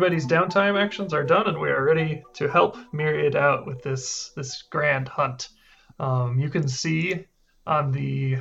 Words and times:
Everybody's 0.00 0.26
downtime 0.26 0.80
actions 0.82 1.12
are 1.12 1.22
done, 1.22 1.46
and 1.46 1.60
we 1.60 1.68
are 1.68 1.84
ready 1.84 2.22
to 2.32 2.48
help 2.48 2.78
Myriad 2.90 3.36
out 3.36 3.66
with 3.66 3.82
this 3.82 4.30
this 4.34 4.62
grand 4.62 5.08
hunt. 5.08 5.50
Um, 5.98 6.38
you 6.38 6.48
can 6.48 6.66
see 6.68 7.26
on 7.66 7.92
the 7.92 8.38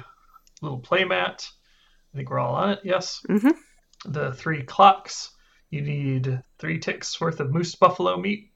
little 0.61 0.79
playmat. 0.79 1.45
I 2.13 2.15
think 2.15 2.29
we're 2.29 2.39
all 2.39 2.55
on 2.55 2.69
it. 2.69 2.79
Yes. 2.85 3.21
Mhm. 3.27 3.51
The 4.05 4.31
three 4.35 4.63
clocks. 4.63 5.35
You 5.69 5.81
need 5.81 6.41
three 6.59 6.79
ticks 6.79 7.19
worth 7.19 7.41
of 7.41 7.51
moose 7.51 7.75
buffalo 7.75 8.15
meat. 8.15 8.53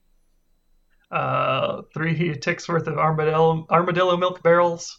Uh, 1.10 1.82
three 1.92 2.34
ticks 2.38 2.66
worth 2.70 2.86
of 2.86 2.96
armadillo 2.96 3.66
armadillo 3.68 4.16
milk 4.16 4.42
barrels, 4.42 4.98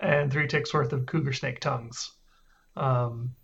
and 0.00 0.32
three 0.32 0.48
ticks 0.48 0.74
worth 0.74 0.92
of 0.92 1.06
cougar 1.06 1.32
snake 1.32 1.60
tongues. 1.60 2.10
Um, 2.76 3.36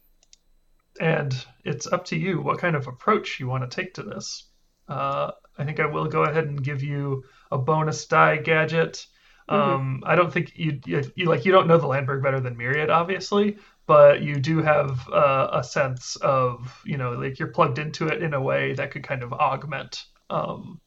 and 1.00 1.34
it's 1.64 1.86
up 1.86 2.04
to 2.04 2.16
you 2.16 2.40
what 2.40 2.58
kind 2.58 2.76
of 2.76 2.86
approach 2.86 3.40
you 3.40 3.48
want 3.48 3.68
to 3.68 3.74
take 3.74 3.94
to 3.94 4.02
this. 4.02 4.44
Uh, 4.86 5.30
I 5.58 5.64
think 5.64 5.80
I 5.80 5.86
will 5.86 6.06
go 6.06 6.24
ahead 6.24 6.44
and 6.44 6.62
give 6.62 6.82
you 6.82 7.24
a 7.50 7.58
bonus 7.58 8.06
die 8.06 8.36
gadget. 8.36 9.06
Um, 9.48 10.04
I 10.06 10.14
don't 10.14 10.32
think 10.32 10.52
you, 10.54 10.78
you, 10.86 11.02
you 11.16 11.26
like 11.26 11.44
you 11.44 11.50
don't 11.50 11.66
know 11.66 11.78
the 11.78 11.86
Landberg 11.86 12.22
better 12.22 12.38
than 12.38 12.56
Myriad, 12.56 12.88
obviously, 12.88 13.56
but 13.86 14.22
you 14.22 14.36
do 14.36 14.62
have 14.62 15.08
uh, 15.08 15.48
a 15.52 15.64
sense 15.64 16.14
of 16.16 16.80
you 16.84 16.96
know 16.96 17.12
like 17.12 17.40
you're 17.40 17.48
plugged 17.48 17.80
into 17.80 18.06
it 18.06 18.22
in 18.22 18.34
a 18.34 18.40
way 18.40 18.74
that 18.74 18.92
could 18.92 19.02
kind 19.02 19.24
of 19.24 19.32
augment 19.32 20.04
um, 20.28 20.80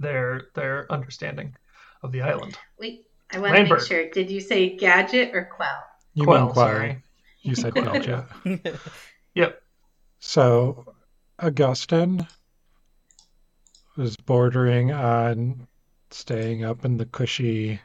their 0.00 0.48
their 0.54 0.90
understanding 0.90 1.54
of 2.02 2.10
the 2.10 2.22
island. 2.22 2.58
Wait, 2.78 3.06
I 3.32 3.38
want 3.38 3.54
to 3.54 3.62
make 3.62 3.80
sure. 3.82 4.10
Did 4.10 4.30
you 4.30 4.40
say 4.40 4.76
gadget 4.76 5.30
or 5.32 5.44
quell? 5.44 5.84
You 6.14 6.24
Quell, 6.24 6.46
mean 6.46 6.52
Quell. 6.52 6.66
sorry. 6.66 7.02
You 7.42 7.54
said 7.54 7.74
Quell, 7.76 7.98
Jet. 8.00 8.26
Yep. 9.34 9.62
So, 10.20 10.94
Augustine 11.38 12.26
was 13.96 14.16
bordering 14.16 14.92
on 14.92 15.66
staying 16.10 16.64
up 16.64 16.84
in 16.84 16.96
the 16.96 17.06
cushy, 17.06 17.80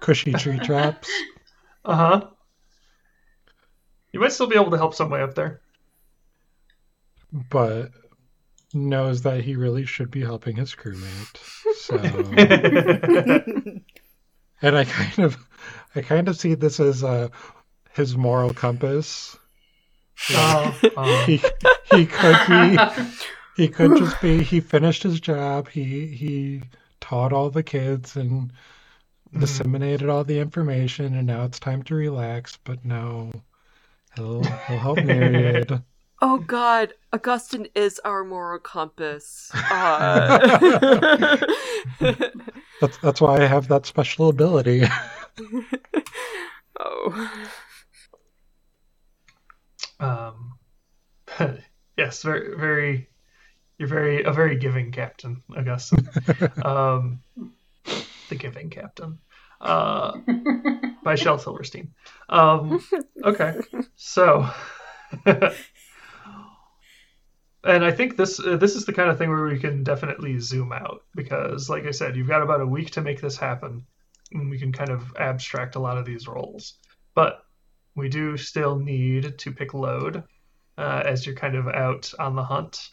cushy 0.00 0.32
tree 0.38 0.58
traps. 0.58 1.08
Uh 1.84 1.96
huh. 1.96 2.26
You 4.12 4.20
might 4.20 4.32
still 4.32 4.46
be 4.46 4.56
able 4.56 4.70
to 4.70 4.76
help 4.78 4.94
some 4.94 5.10
way 5.10 5.22
up 5.22 5.34
there. 5.34 5.60
but 7.50 7.90
knows 8.74 9.22
that 9.22 9.42
he 9.44 9.56
really 9.56 9.84
should 9.86 10.10
be 10.10 10.20
helping 10.22 10.56
his 10.56 10.74
crewmate. 10.74 11.36
So, 11.74 11.96
and 14.62 14.76
I 14.76 14.84
kind 14.84 15.18
of, 15.20 15.36
I 15.94 16.02
kind 16.02 16.28
of 16.28 16.36
see 16.38 16.54
this 16.54 16.80
as 16.80 17.02
uh, 17.04 17.28
his 17.94 18.16
moral 18.16 18.52
compass. 18.54 19.36
Oh, 20.30 20.80
oh. 20.96 21.24
He 21.26 21.40
he 21.92 22.06
could 22.06 22.36
be, 22.48 22.78
he 23.56 23.68
could 23.68 23.96
just 23.96 24.20
be. 24.20 24.42
He 24.42 24.60
finished 24.60 25.02
his 25.02 25.20
job. 25.20 25.68
He 25.68 26.06
he 26.08 26.62
taught 27.00 27.32
all 27.32 27.50
the 27.50 27.62
kids 27.62 28.16
and 28.16 28.52
Mhm. 29.34 29.40
disseminated 29.40 30.08
all 30.08 30.24
the 30.24 30.38
information, 30.40 31.14
and 31.14 31.26
now 31.26 31.44
it's 31.44 31.58
time 31.60 31.82
to 31.84 31.94
relax. 31.94 32.58
But 32.64 32.84
no, 32.84 33.32
he'll 34.16 34.42
he'll 34.66 34.78
help 34.78 34.98
Myriad. 35.04 35.82
Oh 36.20 36.38
God, 36.38 36.94
Augustine 37.12 37.68
is 37.76 38.00
our 38.04 38.24
moral 38.24 38.58
compass. 38.58 39.52
Uh... 39.70 41.36
That's 42.80 42.98
that's 42.98 43.20
why 43.20 43.36
I 43.42 43.46
have 43.46 43.68
that 43.68 43.86
special 43.86 44.28
ability. 44.28 44.82
oh. 46.80 47.30
Um, 50.00 50.58
yes, 51.96 52.22
very, 52.22 52.56
very. 52.56 53.08
You're 53.78 53.88
very 53.88 54.24
a 54.24 54.32
very 54.32 54.56
giving 54.56 54.90
captain, 54.90 55.42
Augustine. 55.56 56.08
um, 56.64 57.22
the 58.28 58.34
giving 58.34 58.70
captain, 58.70 59.18
uh, 59.60 60.18
by 61.02 61.14
Shel 61.14 61.38
Silverstein. 61.38 61.94
Um, 62.28 62.84
okay, 63.24 63.60
so, 63.94 64.48
and 65.26 65.54
I 67.64 67.92
think 67.92 68.16
this 68.16 68.40
uh, 68.40 68.56
this 68.56 68.74
is 68.74 68.84
the 68.84 68.92
kind 68.92 69.10
of 69.10 69.18
thing 69.18 69.30
where 69.30 69.44
we 69.44 69.60
can 69.60 69.84
definitely 69.84 70.40
zoom 70.40 70.72
out 70.72 71.04
because, 71.14 71.70
like 71.70 71.86
I 71.86 71.92
said, 71.92 72.16
you've 72.16 72.28
got 72.28 72.42
about 72.42 72.60
a 72.60 72.66
week 72.66 72.90
to 72.92 73.00
make 73.00 73.20
this 73.20 73.36
happen, 73.36 73.86
and 74.32 74.50
we 74.50 74.58
can 74.58 74.72
kind 74.72 74.90
of 74.90 75.14
abstract 75.16 75.76
a 75.76 75.80
lot 75.80 75.98
of 75.98 76.04
these 76.04 76.26
roles, 76.26 76.74
but 77.14 77.44
we 77.98 78.08
do 78.08 78.36
still 78.36 78.78
need 78.78 79.36
to 79.38 79.52
pick 79.52 79.74
load 79.74 80.22
uh, 80.78 81.02
as 81.04 81.26
you're 81.26 81.34
kind 81.34 81.56
of 81.56 81.66
out 81.68 82.12
on 82.18 82.36
the 82.36 82.44
hunt 82.44 82.90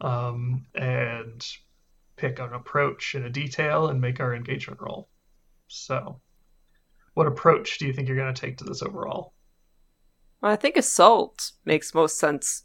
um, 0.00 0.66
and 0.74 1.46
pick 2.16 2.40
an 2.40 2.52
approach 2.52 3.14
and 3.14 3.24
a 3.24 3.30
detail 3.30 3.88
and 3.88 4.00
make 4.00 4.20
our 4.20 4.34
engagement 4.34 4.80
roll. 4.80 5.08
So, 5.68 6.20
what 7.14 7.26
approach 7.26 7.78
do 7.78 7.86
you 7.86 7.92
think 7.92 8.08
you're 8.08 8.16
going 8.16 8.34
to 8.34 8.40
take 8.40 8.58
to 8.58 8.64
this 8.64 8.82
overall? 8.82 9.32
I 10.42 10.56
think 10.56 10.76
assault 10.76 11.52
makes 11.64 11.94
most 11.94 12.18
sense 12.18 12.64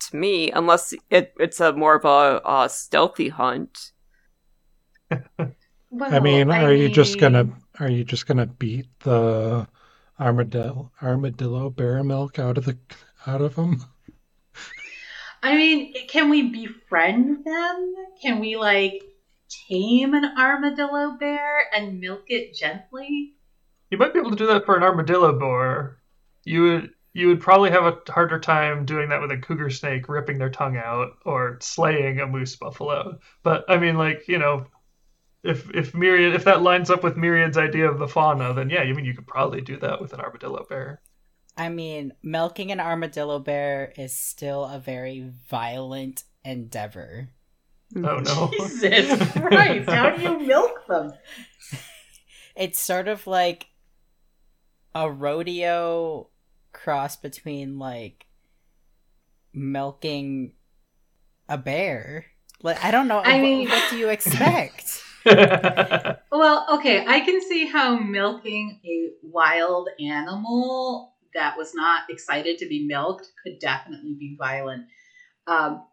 to 0.00 0.16
me, 0.16 0.50
unless 0.50 0.94
it, 1.10 1.34
it's 1.38 1.60
a 1.60 1.72
more 1.72 1.96
of 1.96 2.04
a, 2.04 2.42
uh 2.44 2.68
stealthy 2.68 3.28
hunt. 3.28 3.92
Well, 5.10 5.52
I 6.00 6.20
mean, 6.20 6.50
are 6.50 6.72
you 6.72 6.88
just 6.88 7.20
gonna 7.20 7.48
are 7.78 7.90
you 7.90 8.02
just 8.02 8.26
gonna 8.26 8.46
beat 8.46 8.86
the 9.00 9.68
armadillo 10.20 10.92
armadillo 11.02 11.70
bear 11.70 12.02
milk 12.04 12.38
out 12.38 12.58
of 12.58 12.64
the 12.64 12.78
out 13.26 13.40
of 13.40 13.54
them? 13.54 13.84
I 15.42 15.56
mean, 15.56 15.94
can 16.08 16.30
we 16.30 16.50
befriend 16.50 17.44
them? 17.44 17.94
Can 18.22 18.38
we 18.38 18.56
like 18.56 19.02
tame 19.68 20.14
an 20.14 20.24
armadillo 20.38 21.16
bear 21.18 21.66
and 21.74 22.00
milk 22.00 22.24
it 22.28 22.54
gently? 22.54 23.34
You 23.90 23.98
might 23.98 24.12
be 24.12 24.20
able 24.20 24.30
to 24.30 24.36
do 24.36 24.46
that 24.46 24.64
for 24.64 24.76
an 24.76 24.82
armadillo 24.82 25.38
boar. 25.38 25.98
You 26.44 26.62
would 26.62 26.90
you 27.14 27.28
would 27.28 27.40
probably 27.40 27.70
have 27.70 27.84
a 27.84 27.98
harder 28.10 28.38
time 28.38 28.86
doing 28.86 29.10
that 29.10 29.20
with 29.20 29.30
a 29.30 29.36
cougar 29.36 29.68
snake 29.68 30.08
ripping 30.08 30.38
their 30.38 30.48
tongue 30.48 30.78
out 30.78 31.10
or 31.26 31.58
slaying 31.60 32.20
a 32.20 32.26
moose 32.26 32.56
buffalo. 32.56 33.18
But 33.42 33.64
I 33.68 33.76
mean 33.78 33.96
like, 33.96 34.28
you 34.28 34.38
know, 34.38 34.66
if 35.42 35.68
if 35.74 35.94
Myriad 35.94 36.34
if 36.34 36.44
that 36.44 36.62
lines 36.62 36.90
up 36.90 37.02
with 37.02 37.16
Myriad's 37.16 37.56
idea 37.58 37.90
of 37.90 37.98
the 37.98 38.08
fauna, 38.08 38.54
then 38.54 38.70
yeah, 38.70 38.82
you 38.82 38.94
mean 38.94 39.04
you 39.04 39.14
could 39.14 39.26
probably 39.26 39.60
do 39.60 39.76
that 39.78 40.00
with 40.00 40.12
an 40.12 40.20
armadillo 40.20 40.64
bear. 40.68 41.00
I 41.56 41.68
mean, 41.68 42.12
milking 42.22 42.72
an 42.72 42.80
armadillo 42.80 43.38
bear 43.38 43.92
is 43.96 44.14
still 44.14 44.64
a 44.64 44.78
very 44.78 45.30
violent 45.50 46.24
endeavor. 46.44 47.28
Oh 47.96 48.18
no. 48.20 48.50
Jesus 48.80 49.32
Christ, 49.32 49.90
how 49.90 50.10
do 50.16 50.22
you 50.22 50.38
milk 50.40 50.86
them? 50.86 51.12
It's 52.56 52.78
sort 52.78 53.08
of 53.08 53.26
like 53.26 53.66
a 54.94 55.10
rodeo 55.10 56.28
cross 56.72 57.16
between 57.16 57.78
like 57.78 58.26
milking 59.52 60.52
a 61.48 61.58
bear. 61.58 62.26
Like 62.62 62.82
I 62.82 62.90
don't 62.90 63.08
know. 63.08 63.18
I 63.18 63.38
wh- 63.38 63.42
mean- 63.42 63.68
what 63.68 63.90
do 63.90 63.98
you 63.98 64.08
expect? 64.08 65.02
Well, 66.32 66.66
okay, 66.78 67.04
I 67.06 67.20
can 67.20 67.40
see 67.42 67.66
how 67.66 67.98
milking 67.98 68.80
a 68.84 69.10
wild 69.22 69.88
animal 70.00 71.14
that 71.34 71.56
was 71.58 71.74
not 71.74 72.04
excited 72.08 72.58
to 72.58 72.68
be 72.68 72.86
milked 72.86 73.30
could 73.42 73.58
definitely 73.60 74.16
be 74.18 74.34
violent. 74.38 74.86
Um, 75.46 75.84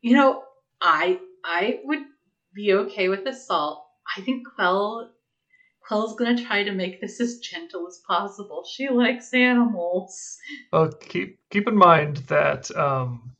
you 0.00 0.16
know, 0.16 0.42
I 0.80 1.20
I 1.44 1.80
would 1.84 2.02
be 2.54 2.72
okay 2.74 3.08
with 3.08 3.24
the 3.24 3.30
assault. 3.30 3.86
I 4.16 4.20
think 4.22 4.46
Quell 4.56 5.10
Quell's 5.86 6.16
gonna 6.16 6.44
try 6.44 6.64
to 6.64 6.72
make 6.72 7.00
this 7.00 7.20
as 7.20 7.38
gentle 7.38 7.86
as 7.86 8.02
possible. 8.06 8.64
She 8.70 8.88
likes 8.88 9.32
animals. 9.32 10.36
Well, 10.72 10.90
keep 10.92 11.38
keep 11.50 11.68
in 11.68 11.76
mind 11.76 12.18
that 12.28 12.70
um, 12.76 13.34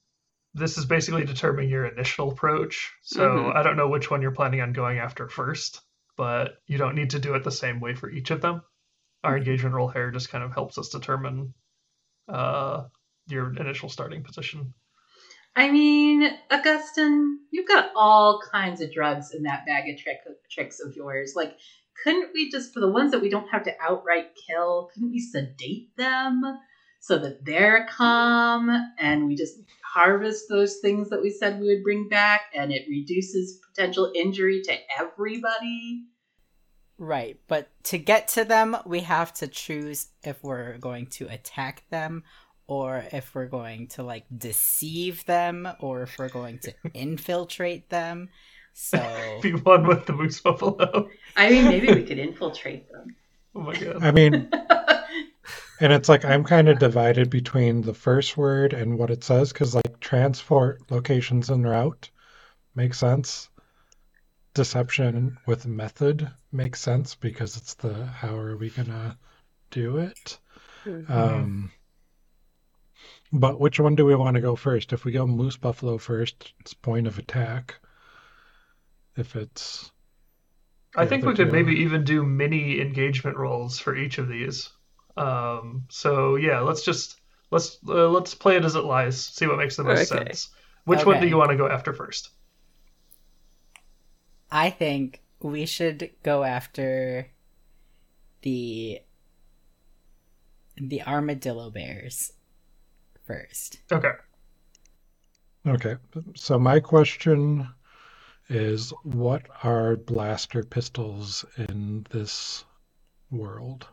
this 0.55 0.79
is 0.79 0.87
basically 0.87 1.25
determining 1.25 1.71
your 1.71 1.87
initial 1.87 2.31
approach. 2.31 2.93
So 3.03 3.21
Mhm. 3.21 3.55
I 3.57 3.63
don't 3.63 3.77
know 3.77 3.89
which 3.89 4.11
one 4.11 4.23
you're 4.23 4.33
planning 4.33 4.61
on 4.61 4.73
going 4.73 4.99
after 4.99 5.29
first, 5.29 5.81
but 6.17 6.59
you 6.67 6.79
don't 6.79 6.95
need 6.95 7.11
to 7.11 7.19
do 7.19 7.35
it 7.35 7.45
the 7.45 7.51
same 7.51 7.81
way 7.81 7.95
for 7.95 8.11
each 8.11 8.31
of 8.31 8.41
them. 8.41 8.63
Our 9.25 9.37
engagement 9.37 9.75
roll 9.75 9.89
here 9.89 10.11
just 10.11 10.31
kind 10.31 10.45
of 10.45 10.53
helps 10.53 10.79
us 10.79 10.89
determine 10.89 11.55
uh, 12.29 12.85
your 13.27 13.55
initial 13.57 13.89
starting 13.89 14.23
position. 14.23 14.75
I 15.57 15.71
mean, 15.71 16.29
Augustine, 16.51 17.41
you've 17.51 17.67
got 17.67 17.91
all 17.97 18.41
kinds 18.53 18.81
of 18.81 18.93
drugs 18.93 19.33
in 19.35 19.43
that 19.43 19.67
bag 19.67 19.89
of 19.89 19.99
trick, 19.99 20.19
tricks 20.51 20.79
of 20.81 20.95
yours. 20.95 21.33
Like, 21.35 21.57
couldn't 22.05 22.31
we 22.33 22.51
just, 22.51 22.73
for 22.73 22.81
the 22.81 22.91
ones 22.91 23.11
that 23.11 23.21
we 23.21 23.29
don't 23.29 23.49
have 23.49 23.65
to 23.65 23.75
outright 23.81 24.37
kill, 24.47 24.91
couldn't 24.93 25.11
we 25.11 25.19
sedate 25.19 25.97
them 25.97 26.43
so 27.01 27.19
that 27.19 27.45
they're 27.45 27.87
calm 27.91 28.71
and 28.99 29.27
we 29.27 29.35
just 29.35 29.61
harvest 29.85 30.49
those 30.49 30.77
things 30.79 31.11
that 31.11 31.23
we 31.23 31.31
said 31.31 31.61
we 31.61 31.75
would 31.75 31.83
bring 31.83 32.09
back 32.09 32.43
and 32.55 32.73
it 32.73 32.87
reduces 32.89 33.61
potential 33.75 34.13
injury 34.15 34.63
to 34.63 34.75
everybody. 34.99 36.05
Right, 36.99 37.39
but 37.47 37.69
to 37.85 37.99
get 37.99 38.29
to 38.29 38.45
them, 38.45 38.77
we 38.85 39.01
have 39.01 39.33
to 39.35 39.47
choose 39.47 40.09
if 40.25 40.43
we're 40.43 40.79
going 40.79 41.07
to 41.07 41.29
attack 41.29 41.85
them 41.91 42.25
or 42.67 43.05
if 43.13 43.35
we're 43.35 43.47
going 43.47 43.87
to 43.89 44.03
like 44.03 44.25
deceive 44.37 45.25
them 45.25 45.69
or 45.81 46.03
if 46.03 46.19
we're 46.19 46.29
going 46.29 46.59
to 46.61 46.75
infiltrate 46.95 47.89
them. 47.89 48.29
So 48.75 49.39
Be 49.43 49.53
one 49.53 49.87
with 49.87 50.07
the 50.07 50.13
moose 50.13 50.41
buffalo. 50.41 51.09
I 51.37 51.51
mean, 51.51 51.65
maybe 51.65 51.93
we 51.93 52.05
could 52.05 52.19
infiltrate 52.19 52.91
them. 52.91 53.17
Oh 53.55 53.61
my 53.61 53.77
god. 53.77 54.05
I 54.05 54.11
mean, 54.13 54.51
and 55.81 55.93
it's 55.93 56.09
like 56.09 56.25
I'm 56.25 56.45
kind 56.45 56.69
of 56.69 56.79
divided 56.79 57.31
between 57.31 57.83
the 57.83 57.95
first 57.95 58.37
word 58.37 58.73
and 58.73 58.99
what 58.99 59.11
it 59.11 59.23
says 59.25 59.53
because 59.53 59.75
like 59.75 60.01
transport 60.01 60.91
locations 60.91 61.51
and 61.51 61.69
route 61.69 62.11
makes 62.75 62.99
sense. 62.99 63.49
Deception 64.55 65.39
with 65.47 65.67
method 65.67 66.31
makes 66.51 66.81
sense 66.81 67.15
because 67.15 67.57
it's 67.57 67.75
the 67.75 68.07
how 68.07 68.37
are 68.37 68.57
we 68.57 68.71
gonna 68.71 69.19
do 69.71 69.99
it? 69.99 70.39
Mhm. 70.85 71.11
Um, 71.11 71.73
but 73.33 73.61
which 73.61 73.79
one 73.79 73.95
do 73.95 74.05
we 74.07 74.15
want 74.15 74.35
to 74.37 74.41
go 74.41 74.57
first? 74.57 74.93
If 74.93 75.05
we 75.05 75.13
go 75.13 75.27
moose 75.27 75.57
buffalo 75.57 75.99
first, 75.99 76.55
it's 76.61 76.75
point 76.75 77.07
of 77.07 77.19
attack. 77.19 77.77
If 79.17 79.37
it's 79.37 79.93
I 80.97 81.07
think 81.07 81.25
we 81.25 81.35
could 81.35 81.51
two- 81.51 81.53
maybe 81.53 81.83
even 81.83 82.03
do 82.05 82.25
mini 82.25 82.81
engagement 82.81 83.37
rolls 83.37 83.79
for 83.79 83.95
each 83.95 84.19
of 84.19 84.29
these. 84.29 84.71
Um, 85.19 85.85
so 85.89 86.37
yeah, 86.37 86.61
let's 86.61 86.85
just 86.85 87.21
let's 87.51 87.79
uh, 87.89 88.09
let's 88.09 88.35
play 88.35 88.57
it 88.57 88.65
as 88.65 88.77
it 88.77 88.85
lies. 88.85 89.21
See 89.21 89.47
what 89.47 89.59
makes 89.59 89.77
the 89.77 89.85
most 89.85 90.11
Okay. 90.13 90.25
sense. 90.25 90.49
Which 90.85 91.05
one 91.05 91.21
do 91.21 91.27
you 91.29 91.37
want 91.37 91.51
to 91.51 91.57
go 91.57 91.69
after 91.69 91.93
first? 91.93 92.31
I 94.51 94.71
think 94.71 95.23
we 95.41 95.67
should 95.67 96.11
go 96.23 96.45
after 96.45 97.29
the 98.43 99.01
the 100.77 101.03
armadillo 101.03 101.71
bears 101.71 102.33
first. 103.27 103.79
Okay. 103.93 104.13
Okay. 105.67 105.97
So 106.37 106.59
my 106.59 106.81
question 106.81 107.69
is 108.49 108.93
what 109.03 109.43
are 109.63 109.97
blaster 109.97 110.63
pistols 110.65 111.45
in 111.57 112.07
this 112.11 112.65
world? 113.31 113.87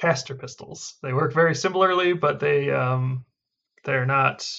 Caster 0.00 0.34
pistols. 0.34 0.94
They 1.02 1.12
work 1.12 1.34
very 1.34 1.54
similarly, 1.54 2.14
but 2.14 2.40
they 2.40 2.70
um, 2.70 3.26
they're 3.84 4.06
not 4.06 4.50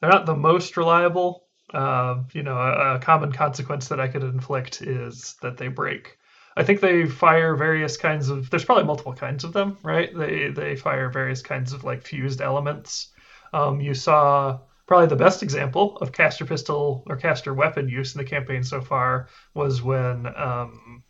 they're 0.00 0.10
not 0.10 0.26
the 0.26 0.36
most 0.36 0.76
reliable. 0.76 1.44
Uh, 1.72 2.22
you 2.32 2.42
know, 2.42 2.56
a, 2.56 2.96
a 2.96 2.98
common 2.98 3.30
consequence 3.30 3.88
that 3.88 4.00
I 4.00 4.08
could 4.08 4.24
inflict 4.24 4.82
is 4.82 5.36
that 5.42 5.58
they 5.58 5.68
break. 5.68 6.18
I 6.56 6.64
think 6.64 6.80
they 6.80 7.06
fire 7.06 7.54
various 7.54 7.96
kinds 7.96 8.30
of. 8.30 8.50
There's 8.50 8.64
probably 8.64 8.84
multiple 8.84 9.12
kinds 9.12 9.44
of 9.44 9.52
them, 9.52 9.78
right? 9.84 10.10
They 10.16 10.48
they 10.48 10.74
fire 10.74 11.08
various 11.08 11.40
kinds 11.40 11.72
of 11.72 11.84
like 11.84 12.02
fused 12.02 12.40
elements. 12.40 13.12
Um, 13.52 13.80
you 13.80 13.94
saw 13.94 14.58
probably 14.88 15.06
the 15.06 15.16
best 15.16 15.44
example 15.44 15.98
of 15.98 16.10
caster 16.10 16.44
pistol 16.44 17.04
or 17.06 17.16
caster 17.16 17.54
weapon 17.54 17.88
use 17.88 18.14
in 18.14 18.18
the 18.18 18.28
campaign 18.28 18.64
so 18.64 18.80
far 18.80 19.28
was 19.54 19.82
when 19.82 20.26
um, 20.26 21.04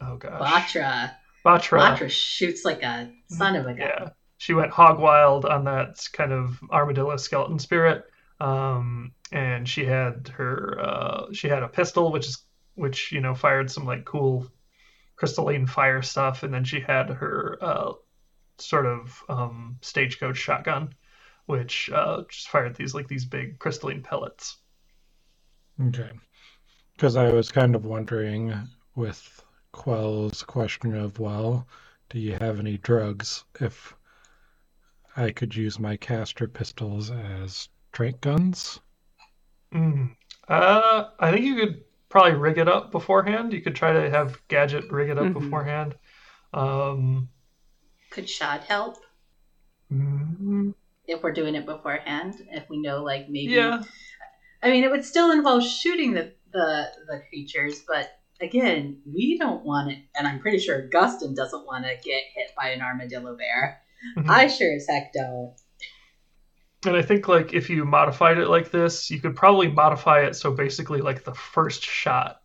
oh 0.00 0.16
gosh, 0.16 0.72
Batra. 0.72 1.10
Batra. 1.48 1.96
Batra 1.96 2.10
shoots 2.10 2.64
like 2.64 2.82
a 2.82 3.10
son 3.28 3.56
of 3.56 3.66
a 3.66 3.74
gun. 3.74 3.78
Yeah, 3.78 4.08
she 4.36 4.54
went 4.54 4.70
hog 4.70 4.98
wild 4.98 5.44
on 5.44 5.64
that 5.64 6.06
kind 6.12 6.32
of 6.32 6.60
armadillo 6.70 7.16
skeleton 7.16 7.58
spirit. 7.58 8.04
Um, 8.40 9.12
and 9.32 9.68
she 9.68 9.84
had 9.84 10.28
her 10.28 10.78
uh, 10.80 11.26
she 11.32 11.48
had 11.48 11.62
a 11.62 11.68
pistol, 11.68 12.12
which 12.12 12.26
is 12.26 12.38
which 12.74 13.12
you 13.12 13.20
know 13.20 13.34
fired 13.34 13.70
some 13.70 13.84
like 13.84 14.04
cool 14.04 14.46
crystalline 15.16 15.66
fire 15.66 16.02
stuff, 16.02 16.42
and 16.42 16.54
then 16.54 16.64
she 16.64 16.80
had 16.80 17.10
her 17.10 17.58
uh, 17.60 17.92
sort 18.58 18.86
of 18.86 19.22
um, 19.28 19.76
stagecoach 19.80 20.36
shotgun, 20.36 20.94
which 21.46 21.90
uh, 21.92 22.22
just 22.28 22.48
fired 22.48 22.76
these 22.76 22.94
like 22.94 23.08
these 23.08 23.24
big 23.24 23.58
crystalline 23.58 24.02
pellets. 24.02 24.58
Okay. 25.88 26.10
Because 26.94 27.16
I 27.16 27.30
was 27.30 27.50
kind 27.50 27.74
of 27.74 27.84
wondering 27.84 28.54
with 28.96 29.44
Quell's 29.72 30.42
question 30.42 30.94
of, 30.94 31.18
well, 31.18 31.66
do 32.10 32.18
you 32.18 32.34
have 32.34 32.58
any 32.58 32.76
drugs 32.76 33.46
if 33.58 33.96
I 35.16 35.32
could 35.32 35.54
use 35.54 35.78
my 35.78 35.98
caster 35.98 36.48
pistols 36.48 37.10
as 37.10 37.68
trank 37.92 38.22
guns? 38.22 38.80
Mm. 39.72 40.16
Uh, 40.48 41.10
I 41.18 41.30
think 41.30 41.44
you 41.44 41.54
could 41.56 41.84
probably 42.08 42.34
rig 42.34 42.58
it 42.58 42.68
up 42.68 42.90
beforehand. 42.90 43.52
You 43.52 43.60
could 43.60 43.74
try 43.76 43.92
to 43.92 44.10
have 44.10 44.40
Gadget 44.48 44.90
rig 44.90 45.10
it 45.10 45.18
up 45.18 45.26
Mhm. 45.26 45.32
beforehand. 45.32 45.94
Um, 46.52 47.28
Could 48.10 48.28
Shad 48.28 48.64
help 48.64 48.98
mm, 49.92 50.74
if 51.06 51.22
we're 51.22 51.32
doing 51.32 51.54
it 51.54 51.66
beforehand? 51.66 52.46
If 52.50 52.68
we 52.68 52.78
know, 52.78 53.02
like 53.02 53.28
maybe. 53.28 53.52
yeah, 53.52 53.82
I 54.62 54.70
mean, 54.70 54.84
it 54.84 54.90
would 54.90 55.04
still 55.04 55.30
involve 55.32 55.64
shooting 55.64 56.14
the 56.14 56.34
the, 56.52 56.92
the 57.08 57.22
creatures, 57.28 57.82
but 57.86 58.17
again, 58.40 59.00
we 59.04 59.38
don't 59.38 59.64
want 59.64 59.90
it, 59.90 59.98
and 60.16 60.26
I'm 60.26 60.40
pretty 60.40 60.58
sure 60.58 60.88
Gustin 60.92 61.34
doesn't 61.34 61.66
want 61.66 61.84
to 61.84 61.90
get 61.90 62.22
hit 62.34 62.50
by 62.56 62.70
an 62.70 62.80
armadillo 62.82 63.36
bear. 63.36 63.80
Mhm. 64.16 64.28
I 64.28 64.46
sure 64.46 64.74
as 64.74 64.86
heck 64.88 65.12
don't. 65.12 65.54
and 66.86 66.96
I 66.96 67.02
think 67.02 67.26
like 67.26 67.52
if 67.52 67.68
you 67.70 67.84
modified 67.84 68.38
it 68.38 68.48
like 68.48 68.70
this, 68.70 69.10
you 69.10 69.20
could 69.20 69.34
probably 69.34 69.66
modify 69.68 70.20
it 70.20 70.36
so 70.36 70.52
basically 70.52 71.00
like 71.00 71.24
the 71.24 71.34
first 71.34 71.82
shot 71.82 72.40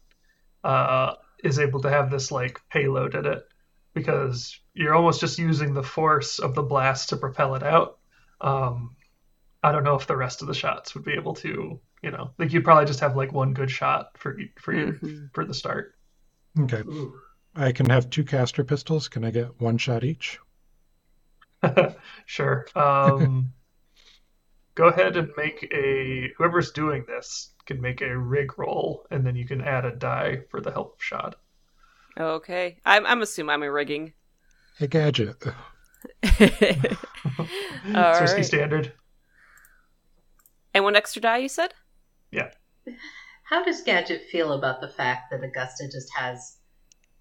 uh, 0.63 1.13
is 1.43 1.59
able 1.59 1.81
to 1.81 1.89
have 1.89 2.09
this 2.09 2.31
like 2.31 2.59
payload 2.71 3.13
in 3.13 3.27
it 3.27 3.43
because 3.93 4.59
you're 4.73 4.95
almost 4.95 5.19
just 5.21 5.37
using 5.37 5.75
the 5.75 5.83
force 5.83 6.39
of 6.39 6.55
the 6.55 6.63
blast 6.63 7.09
to 7.09 7.17
propel 7.17 7.53
it 7.53 7.61
out. 7.61 7.99
Um, 8.41 8.95
I 9.61 9.71
don't 9.71 9.83
know 9.83 9.95
if 9.95 10.07
the 10.07 10.17
rest 10.17 10.41
of 10.41 10.47
the 10.47 10.55
shots 10.55 10.95
would 10.95 11.05
be 11.05 11.13
able 11.13 11.35
to, 11.35 11.79
you 12.03 12.11
know, 12.11 12.31
like 12.37 12.53
you'd 12.53 12.63
probably 12.63 12.85
just 12.85 12.99
have 12.99 13.15
like 13.15 13.31
one 13.33 13.53
good 13.53 13.71
shot 13.71 14.17
for 14.17 14.37
for 14.59 14.73
your, 14.73 14.93
Mhm. 14.93 15.33
for 15.33 15.45
the 15.45 15.53
start. 15.53 15.95
Okay. 16.59 16.81
Ooh. 16.81 17.19
I 17.55 17.71
can 17.71 17.89
have 17.89 18.09
two 18.09 18.23
caster 18.23 18.63
pistols. 18.63 19.07
Can 19.07 19.23
I 19.23 19.31
get 19.31 19.59
one 19.61 19.77
shot 19.77 20.03
each? 20.03 20.39
sure. 22.25 22.65
Um, 22.75 23.53
go 24.75 24.87
ahead 24.87 25.17
and 25.17 25.29
make 25.37 25.67
a 25.73 26.31
whoever's 26.37 26.71
doing 26.71 27.05
this 27.07 27.51
can 27.65 27.79
make 27.79 28.01
a 28.01 28.17
rig 28.17 28.57
roll, 28.59 29.05
and 29.11 29.25
then 29.25 29.35
you 29.35 29.45
can 29.47 29.61
add 29.61 29.85
a 29.85 29.95
die 29.95 30.41
for 30.49 30.59
the 30.61 30.71
help 30.71 30.95
of 30.95 31.03
shot. 31.03 31.35
Okay. 32.19 32.77
I'm 32.85 33.05
I'm 33.05 33.21
assuming 33.21 33.51
I'm 33.51 33.63
a 33.63 33.71
rigging. 33.71 34.13
A 34.79 34.87
gadget. 34.87 35.43
All 37.95 38.19
Risky 38.21 38.37
right. 38.37 38.45
standard. 38.45 38.93
And 40.73 40.83
one 40.83 40.95
extra 40.95 41.21
die, 41.21 41.37
you 41.37 41.49
said? 41.49 41.73
How 43.43 43.63
does 43.63 43.81
Gadget 43.81 44.23
feel 44.31 44.53
about 44.53 44.81
the 44.81 44.87
fact 44.87 45.31
that 45.31 45.43
Augusta 45.43 45.85
just 45.91 46.09
has, 46.15 46.57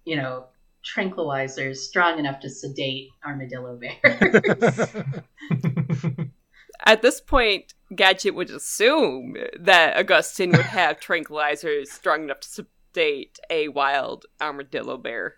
you 0.05 0.15
know, 0.15 0.45
tranquilizers 0.83 1.77
strong 1.77 2.19
enough 2.19 2.39
to 2.41 2.49
sedate 2.49 3.09
armadillo 3.25 3.79
bears? 3.79 4.89
At 6.85 7.01
this 7.01 7.21
point, 7.21 7.73
Gadget 7.95 8.35
would 8.35 8.49
assume 8.49 9.35
that 9.59 9.97
Augustine 9.97 10.51
would 10.51 10.61
have 10.61 10.99
tranquilizers 10.99 11.87
strong 11.87 12.23
enough 12.23 12.41
to 12.41 12.49
sedate 12.49 13.39
a 13.49 13.69
wild 13.69 14.25
armadillo 14.41 14.97
bear. 14.97 15.35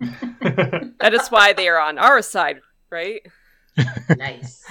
That 1.00 1.14
is 1.14 1.28
why 1.28 1.52
they 1.54 1.68
are 1.68 1.80
on 1.80 1.98
our 1.98 2.20
side, 2.20 2.60
right? 2.90 3.22
nice. 4.16 4.64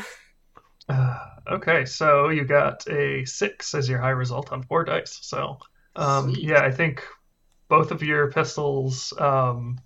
Uh, 0.89 1.17
okay, 1.51 1.85
so 1.85 2.29
you 2.29 2.43
got 2.45 2.87
a 2.89 3.23
six 3.25 3.73
as 3.73 3.87
your 3.87 3.99
high 3.99 4.09
result 4.09 4.51
on 4.51 4.63
four 4.63 4.83
dice. 4.83 5.19
So, 5.21 5.57
um, 5.95 6.35
yeah, 6.37 6.61
I 6.61 6.71
think 6.71 7.03
both 7.69 7.91
of 7.91 8.03
your 8.03 8.31
pistols. 8.31 9.13
Um, 9.17 9.79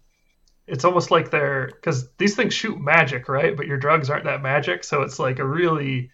it's 0.65 0.85
almost 0.85 1.11
like 1.11 1.29
they're 1.29 1.67
because 1.67 2.09
these 2.17 2.35
things 2.35 2.53
shoot 2.53 2.79
magic, 2.79 3.27
right? 3.27 3.55
But 3.55 3.67
your 3.67 3.77
drugs 3.77 4.09
aren't 4.09 4.23
that 4.25 4.41
magic, 4.41 4.83
so 4.83 5.01
it's 5.01 5.19
like 5.19 5.39
a 5.39 5.45
really, 5.45 6.09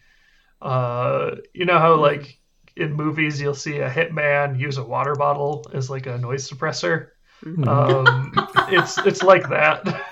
uh, 0.61 1.35
you 1.53 1.65
know 1.65 1.77
how 1.77 1.95
like 1.95 2.39
in 2.75 2.93
movies 2.93 3.39
you'll 3.39 3.53
see 3.53 3.79
a 3.79 3.89
hitman 3.89 4.59
use 4.59 4.77
a 4.77 4.83
water 4.83 5.13
bottle 5.13 5.69
as 5.73 5.89
like 5.89 6.07
a 6.07 6.17
noise 6.17 6.49
suppressor. 6.49 7.09
Mhm. 7.43 7.67
Um, 7.67 8.33
it's 8.73 8.97
it's 8.99 9.21
like 9.21 9.49
that, 9.49 10.03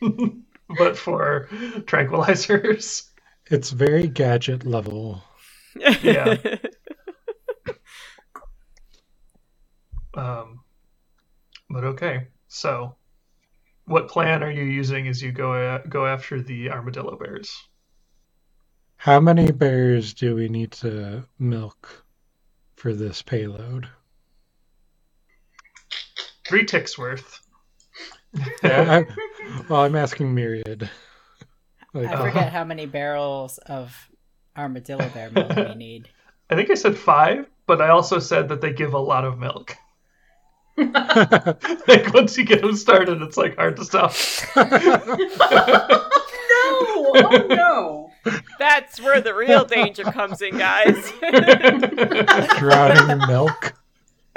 but 0.78 0.96
for 0.96 1.48
tranquilizers. 1.86 3.08
It's 3.50 3.70
very 3.70 4.08
gadget 4.08 4.64
level. 4.64 5.22
Yeah. 6.02 6.36
Um, 10.16 10.60
but 11.68 11.84
okay, 11.84 12.28
so 12.48 12.94
what 13.86 14.08
plan 14.08 14.42
are 14.42 14.50
you 14.50 14.62
using 14.62 15.08
as 15.08 15.20
you 15.20 15.32
go 15.32 15.52
a- 15.54 15.88
go 15.88 16.06
after 16.06 16.40
the 16.40 16.70
armadillo 16.70 17.16
bears? 17.16 17.52
How 18.96 19.20
many 19.20 19.50
bears 19.50 20.14
do 20.14 20.34
we 20.34 20.48
need 20.48 20.70
to 20.72 21.24
milk 21.38 22.04
for 22.76 22.94
this 22.94 23.22
payload? 23.22 23.88
Three 26.46 26.64
ticks 26.64 26.96
worth. 26.96 27.40
Yeah, 28.62 29.04
I, 29.08 29.62
well, 29.68 29.82
I'm 29.82 29.96
asking 29.96 30.34
Myriad. 30.34 30.88
Like, 31.94 32.08
I 32.08 32.16
forget 32.16 32.36
uh-huh. 32.36 32.50
how 32.50 32.64
many 32.64 32.86
barrels 32.86 33.58
of 33.58 34.10
armadillo 34.56 35.08
bear 35.10 35.30
milk 35.30 35.54
we 35.54 35.74
need. 35.76 36.08
I 36.50 36.56
think 36.56 36.70
I 36.70 36.74
said 36.74 36.98
five, 36.98 37.46
but 37.66 37.80
I 37.80 37.88
also 37.88 38.18
said 38.18 38.48
that 38.48 38.60
they 38.60 38.72
give 38.72 38.94
a 38.94 38.98
lot 38.98 39.24
of 39.24 39.38
milk. 39.38 39.76
like 40.76 42.12
once 42.12 42.36
you 42.36 42.44
get 42.44 42.62
them 42.62 42.74
started, 42.74 43.22
it's 43.22 43.36
like 43.36 43.56
hard 43.56 43.76
to 43.76 43.84
stop. 43.84 44.12
no! 44.56 44.64
Oh 47.16 47.46
no! 47.48 48.10
That's 48.58 49.00
where 49.00 49.20
the 49.20 49.34
real 49.34 49.64
danger 49.64 50.02
comes 50.02 50.42
in, 50.42 50.58
guys. 50.58 51.12
drowning 52.58 53.08
in 53.08 53.18
milk. 53.28 53.74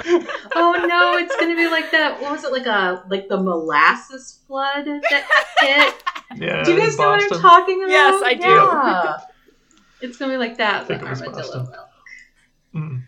Oh 0.06 0.84
no! 0.86 1.16
It's 1.16 1.34
gonna 1.36 1.56
be 1.56 1.68
like 1.68 1.90
that. 1.90 2.20
What 2.20 2.32
was 2.32 2.44
it 2.44 2.52
like 2.52 2.66
a 2.66 3.04
like 3.08 3.28
the 3.28 3.36
molasses 3.36 4.40
flood 4.46 4.86
that 4.86 5.44
hit? 5.60 5.94
yeah, 6.40 6.62
Do 6.62 6.72
you 6.72 6.78
guys 6.78 6.94
in 6.94 7.00
know 7.00 7.08
what 7.08 7.22
I'm 7.22 7.40
talking 7.40 7.82
about? 7.82 7.90
Yes, 7.90 8.22
I 8.24 8.34
do. 8.34 8.48
Yeah. 8.48 9.16
It's 10.00 10.16
gonna 10.16 10.34
be 10.34 10.38
like 10.38 10.58
that 10.58 10.86
think 10.86 11.02
it 11.02 11.08
was 11.08 11.20
armadillo 11.20 11.42
Boston. 11.42 11.70
milk. 11.70 11.88
Mm. 12.74 13.02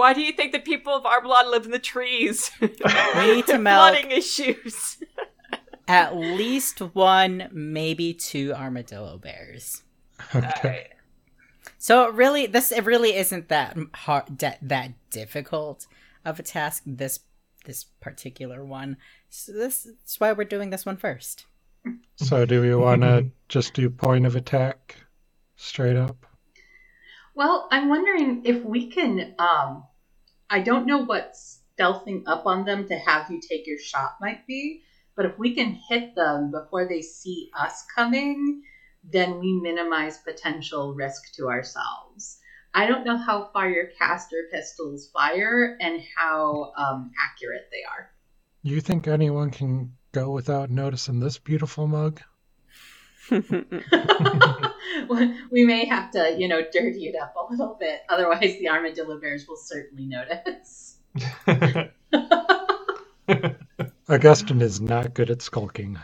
Why 0.00 0.14
do 0.14 0.22
you 0.22 0.32
think 0.32 0.52
the 0.52 0.60
people 0.60 0.94
of 0.94 1.02
Arbalon 1.02 1.50
live 1.50 1.66
in 1.66 1.72
the 1.72 1.78
trees? 1.78 2.50
We 2.60 3.34
need 3.34 3.46
to 3.48 3.58
milk 3.58 3.92
Flooding 3.92 4.10
issues. 4.10 4.96
at 5.88 6.16
least 6.16 6.78
one, 6.78 7.50
maybe 7.52 8.14
two 8.14 8.54
armadillo 8.54 9.18
bears. 9.18 9.82
Okay. 10.34 10.88
So 11.76 12.04
it 12.08 12.14
really, 12.14 12.46
this 12.46 12.72
it 12.72 12.84
really 12.84 13.14
isn't 13.14 13.48
that 13.48 13.76
hard, 13.92 14.38
that, 14.38 14.58
that 14.62 14.92
difficult 15.10 15.86
of 16.24 16.38
a 16.38 16.42
task. 16.42 16.82
This 16.86 17.20
this 17.64 17.84
particular 18.00 18.64
one. 18.64 18.96
So 19.28 19.52
this 19.52 19.86
is 19.86 20.16
why 20.18 20.32
we're 20.32 20.44
doing 20.44 20.70
this 20.70 20.86
one 20.86 20.96
first. 20.96 21.46
So, 22.16 22.44
do 22.44 22.60
we 22.60 22.74
want 22.74 23.02
to 23.02 23.30
just 23.48 23.72
do 23.72 23.88
point 23.88 24.26
of 24.26 24.36
attack 24.36 24.96
straight 25.56 25.96
up? 25.96 26.26
Well, 27.34 27.68
I'm 27.70 27.88
wondering 27.88 28.42
if 28.44 28.62
we 28.62 28.90
can. 28.90 29.34
Um, 29.38 29.84
I 30.50 30.60
don't 30.60 30.86
know 30.86 30.98
what 30.98 31.34
stealthing 31.34 32.24
up 32.26 32.44
on 32.44 32.64
them 32.64 32.86
to 32.88 32.98
have 32.98 33.30
you 33.30 33.40
take 33.40 33.66
your 33.66 33.78
shot 33.78 34.16
might 34.20 34.46
be, 34.46 34.82
but 35.16 35.24
if 35.24 35.38
we 35.38 35.54
can 35.54 35.78
hit 35.88 36.14
them 36.14 36.50
before 36.50 36.86
they 36.86 37.00
see 37.00 37.50
us 37.58 37.84
coming, 37.94 38.62
then 39.02 39.38
we 39.38 39.58
minimize 39.62 40.18
potential 40.18 40.94
risk 40.94 41.32
to 41.36 41.48
ourselves. 41.48 42.39
I 42.72 42.86
don't 42.86 43.04
know 43.04 43.16
how 43.16 43.50
far 43.52 43.68
your 43.68 43.86
caster 43.98 44.48
pistols 44.52 45.10
fire 45.12 45.76
and 45.80 46.00
how 46.16 46.72
um, 46.76 47.10
accurate 47.18 47.68
they 47.70 47.82
are. 47.90 48.10
You 48.62 48.80
think 48.80 49.08
anyone 49.08 49.50
can 49.50 49.96
go 50.12 50.30
without 50.30 50.70
noticing 50.70 51.20
this 51.20 51.38
beautiful 51.38 51.86
mug? 51.86 52.20
we 55.50 55.64
may 55.64 55.86
have 55.86 56.10
to, 56.12 56.36
you 56.38 56.48
know, 56.48 56.62
dirty 56.72 57.06
it 57.06 57.16
up 57.20 57.34
a 57.36 57.50
little 57.50 57.76
bit. 57.78 58.00
Otherwise, 58.08 58.58
the 58.58 58.68
armadillo 58.68 59.20
bears 59.20 59.46
will 59.48 59.56
certainly 59.56 60.06
notice. 60.06 60.98
Augustine 64.08 64.60
is 64.60 64.80
not 64.80 65.14
good 65.14 65.30
at 65.30 65.42
skulking. 65.42 65.98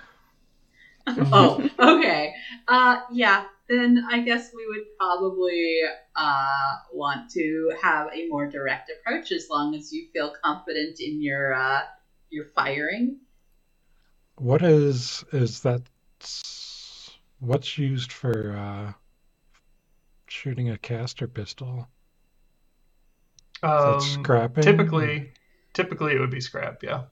oh, 1.07 1.69
okay. 1.79 2.35
Uh, 2.67 3.01
yeah, 3.13 3.45
then 3.69 4.05
I 4.09 4.21
guess 4.21 4.51
we 4.55 4.67
would 4.67 4.85
probably 4.99 5.81
uh, 6.15 6.77
want 6.93 7.31
to 7.33 7.73
have 7.83 8.09
a 8.13 8.29
more 8.29 8.49
direct 8.49 8.91
approach 8.91 9.33
as 9.33 9.49
long 9.51 9.75
as 9.75 9.93
you 9.93 10.07
feel 10.13 10.33
confident 10.45 11.01
in 11.01 11.21
your 11.21 11.55
uh, 11.55 11.81
your 12.31 12.47
firing. 12.55 13.19
What 14.37 14.63
is 14.63 15.25
is 15.33 15.61
that? 15.61 15.83
What's 17.41 17.77
used 17.77 18.13
for 18.13 18.57
uh, 18.57 18.93
shooting 20.29 20.71
a 20.71 20.79
caster 20.79 21.27
pistol? 21.27 21.89
Is 23.63 23.63
that 23.63 23.69
um, 23.69 24.01
scrapping? 24.01 24.63
typically, 24.63 25.33
typically 25.73 26.15
it 26.15 26.21
would 26.21 26.31
be 26.31 26.41
scrap. 26.41 26.83
Yeah. 26.83 27.05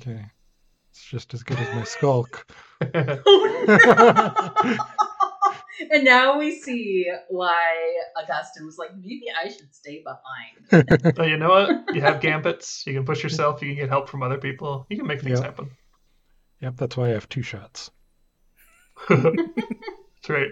Okay, 0.00 0.24
it's 0.90 1.04
just 1.04 1.34
as 1.34 1.42
good 1.42 1.58
as 1.58 1.74
my 1.74 1.84
skulk. 1.84 2.46
and 5.90 6.04
now 6.04 6.38
we 6.38 6.58
see 6.58 7.10
why 7.28 7.94
Augustine 8.16 8.64
was 8.66 8.78
like, 8.78 8.90
maybe 8.96 9.24
I 9.42 9.48
should 9.48 9.74
stay 9.74 10.02
behind. 10.04 10.92
But 11.16 11.28
you 11.28 11.36
know 11.36 11.48
what? 11.50 11.94
You 11.94 12.00
have 12.00 12.20
gambits. 12.20 12.84
You 12.86 12.94
can 12.94 13.04
push 13.04 13.22
yourself. 13.22 13.60
You 13.62 13.68
can 13.68 13.76
get 13.76 13.88
help 13.88 14.08
from 14.08 14.22
other 14.22 14.38
people. 14.38 14.86
You 14.88 14.96
can 14.96 15.06
make 15.06 15.20
things 15.20 15.40
Yep. 15.40 15.44
happen. 15.48 15.70
Yep, 16.60 16.74
that's 16.76 16.96
why 16.96 17.06
I 17.06 17.10
have 17.10 17.28
two 17.28 17.42
shots. 17.42 17.90
That's 19.08 20.28
right. 20.28 20.50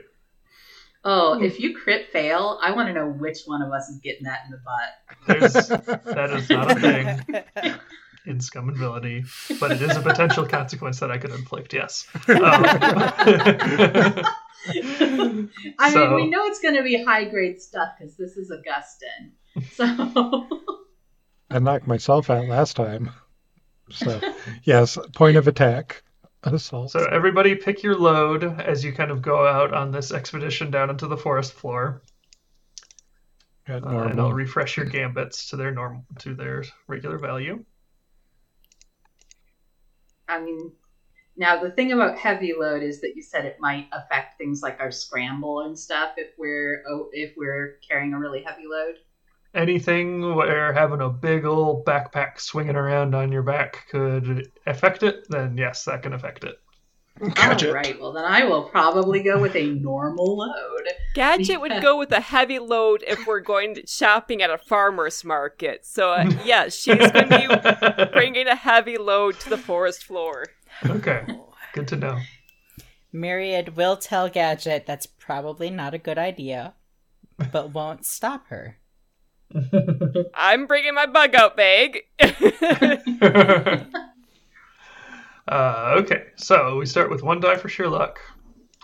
Oh, 1.04 1.40
if 1.42 1.58
you 1.60 1.74
crit 1.76 2.10
fail, 2.12 2.58
I 2.62 2.72
want 2.72 2.88
to 2.88 2.92
know 2.94 3.06
which 3.08 3.38
one 3.46 3.62
of 3.62 3.72
us 3.72 3.88
is 3.88 3.98
getting 4.00 4.24
that 4.24 4.40
in 4.44 4.50
the 4.50 4.58
butt. 4.58 5.26
There's 5.26 5.68
that 6.14 6.30
is 6.32 6.50
not 6.50 6.70
a 6.70 6.74
thing 6.80 7.24
in 8.26 8.40
Scum 8.40 8.68
and 8.68 8.76
Villainy, 8.76 9.24
but 9.58 9.72
it 9.72 9.80
is 9.82 9.96
a 9.96 10.00
potential 10.00 10.46
consequence 10.58 11.00
that 11.00 11.10
I 11.10 11.18
could 11.18 11.30
inflict. 11.30 11.72
Yes. 11.74 12.06
Um, 12.28 12.36
I 15.78 15.90
So- 15.92 16.06
mean, 16.10 16.14
we 16.16 16.26
know 16.30 16.44
it's 16.44 16.60
going 16.60 16.74
to 16.76 16.82
be 16.82 17.02
high 17.04 17.24
grade 17.24 17.60
stuff 17.60 17.90
because 17.98 18.16
this 18.16 18.36
is 18.36 18.50
Augustine. 18.50 19.32
So, 19.72 20.46
I 21.50 21.58
knocked 21.58 21.86
myself 21.86 22.30
out 22.30 22.46
last 22.46 22.76
time. 22.76 23.10
So, 23.90 24.20
yes, 24.62 24.96
point 25.16 25.36
of 25.36 25.48
attack. 25.48 26.02
Assault. 26.42 26.90
so 26.90 27.04
everybody 27.04 27.54
pick 27.54 27.82
your 27.82 27.94
load 27.96 28.44
as 28.44 28.82
you 28.82 28.92
kind 28.94 29.10
of 29.10 29.20
go 29.20 29.46
out 29.46 29.74
on 29.74 29.90
this 29.92 30.10
expedition 30.10 30.70
down 30.70 30.88
into 30.88 31.06
the 31.06 31.16
forest 31.18 31.52
floor, 31.52 32.00
uh, 33.68 33.74
and 33.74 34.18
I'll 34.18 34.32
refresh 34.32 34.78
your 34.78 34.86
gambits 34.86 35.50
to 35.50 35.56
their 35.56 35.70
normal 35.70 36.06
to 36.20 36.34
their 36.34 36.64
regular 36.86 37.18
value. 37.18 37.62
I 40.30 40.40
mean, 40.40 40.72
now 41.36 41.60
the 41.60 41.70
thing 41.70 41.92
about 41.92 42.18
heavy 42.18 42.54
load 42.58 42.82
is 42.82 43.00
that 43.00 43.16
you 43.16 43.22
said 43.22 43.44
it 43.44 43.58
might 43.60 43.88
affect 43.92 44.38
things 44.38 44.62
like 44.62 44.78
our 44.80 44.92
scramble 44.92 45.60
and 45.60 45.78
stuff 45.78 46.12
if 46.16 46.28
we're 46.38 46.82
oh, 46.88 47.08
if 47.12 47.34
we're 47.36 47.78
carrying 47.86 48.14
a 48.14 48.18
really 48.18 48.42
heavy 48.42 48.64
load. 48.70 48.96
Anything 49.52 50.36
where 50.36 50.72
having 50.72 51.00
a 51.00 51.08
big 51.08 51.44
old 51.44 51.84
backpack 51.84 52.38
swinging 52.38 52.76
around 52.76 53.16
on 53.16 53.32
your 53.32 53.42
back 53.42 53.88
could 53.90 54.48
affect 54.66 55.02
it, 55.02 55.26
then 55.28 55.56
yes, 55.56 55.84
that 55.86 56.04
can 56.04 56.12
affect 56.12 56.44
it. 56.44 56.60
Catch 57.34 57.64
All 57.64 57.70
it. 57.70 57.74
right, 57.74 58.00
well 58.00 58.12
then 58.12 58.24
I 58.24 58.44
will 58.44 58.62
probably 58.62 59.22
go 59.22 59.40
with 59.40 59.54
a 59.54 59.66
normal 59.66 60.38
load. 60.38 60.88
Gadget 61.14 61.60
would 61.60 61.82
go 61.82 61.98
with 61.98 62.12
a 62.12 62.20
heavy 62.20 62.58
load 62.58 63.04
if 63.06 63.26
we're 63.26 63.40
going 63.40 63.74
to 63.74 63.86
shopping 63.86 64.42
at 64.42 64.50
a 64.50 64.58
farmer's 64.58 65.24
market. 65.24 65.84
So, 65.84 66.12
uh, 66.12 66.30
yeah, 66.44 66.68
she's 66.68 67.10
going 67.10 67.28
to 67.28 68.06
be 68.06 68.12
bringing 68.12 68.46
a 68.46 68.56
heavy 68.56 68.96
load 68.96 69.38
to 69.40 69.50
the 69.50 69.58
forest 69.58 70.04
floor. 70.04 70.46
okay, 70.86 71.24
good 71.74 71.88
to 71.88 71.96
know. 71.96 72.18
Myriad 73.12 73.76
will 73.76 73.96
tell 73.96 74.28
Gadget 74.28 74.86
that's 74.86 75.06
probably 75.06 75.68
not 75.68 75.94
a 75.94 75.98
good 75.98 76.18
idea, 76.18 76.74
but 77.52 77.74
won't 77.74 78.06
stop 78.06 78.46
her. 78.48 78.78
I'm 80.34 80.66
bringing 80.66 80.94
my 80.94 81.06
bug 81.06 81.34
out 81.34 81.56
bag. 81.56 82.02
uh, 85.50 85.96
okay, 85.98 86.26
so 86.36 86.76
we 86.76 86.86
start 86.86 87.10
with 87.10 87.22
one 87.22 87.40
die 87.40 87.56
for 87.56 87.68
sheer 87.68 87.88
luck. 87.88 88.20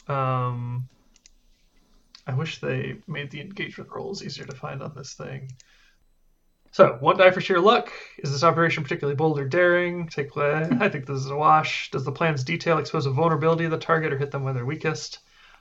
Um, 0.08 0.88
I 2.26 2.34
wish 2.34 2.60
they 2.60 2.96
made 3.06 3.30
the 3.30 3.40
engagement 3.40 3.90
rolls 3.90 4.22
easier 4.22 4.44
to 4.44 4.56
find 4.56 4.82
on 4.82 4.92
this 4.94 5.14
thing. 5.14 5.52
So, 6.72 6.98
one 7.00 7.16
die 7.16 7.30
for 7.30 7.40
sheer 7.40 7.60
luck. 7.60 7.92
Is 8.18 8.32
this 8.32 8.42
operation 8.42 8.82
particularly 8.82 9.16
bold 9.16 9.38
or 9.38 9.48
daring? 9.48 10.08
Take 10.08 10.32
play. 10.32 10.68
I 10.80 10.88
think 10.88 11.06
this 11.06 11.18
is 11.18 11.30
a 11.30 11.36
wash. 11.36 11.90
Does 11.90 12.04
the 12.04 12.12
plan's 12.12 12.44
detail 12.44 12.78
expose 12.78 13.06
a 13.06 13.10
vulnerability 13.10 13.64
of 13.64 13.70
the 13.70 13.78
target 13.78 14.12
or 14.12 14.18
hit 14.18 14.32
them 14.32 14.42
when 14.42 14.54
they're 14.54 14.66
weakest? 14.66 15.20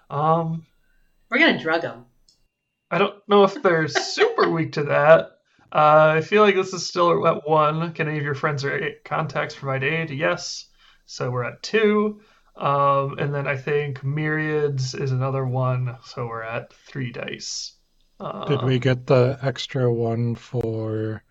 Um, 0.10 0.66
We're 1.30 1.38
gonna 1.38 1.62
drug 1.62 1.84
them. 1.84 2.06
I 2.92 2.98
don't 2.98 3.16
know 3.30 3.44
if 3.44 3.62
they're 3.62 3.88
super 3.88 4.50
weak 4.50 4.74
to 4.74 4.84
that. 4.86 5.38
Uh, 5.72 6.16
I 6.18 6.22
feel 6.22 6.42
like 6.42 6.56
this 6.56 6.74
is 6.74 6.88
still 6.88 7.28
at 7.28 7.48
one. 7.48 7.94
Can 7.94 8.08
any 8.08 8.18
of 8.18 8.24
your 8.24 8.36
friends 8.36 8.66
or 8.66 8.96
contacts 9.04 9.56
provide 9.56 9.84
aid? 9.84 10.10
Yes. 10.10 10.66
So 11.06 11.30
we're 11.32 11.44
at 11.44 11.62
two. 11.64 12.22
Um, 12.56 13.18
and 13.20 13.34
then 13.34 13.48
I 13.48 13.58
think 13.58 14.04
myriads 14.04 14.94
is 14.96 15.12
another 15.12 15.46
one. 15.46 15.98
So 16.06 16.26
we're 16.28 16.44
at 16.44 16.74
three 16.74 17.12
dice. 17.12 17.74
Uh, 18.20 18.46
Did 18.46 18.64
we 18.64 18.80
get 18.80 19.06
the 19.08 19.38
extra 19.42 19.92
one 19.94 20.36
for 20.36 21.24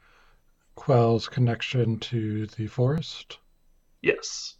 Quell's 0.74 1.28
connection 1.28 1.98
to 2.00 2.46
the 2.46 2.66
forest? 2.66 3.38
Yes. 4.02 4.56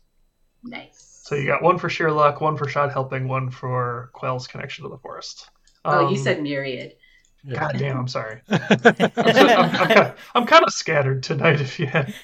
Nice. 0.63 1.21
So 1.25 1.35
you 1.35 1.47
got 1.47 1.63
one 1.63 1.79
for 1.79 1.91
sheer 1.91 2.11
luck, 2.11 2.41
one 2.41 2.57
for 2.57 2.67
shot 2.69 2.93
helping, 2.93 3.29
one 3.29 3.51
for 3.51 4.11
Quell's 4.15 4.47
connection 4.47 4.85
to 4.85 4.89
the 4.91 4.99
forest. 4.99 5.51
oh, 5.85 6.01
you 6.01 6.17
Um, 6.17 6.17
said 6.17 6.43
myriad. 6.43 6.95
Yeah. 7.47 7.61
God 7.61 7.77
damn, 7.79 7.99
I'm 7.99 8.09
sorry. 8.09 8.41
I'm, 8.49 8.61
I'm, 8.87 9.11
I'm, 9.17 9.89
kind, 9.89 10.13
I'm 10.35 10.47
kind 10.47 10.65
of 10.65 10.73
scattered 10.73 11.23
tonight. 11.23 11.61
If 11.61 11.79
you 11.79 11.85
had, 11.87 12.15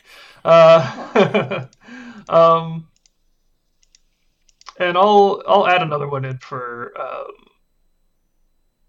uh, 0.47 1.67
um, 2.29 2.89
and 4.79 4.97
I'll 4.97 5.43
I'll 5.47 5.67
add 5.67 5.83
another 5.83 6.09
one 6.09 6.25
in 6.25 6.39
for 6.39 6.93
um, 7.01 7.33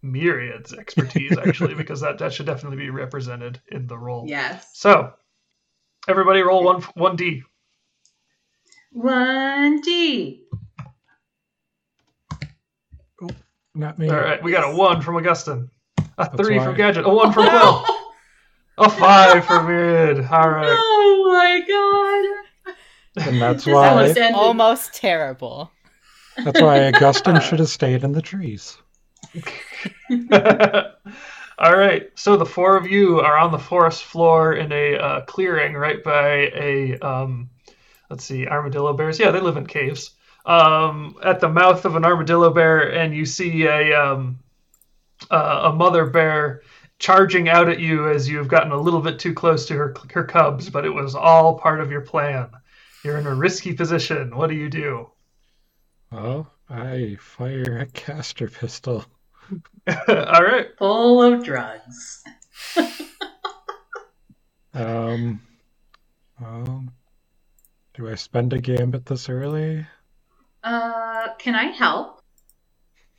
Myriad's 0.01 0.73
expertise 0.73 1.38
actually 1.38 1.73
because 1.75 2.01
that 2.01 2.17
that 2.19 2.33
should 2.33 2.45
definitely 2.45 2.77
be 2.77 2.89
represented 2.89 3.61
in 3.67 3.88
the 3.88 3.97
role. 3.97 4.25
Yes. 4.27 4.69
So, 4.73 5.13
everybody 6.07 6.41
roll 6.41 6.63
one 6.63 6.81
one 6.95 7.15
d. 7.15 7.43
One 8.93 9.81
D. 9.81 10.45
Oh, 13.21 13.29
not 13.75 14.00
me. 14.00 14.09
All 14.09 14.15
right, 14.15 14.41
we 14.41 14.51
got 14.51 14.73
a 14.73 14.75
one 14.75 15.01
from 15.01 15.17
Augustine, 15.17 15.69
a 16.17 16.35
three 16.38 16.57
why. 16.57 16.65
from 16.65 16.75
Gadget, 16.75 17.05
a 17.05 17.09
one 17.09 17.31
from 17.31 17.47
Quill, 17.47 17.85
a 18.77 18.89
five 18.89 19.45
from 19.45 19.67
Myriad. 19.67 20.25
All 20.25 20.50
right. 20.50 20.77
Oh 20.77 21.25
my 21.27 21.61
god. 21.67 22.50
And 23.17 23.41
that's 23.41 23.65
This 23.65 23.73
That 23.73 23.73
why 23.73 23.93
was 24.07 24.17
almost 24.33 24.93
terrible. 24.93 25.71
that's 26.43 26.61
why 26.61 26.87
Augustine 26.87 27.41
should 27.41 27.59
have 27.59 27.69
stayed 27.69 28.03
in 28.03 28.13
the 28.13 28.21
trees. 28.21 28.77
All 31.57 31.77
right. 31.77 32.09
So 32.15 32.37
the 32.37 32.45
four 32.45 32.75
of 32.77 32.87
you 32.87 33.19
are 33.19 33.37
on 33.37 33.51
the 33.51 33.59
forest 33.59 34.05
floor 34.05 34.53
in 34.53 34.71
a 34.71 34.95
uh, 34.95 35.21
clearing 35.21 35.73
right 35.73 36.03
by 36.03 36.49
a 36.55 36.97
um, 36.99 37.49
let's 38.09 38.25
see, 38.25 38.47
armadillo 38.47 38.93
bears. 38.93 39.19
Yeah, 39.19 39.31
they 39.31 39.39
live 39.39 39.57
in 39.57 39.65
caves. 39.65 40.11
Um, 40.45 41.15
at 41.23 41.39
the 41.39 41.49
mouth 41.49 41.85
of 41.85 41.95
an 41.95 42.03
armadillo 42.03 42.51
bear, 42.51 42.91
and 42.93 43.15
you 43.15 43.25
see 43.25 43.65
a 43.65 43.93
um, 43.93 44.39
uh, 45.29 45.69
a 45.71 45.73
mother 45.73 46.07
bear 46.07 46.61
charging 46.97 47.47
out 47.49 47.69
at 47.69 47.79
you 47.79 48.09
as 48.09 48.27
you've 48.27 48.47
gotten 48.47 48.71
a 48.71 48.79
little 48.79 49.01
bit 49.01 49.19
too 49.19 49.33
close 49.33 49.67
to 49.67 49.75
her 49.75 49.95
her 50.11 50.23
cubs. 50.23 50.69
But 50.69 50.85
it 50.85 50.93
was 50.93 51.13
all 51.13 51.59
part 51.59 51.79
of 51.79 51.91
your 51.91 52.01
plan. 52.01 52.49
You're 53.03 53.17
in 53.17 53.27
a 53.27 53.36
risky 53.36 53.74
position. 53.74 54.36
What 54.36 54.48
do 54.48 54.55
you 54.55 54.70
do? 54.70 55.10
Well, 56.12 56.51
I 56.70 57.17
fire 57.20 57.79
a 57.79 57.86
caster 57.88 58.48
pistol. 58.48 59.05
all 59.88 60.43
right. 60.43 60.67
Full 60.77 61.22
of 61.22 61.43
drugs. 61.43 62.24
Um, 64.74 65.41
well, 66.39 66.86
do 67.93 68.10
I 68.10 68.15
spend 68.15 68.53
a 68.53 68.60
gambit 68.60 69.05
this 69.05 69.29
early? 69.29 69.86
Uh, 70.63 71.34
can 71.38 71.55
I 71.55 71.65
help? 71.65 72.22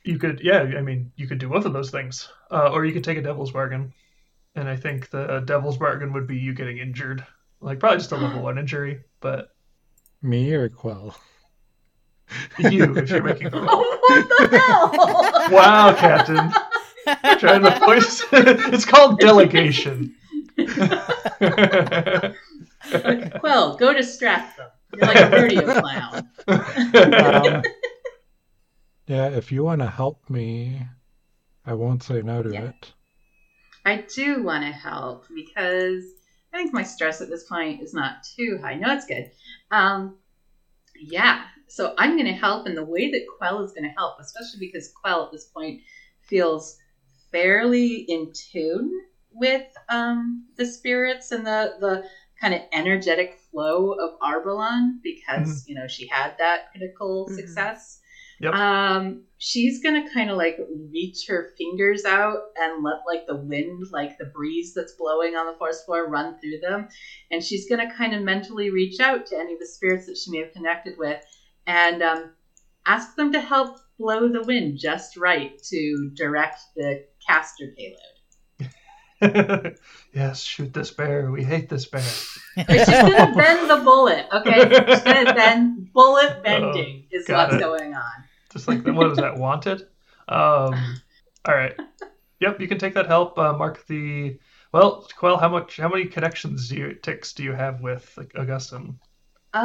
You 0.03 0.17
could, 0.17 0.41
yeah, 0.43 0.61
I 0.61 0.81
mean, 0.81 1.11
you 1.15 1.27
could 1.27 1.37
do 1.37 1.49
both 1.49 1.65
of 1.65 1.73
those 1.73 1.91
things. 1.91 2.29
Uh, 2.51 2.69
or 2.71 2.85
you 2.85 2.93
could 2.93 3.03
take 3.03 3.17
a 3.17 3.21
devil's 3.21 3.51
bargain. 3.51 3.93
And 4.55 4.67
I 4.67 4.75
think 4.75 5.09
the 5.09 5.41
devil's 5.45 5.77
bargain 5.77 6.13
would 6.13 6.27
be 6.27 6.37
you 6.37 6.53
getting 6.53 6.77
injured. 6.77 7.25
Like, 7.61 7.79
probably 7.79 7.99
just 7.99 8.11
a 8.11 8.17
level 8.17 8.41
one 8.41 8.57
injury, 8.57 9.03
but 9.21 9.49
Me 10.23 10.53
or 10.53 10.69
Quell? 10.69 11.15
you, 12.57 12.95
if 12.97 13.09
you're 13.09 13.21
making 13.21 13.49
the. 13.49 13.59
Oh, 13.69 13.99
what 14.07 14.51
the 14.51 14.57
hell? 14.57 15.51
Wow, 15.51 15.93
Captain. 15.95 16.51
Trying 17.39 17.63
to 17.63 17.79
voice. 17.79 18.23
it's 18.31 18.85
called 18.85 19.19
delegation. 19.19 20.15
well, 23.43 23.75
go 23.77 23.93
distract 23.93 24.57
them. 24.57 24.69
You're 24.95 25.07
like 25.07 25.17
a 25.17 25.29
rodeo 25.29 25.81
clown. 25.81 26.29
Um, 26.47 27.63
yeah, 29.07 29.29
if 29.29 29.51
you 29.51 29.63
want 29.63 29.81
to 29.81 29.87
help 29.89 30.29
me, 30.29 30.81
I 31.65 31.73
won't 31.73 32.03
say 32.03 32.21
no 32.21 32.41
to 32.43 32.51
Yeah. 32.51 32.65
it. 32.69 32.93
I 33.85 34.05
do 34.15 34.43
want 34.43 34.63
to 34.63 34.71
help 34.71 35.25
because 35.35 36.03
I 36.53 36.57
think 36.57 36.73
my 36.73 36.83
stress 36.83 37.19
at 37.21 37.29
this 37.29 37.43
point 37.45 37.81
is 37.81 37.93
not 37.93 38.23
too 38.37 38.59
high. 38.61 38.75
No, 38.75 38.93
it's 38.93 39.05
good. 39.05 39.31
Um, 39.71 40.17
yeah, 40.95 41.41
so 41.67 41.93
I'm 41.97 42.11
going 42.13 42.25
to 42.25 42.31
help 42.33 42.67
in 42.67 42.75
the 42.75 42.83
way 42.83 43.09
that 43.09 43.25
Quell 43.37 43.61
is 43.61 43.71
going 43.71 43.83
to 43.83 43.93
help, 43.97 44.15
especially 44.19 44.59
because 44.59 44.89
Quell 45.01 45.23
at 45.23 45.31
this 45.31 45.45
point 45.45 45.79
feels 46.21 46.75
fairly 47.31 48.05
in 48.07 48.31
tune 48.33 48.91
with 49.31 49.63
um, 49.89 50.43
the 50.57 50.65
spirits 50.65 51.31
and 51.31 51.45
the 51.45 51.73
the 51.79 52.03
kind 52.39 52.53
of 52.53 52.61
energetic 52.73 53.33
flow 53.51 53.93
of 53.93 54.11
Arbalon 54.21 54.97
because 55.01 55.63
you 55.67 55.73
know 55.75 55.87
she 55.87 56.05
had 56.07 56.33
that 56.37 56.61
critical 56.71 57.27
Mhm. 57.29 57.33
success. 57.35 57.99
Yep. 58.43 58.53
Um, 58.55 59.23
she's 59.37 59.81
gonna 59.81 60.03
kind 60.13 60.29
of 60.29 60.35
like 60.35 60.59
reach 60.91 61.27
her 61.29 61.51
fingers 61.57 62.03
out 62.03 62.39
and 62.57 62.83
let 62.83 62.97
like 63.07 63.25
the 63.25 63.37
wind, 63.37 63.85
like 63.93 64.17
the 64.17 64.25
breeze 64.25 64.73
that's 64.73 64.95
blowing 64.95 65.33
on 65.35 65.45
the 65.45 65.57
forest 65.57 65.85
floor, 65.85 66.09
run 66.09 66.37
through 66.41 66.59
them, 66.61 66.89
and 67.31 67.41
she's 67.41 67.69
gonna 67.69 67.89
kind 67.95 68.13
of 68.13 68.21
mentally 68.21 68.69
reach 68.69 68.99
out 68.99 69.25
to 69.27 69.37
any 69.37 69.53
of 69.53 69.59
the 69.59 69.65
spirits 69.65 70.07
that 70.07 70.17
she 70.17 70.29
may 70.29 70.39
have 70.39 70.51
connected 70.51 70.97
with, 70.97 71.23
and 71.67 72.03
um, 72.03 72.31
ask 72.85 73.15
them 73.15 73.31
to 73.31 73.39
help 73.39 73.77
blow 73.97 74.27
the 74.27 74.43
wind 74.43 74.77
just 74.77 75.15
right 75.15 75.57
to 75.69 76.11
direct 76.13 76.59
the 76.75 77.05
caster 77.25 77.73
payload. 77.77 77.99
yes, 80.13 80.41
shoot 80.41 80.73
this 80.73 80.91
bear. 80.91 81.31
We 81.31 81.45
hate 81.45 81.69
this 81.69 81.85
bear. 81.85 82.01
She's 82.01 82.85
gonna 82.89 83.33
bend 83.37 83.69
the 83.69 83.81
bullet, 83.85 84.27
okay? 84.33 84.67
She's 84.69 85.01
gonna 85.01 85.33
bend 85.33 85.93
bullet 85.93 86.43
bending 86.43 87.07
is 87.09 87.25
got 87.25 87.51
what's 87.51 87.61
it. 87.61 87.65
going 87.65 87.93
on. 87.93 88.23
Just 88.53 88.67
like, 88.67 88.85
what 88.85 89.09
was 89.09 89.17
that, 89.17 89.37
Wanted? 89.37 89.81
Um, 90.29 90.73
all 91.45 91.55
right. 91.55 91.75
Yep, 92.39 92.61
you 92.61 92.67
can 92.67 92.77
take 92.77 92.93
that 92.93 93.07
help. 93.07 93.37
Uh, 93.37 93.53
mark 93.53 93.85
the. 93.87 94.37
Well, 94.71 95.07
Quell, 95.17 95.37
how 95.37 95.49
much? 95.49 95.77
How 95.77 95.89
many 95.89 96.05
connections 96.05 96.69
do 96.69 96.75
you 96.77 96.93
ticks 96.93 97.33
do 97.33 97.43
you 97.43 97.53
have 97.53 97.81
with 97.81 98.11
like, 98.17 98.31
Augustine? 98.37 98.99
Uh, 99.53 99.59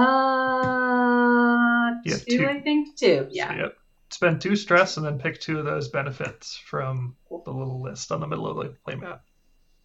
Yeah, 2.04 2.16
two, 2.28 2.38
two. 2.38 2.48
I 2.48 2.60
think 2.60 2.96
two. 2.96 3.24
So, 3.24 3.28
Yeah. 3.30 3.56
yep. 3.56 3.76
Spend 4.10 4.40
two 4.40 4.56
stress 4.56 4.96
and 4.96 5.04
then 5.04 5.18
pick 5.18 5.38
two 5.40 5.58
of 5.58 5.66
those 5.66 5.88
benefits 5.88 6.56
from 6.56 7.14
the 7.44 7.52
little 7.52 7.82
list 7.82 8.10
on 8.10 8.20
the 8.20 8.26
middle 8.26 8.48
of 8.48 8.56
the 8.56 8.74
play 8.84 8.94
playmat. 8.94 9.20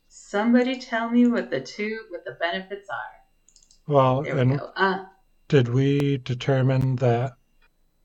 Somebody 0.08 0.80
tell 0.80 1.10
me 1.10 1.28
what 1.28 1.50
the 1.50 1.60
two 1.60 2.00
what 2.10 2.24
the 2.26 2.38
benefits 2.39 2.88
are. 2.89 3.94
Well, 3.94 4.24
There 4.24 4.36
we 4.36 4.42
and 4.42 4.60
go. 4.60 4.72
Uh, 4.76 5.06
did 5.50 5.68
we 5.68 6.18
determine 6.18 6.96
that 6.98 7.34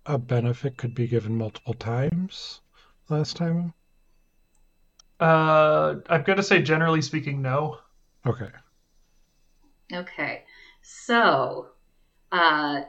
a 0.08 0.18
benefit 0.18 0.76
could 0.78 0.94
be 0.94 1.06
given 1.06 1.36
multiple 1.36 1.74
times 1.74 2.60
last 3.10 3.36
time? 3.36 3.74
Uh, 5.20 5.96
I'm 6.08 6.22
gonna 6.22 6.42
say 6.42 6.62
generally 6.62 7.02
speaking, 7.02 7.42
no. 7.42 7.78
Okay. 8.26 8.48
okay. 9.92 10.44
So, 10.82 11.68
uh, 12.32 12.82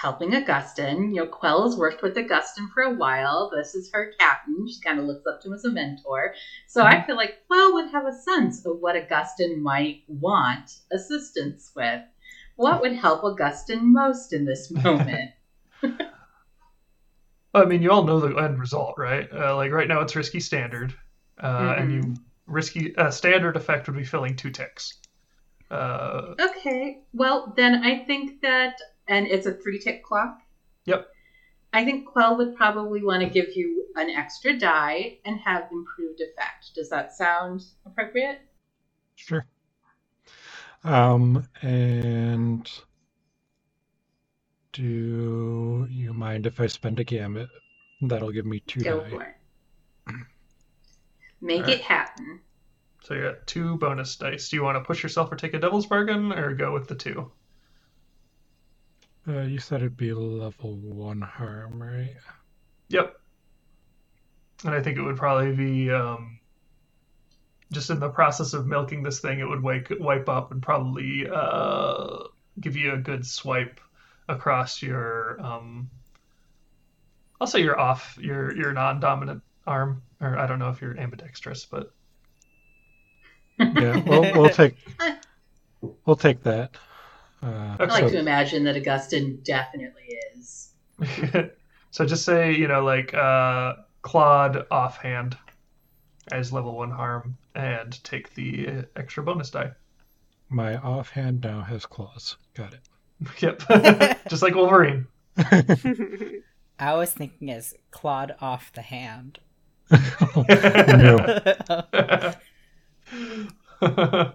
helping 0.00 0.34
Augustine. 0.34 1.14
You 1.14 1.22
know, 1.22 1.26
Quell 1.26 1.64
has 1.64 1.76
worked 1.76 2.02
with 2.02 2.16
Augustine 2.16 2.68
for 2.72 2.82
a 2.82 2.94
while. 2.94 3.50
This 3.54 3.74
is 3.74 3.90
her 3.92 4.12
captain. 4.18 4.66
She 4.68 4.80
kind 4.80 4.98
of 4.98 5.06
looks 5.06 5.26
up 5.26 5.40
to 5.42 5.48
him 5.48 5.54
as 5.54 5.64
a 5.64 5.70
mentor. 5.70 6.34
So 6.66 6.84
I 6.84 7.04
feel 7.04 7.16
like 7.16 7.46
Quell 7.48 7.74
would 7.74 7.90
have 7.90 8.06
a 8.06 8.12
sense 8.12 8.64
of 8.64 8.78
what 8.80 8.96
Augustine 8.96 9.62
might 9.62 10.02
want 10.08 10.78
assistance 10.92 11.72
with. 11.74 12.02
What 12.56 12.80
would 12.82 12.94
help 12.94 13.24
Augustine 13.24 13.92
most 13.92 14.32
in 14.32 14.44
this 14.44 14.70
moment? 14.70 15.30
I 17.54 17.64
mean, 17.64 17.82
you 17.82 17.92
all 17.92 18.04
know 18.04 18.20
the 18.20 18.36
end 18.36 18.58
result, 18.58 18.94
right? 18.98 19.28
Uh, 19.32 19.54
like 19.56 19.70
right 19.70 19.86
now, 19.86 20.00
it's 20.00 20.16
risky 20.16 20.40
standard, 20.40 20.94
uh, 21.42 21.76
and 21.78 21.92
you 21.92 22.14
risky 22.46 22.94
uh, 22.96 23.10
standard 23.10 23.56
effect 23.56 23.86
would 23.86 23.96
be 23.96 24.04
filling 24.04 24.36
two 24.36 24.50
ticks. 24.50 24.98
Uh, 25.70 26.34
Okay. 26.40 27.02
Well, 27.12 27.52
then 27.56 27.84
I 27.84 28.04
think 28.04 28.40
that, 28.42 28.76
and 29.08 29.26
it's 29.26 29.46
a 29.46 29.52
three 29.52 29.78
tick 29.78 30.04
clock. 30.04 30.38
Yep. 30.86 31.06
I 31.72 31.84
think 31.84 32.06
Quell 32.06 32.36
would 32.36 32.54
probably 32.54 33.02
want 33.02 33.22
to 33.22 33.28
give 33.28 33.56
you 33.56 33.86
an 33.96 34.08
extra 34.10 34.56
die 34.56 35.18
and 35.24 35.38
have 35.40 35.64
improved 35.72 36.20
effect. 36.20 36.74
Does 36.74 36.88
that 36.90 37.12
sound 37.12 37.64
appropriate? 37.84 38.40
Sure. 39.16 39.44
Um, 40.84 41.48
and 41.62 42.70
do 44.74 45.86
you 45.88 46.12
mind 46.12 46.46
if 46.46 46.60
I 46.60 46.66
spend 46.66 47.00
a 47.00 47.04
gambit? 47.04 47.48
That'll 48.02 48.32
give 48.32 48.44
me 48.44 48.60
two 48.60 48.80
Go 48.80 49.00
die. 49.00 49.08
for 49.08 49.22
it. 49.22 50.16
Make 51.40 51.60
Alright. 51.62 51.74
it 51.76 51.80
happen. 51.82 52.40
so 53.02 53.14
you 53.14 53.22
got 53.22 53.46
two 53.46 53.76
bonus 53.78 54.16
dice. 54.16 54.48
Do 54.48 54.56
you 54.56 54.62
want 54.62 54.76
to 54.76 54.80
push 54.84 55.02
yourself 55.02 55.30
or 55.32 55.36
take 55.36 55.54
a 55.54 55.58
devil's 55.58 55.86
bargain, 55.86 56.32
or 56.32 56.54
go 56.54 56.72
with 56.72 56.88
the 56.88 56.94
two? 56.94 57.30
Uh, 59.26 59.42
you 59.42 59.58
said 59.58 59.80
it'd 59.80 59.96
be 59.96 60.12
level 60.12 60.76
one 60.76 61.20
harm, 61.22 61.82
right? 61.82 62.16
Yep. 62.88 63.18
And 64.64 64.74
I 64.74 64.82
think 64.82 64.98
it 64.98 65.02
would 65.02 65.16
probably 65.16 65.52
be 65.54 65.90
um, 65.90 66.40
just 67.72 67.90
in 67.90 68.00
the 68.00 68.08
process 68.10 68.52
of 68.54 68.66
milking 68.66 69.02
this 69.02 69.20
thing, 69.20 69.38
it 69.38 69.48
would 69.48 69.62
wake, 69.62 69.88
wipe 69.98 70.28
up 70.28 70.50
and 70.52 70.62
probably 70.62 71.26
uh, 71.32 72.24
give 72.60 72.76
you 72.76 72.92
a 72.92 72.98
good 72.98 73.26
swipe 73.26 73.80
across 74.28 74.82
your 74.82 75.40
um 75.42 75.90
I'll 77.40 77.46
say 77.46 77.60
you're 77.60 77.78
off 77.78 78.16
your 78.20 78.56
your 78.56 78.72
non-dominant 78.72 79.42
arm 79.66 80.02
or 80.20 80.38
I 80.38 80.46
don't 80.46 80.58
know 80.58 80.70
if 80.70 80.80
you're 80.80 80.98
ambidextrous 80.98 81.66
but 81.66 81.92
Yeah, 83.58 84.02
we'll, 84.06 84.22
we'll 84.34 84.48
take 84.62 84.76
we'll 86.06 86.16
take 86.16 86.42
that. 86.44 86.76
Uh, 87.42 87.76
I 87.78 87.84
like 87.84 88.04
so- 88.04 88.10
to 88.10 88.18
imagine 88.18 88.64
that 88.64 88.76
Augustine 88.76 89.40
definitely 89.44 90.16
is. 90.34 90.70
so 91.90 92.06
just 92.06 92.24
say 92.24 92.52
you 92.54 92.68
know 92.68 92.82
like 92.82 93.12
uh 93.14 93.74
clawed 94.02 94.66
offhand 94.70 95.36
as 96.32 96.52
level 96.52 96.76
1 96.76 96.90
harm 96.90 97.36
and 97.54 98.02
take 98.04 98.34
the 98.34 98.68
uh, 98.68 98.82
extra 98.96 99.22
bonus 99.22 99.50
die. 99.50 99.70
my 100.48 100.76
offhand 100.78 101.42
now 101.42 101.60
has 101.62 101.84
claws. 101.86 102.36
Got 102.54 102.72
it. 102.74 102.80
Yep. 103.38 103.62
just 104.28 104.42
like 104.42 104.54
Wolverine. 104.54 105.06
I 106.78 106.94
was 106.94 107.12
thinking 107.12 107.50
as 107.50 107.74
clawed 107.90 108.34
off 108.40 108.72
the 108.72 108.82
hand. 108.82 109.38
no. 113.80 114.32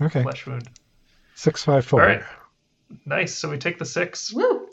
Okay. 0.00 0.22
Flesh 0.22 0.46
wound. 0.46 0.68
Six 1.34 1.64
five 1.64 1.84
four. 1.84 2.02
All 2.02 2.06
right. 2.08 2.22
Nice. 3.04 3.34
So 3.36 3.50
we 3.50 3.58
take 3.58 3.78
the 3.78 3.84
6. 3.84 4.32
Woo! 4.32 4.68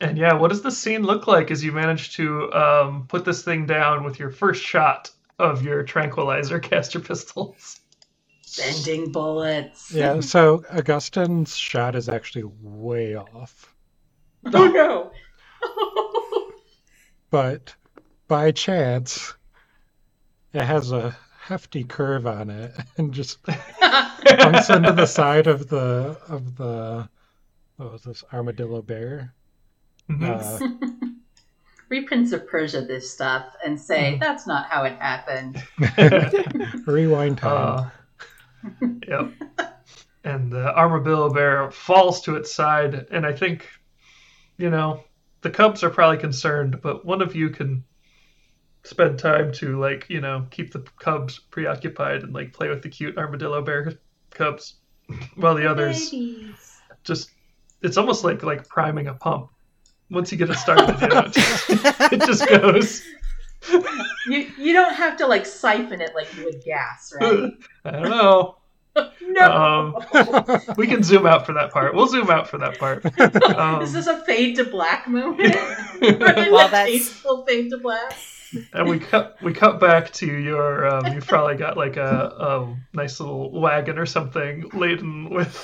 And 0.00 0.18
yeah, 0.18 0.32
what 0.34 0.48
does 0.48 0.62
the 0.62 0.70
scene 0.70 1.02
look 1.02 1.26
like 1.26 1.50
as 1.50 1.62
you 1.62 1.70
manage 1.70 2.16
to 2.16 2.52
um, 2.52 3.06
put 3.06 3.24
this 3.24 3.42
thing 3.44 3.66
down 3.66 4.04
with 4.04 4.18
your 4.18 4.30
first 4.30 4.62
shot 4.62 5.10
of 5.38 5.62
your 5.62 5.82
tranquilizer 5.82 6.58
caster 6.58 6.98
pistols? 6.98 7.80
Bending 8.56 9.12
bullets. 9.12 9.92
Yeah, 9.92 10.20
so 10.34 10.64
Augustine's 10.70 11.56
shot 11.56 11.94
is 11.94 12.08
actually 12.08 12.44
way 12.60 13.14
off. 13.16 13.74
Oh 14.52 14.66
no. 14.68 15.12
But 17.30 17.74
by 18.28 18.50
chance, 18.52 19.32
it 20.52 20.60
has 20.62 20.92
a 20.92 21.16
hefty 21.40 21.82
curve 21.82 22.26
on 22.26 22.50
it 22.50 22.74
and 22.98 23.10
just 23.12 23.42
bumps 23.44 24.68
into 24.68 24.92
the 24.92 25.06
side 25.06 25.46
of 25.46 25.66
the 25.68 26.18
of 26.28 26.56
the 26.56 27.08
what 27.76 27.92
was 27.92 28.02
this 28.02 28.22
armadillo 28.34 28.82
bear. 28.82 29.32
Mhm. 30.10 30.28
Uh, 30.28 30.68
Read 31.88 32.06
Prince 32.06 32.32
of 32.32 32.46
Persia 32.46 32.82
this 32.82 33.10
stuff 33.10 33.46
and 33.64 33.80
say 33.80 34.14
Mhm. 34.14 34.20
that's 34.20 34.46
not 34.46 34.66
how 34.66 34.84
it 34.84 34.98
happened. 34.98 35.62
rewind 36.86 37.38
time. 37.38 37.78
Uh, 37.78 37.90
yep. 39.08 39.32
And 40.24 40.52
the 40.52 40.76
armadillo 40.76 41.30
bear 41.30 41.70
falls 41.70 42.20
to 42.22 42.36
its 42.36 42.52
side, 42.52 43.06
and 43.10 43.26
I 43.26 43.32
think, 43.32 43.68
you 44.56 44.70
know, 44.70 45.02
the 45.40 45.50
cubs 45.50 45.82
are 45.82 45.90
probably 45.90 46.18
concerned, 46.18 46.80
but 46.80 47.04
one 47.04 47.20
of 47.20 47.34
you 47.34 47.50
can 47.50 47.84
spend 48.84 49.18
time 49.18 49.52
to 49.52 49.78
like, 49.78 50.06
you 50.08 50.20
know, 50.20 50.46
keep 50.50 50.72
the 50.72 50.84
cubs 50.98 51.38
preoccupied 51.38 52.22
and 52.22 52.32
like 52.32 52.52
play 52.52 52.68
with 52.68 52.82
the 52.82 52.88
cute 52.88 53.18
armadillo 53.18 53.62
bear 53.62 53.92
cubs, 54.30 54.76
while 55.36 55.54
the 55.54 55.68
others 55.68 56.10
Babies. 56.10 56.80
just 57.04 57.30
it's 57.82 57.96
almost 57.96 58.24
like 58.24 58.42
like 58.42 58.68
priming 58.68 59.08
a 59.08 59.14
pump. 59.14 59.50
Once 60.10 60.30
you 60.30 60.38
get 60.38 60.50
it 60.50 60.56
started, 60.56 61.00
you 61.00 61.08
know, 61.08 61.20
it 61.20 61.32
just, 61.32 61.70
it 62.12 62.20
just 62.20 62.48
goes. 62.48 63.02
You 64.26 64.50
you 64.58 64.72
don't 64.72 64.94
have 64.94 65.16
to 65.18 65.26
like 65.26 65.46
siphon 65.46 66.00
it 66.00 66.14
like 66.14 66.34
you 66.36 66.44
would 66.44 66.62
gas, 66.64 67.12
right? 67.20 67.52
I 67.84 67.90
don't 67.90 68.10
know. 68.10 68.56
no. 69.22 69.96
Um, 70.12 70.60
we 70.76 70.86
can 70.86 71.02
zoom 71.02 71.26
out 71.26 71.46
for 71.46 71.54
that 71.54 71.72
part. 71.72 71.94
We'll 71.94 72.08
zoom 72.08 72.30
out 72.30 72.48
for 72.48 72.58
that 72.58 72.78
part. 72.78 73.04
Um, 73.56 73.80
is 73.82 73.92
this 73.92 74.06
a 74.06 74.22
fade 74.24 74.56
to 74.56 74.64
black 74.64 75.08
moment? 75.08 75.54
Well, 76.00 76.68
that's- 76.68 76.86
tasteful 76.86 77.46
fade 77.46 77.70
to 77.70 77.78
black. 77.78 78.14
and 78.74 78.86
we 78.88 78.98
cut 78.98 79.36
we 79.42 79.52
cut 79.54 79.80
back 79.80 80.12
to 80.12 80.26
your 80.26 80.86
um, 80.86 81.06
you've 81.14 81.26
probably 81.26 81.56
got 81.56 81.78
like 81.78 81.96
a, 81.96 82.34
a 82.38 82.76
nice 82.92 83.18
little 83.18 83.50
wagon 83.58 83.98
or 83.98 84.04
something 84.04 84.68
laden 84.74 85.30
with 85.30 85.56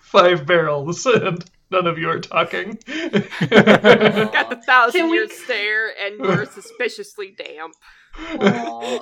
five 0.00 0.46
barrels 0.46 1.04
and 1.04 1.44
none 1.70 1.86
of 1.86 1.98
you 1.98 2.08
are 2.08 2.20
talking 2.20 2.78
Got 2.86 4.50
the 4.50 4.60
thousand 4.64 5.00
Can 5.00 5.10
we- 5.10 5.16
year 5.18 5.28
stare, 5.28 5.90
and 6.00 6.20
we're 6.20 6.44
suspiciously 6.50 7.34
damp. 7.36 7.74
Aw. 8.18 8.98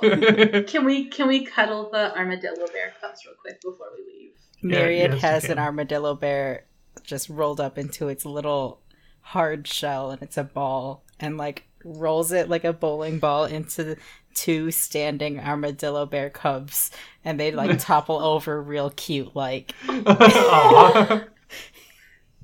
Can 0.67 0.85
we 0.85 1.05
can 1.09 1.27
we 1.27 1.45
cuddle 1.45 1.89
the 1.91 2.15
armadillo 2.15 2.67
bear 2.67 2.93
cubs 3.01 3.25
real 3.25 3.35
quick 3.41 3.59
before 3.61 3.87
we 3.97 4.03
leave? 4.13 4.31
Myriad 4.61 5.13
yes, 5.13 5.21
has 5.21 5.45
an 5.45 5.57
armadillo 5.57 6.13
bear 6.15 6.65
just 7.03 7.29
rolled 7.29 7.59
up 7.59 7.77
into 7.77 8.07
its 8.07 8.25
little 8.25 8.81
hard 9.21 9.67
shell 9.67 10.11
and 10.11 10.21
it's 10.21 10.37
a 10.37 10.43
ball 10.43 11.03
and 11.19 11.37
like 11.37 11.63
rolls 11.83 12.31
it 12.31 12.49
like 12.49 12.63
a 12.65 12.73
bowling 12.73 13.19
ball 13.19 13.45
into 13.45 13.95
two 14.35 14.69
standing 14.69 15.39
armadillo 15.39 16.05
bear 16.05 16.29
cubs 16.29 16.91
and 17.23 17.39
they 17.39 17.51
like 17.51 17.79
topple 17.79 18.19
over 18.19 18.61
real 18.61 18.89
cute 18.91 19.35
like 19.35 19.73
Aw. 19.87 21.23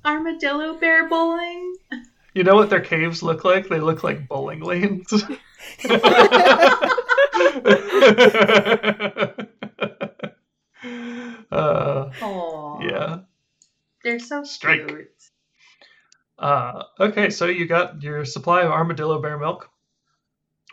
Armadillo 0.05 0.77
bear 0.79 1.07
bowling? 1.09 1.73
you 2.33 2.43
know 2.43 2.55
what 2.55 2.69
their 2.69 2.81
caves 2.81 3.23
look 3.23 3.43
like 3.43 3.67
they 3.69 3.79
look 3.79 4.03
like 4.03 4.27
bowling 4.27 4.59
lanes 4.61 5.11
uh, 11.51 12.09
Oh, 12.21 12.79
yeah 12.81 13.17
They're 14.03 14.19
so 14.19 14.43
Strike. 14.43 14.87
cute. 14.87 15.07
Uh, 16.37 16.83
okay, 16.99 17.29
so 17.29 17.45
you 17.45 17.65
got 17.65 18.01
your 18.01 18.25
supply 18.25 18.63
of 18.63 18.71
armadillo 18.71 19.21
bear 19.21 19.37
milk. 19.37 19.69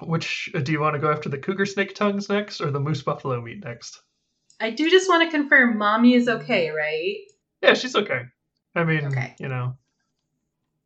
Which 0.01 0.51
uh, 0.55 0.61
do 0.61 0.73
you 0.73 0.81
want 0.81 0.95
to 0.95 0.99
go 1.01 1.11
after 1.13 1.29
the 1.29 1.39
cougar 1.39 1.67
snake 1.67 1.95
tongues 1.95 2.29
next, 2.29 2.61
or 2.61 2.71
the 2.71 2.81
moose 2.81 3.03
buffalo 3.03 3.41
meat 3.41 3.63
next? 3.65 4.01
I 4.61 4.71
do 4.71 4.91
just 4.91 5.09
want 5.09 5.23
to 5.25 5.31
confirm 5.37 5.79
mommy 5.79 6.15
is 6.15 6.29
okay, 6.29 6.71
right? 6.71 7.17
Yeah, 7.63 7.75
she's 7.75 7.95
okay. 7.95 8.23
I 8.75 8.85
mean, 8.85 9.07
Okay. 9.07 9.35
you 9.39 9.49
know, 9.49 9.77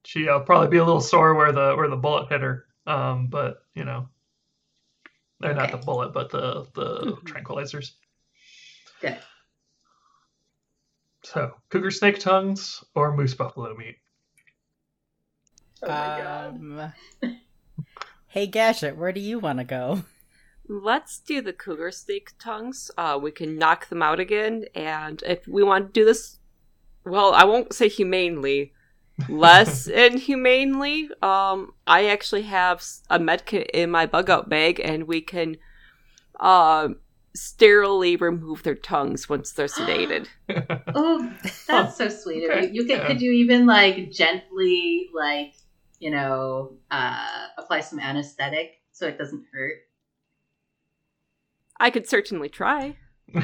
she'll 0.04 0.40
probably 0.40 0.68
be 0.68 0.78
a 0.78 0.84
little 0.84 1.00
sore 1.00 1.34
where 1.34 1.52
the 1.52 1.74
where 1.76 1.88
the 1.88 1.96
bullet 1.96 2.28
hit 2.28 2.40
her. 2.40 2.66
Um, 2.86 3.26
but 3.26 3.64
you 3.74 3.84
know, 3.84 4.08
or 5.42 5.52
not 5.54 5.70
the 5.70 5.76
bullet, 5.78 6.12
but 6.12 6.30
the 6.30 6.66
the 6.74 7.16
Mhm. 7.16 7.26
tranquilizers. 7.26 7.92
Good. 9.00 9.18
So, 11.24 11.60
cougar 11.68 11.90
snake 11.90 12.20
tongues 12.20 12.82
or 12.94 13.14
moose 13.14 13.34
buffalo 13.34 13.74
meat? 13.76 13.98
Oh 15.82 15.88
my 15.88 16.08
god. 16.08 16.60
um 16.60 16.92
hey 18.28 18.46
gadget 18.46 18.96
where 18.96 19.12
do 19.12 19.20
you 19.20 19.38
want 19.38 19.58
to 19.58 19.64
go 19.64 20.04
Let's 20.68 21.20
do 21.20 21.42
the 21.42 21.52
cougar 21.52 21.90
snake 21.92 22.32
tongues. 22.38 22.90
Uh, 22.98 23.18
we 23.22 23.30
can 23.32 23.58
knock 23.58 23.88
them 23.88 24.02
out 24.02 24.20
again, 24.20 24.66
and 24.74 25.22
if 25.26 25.46
we 25.48 25.62
want 25.62 25.86
to 25.94 26.00
do 26.00 26.04
this, 26.04 26.38
well, 27.06 27.32
I 27.34 27.44
won't 27.44 27.72
say 27.72 27.88
humanely, 27.88 28.72
less 29.28 29.86
inhumanely. 30.06 31.08
Um, 31.22 31.72
I 31.86 32.06
actually 32.06 32.42
have 32.42 32.78
s- 32.78 33.02
a 33.10 33.18
medkit 33.18 33.70
in 33.72 33.90
my 33.90 34.06
bug 34.06 34.30
out 34.30 34.48
bag, 34.48 34.80
and 34.84 35.04
we 35.08 35.20
can, 35.22 35.56
uh, 36.40 36.88
sterilely 37.34 38.16
remove 38.16 38.62
their 38.62 38.74
tongues 38.74 39.28
once 39.28 39.52
they're 39.52 39.66
sedated. 39.66 40.28
Oh, 40.94 41.30
that's 41.68 41.96
so 41.98 42.08
sweet 42.08 42.44
of 42.44 42.50
Okay, 42.50 42.66
you. 42.68 42.82
You 42.82 42.86
can, 42.86 42.96
yeah. 42.98 43.06
could 43.06 43.20
you 43.20 43.32
even 43.32 43.66
like 43.66 44.10
gently 44.10 45.08
like 45.14 45.54
you 45.98 46.10
know 46.10 46.78
uh, 46.90 47.46
apply 47.58 47.80
some 47.80 48.00
anesthetic 48.00 48.72
so 48.92 49.06
it 49.06 49.18
doesn't 49.18 49.44
hurt? 49.52 49.76
I 51.78 51.90
could 51.90 52.08
certainly 52.08 52.48
try. 52.48 52.96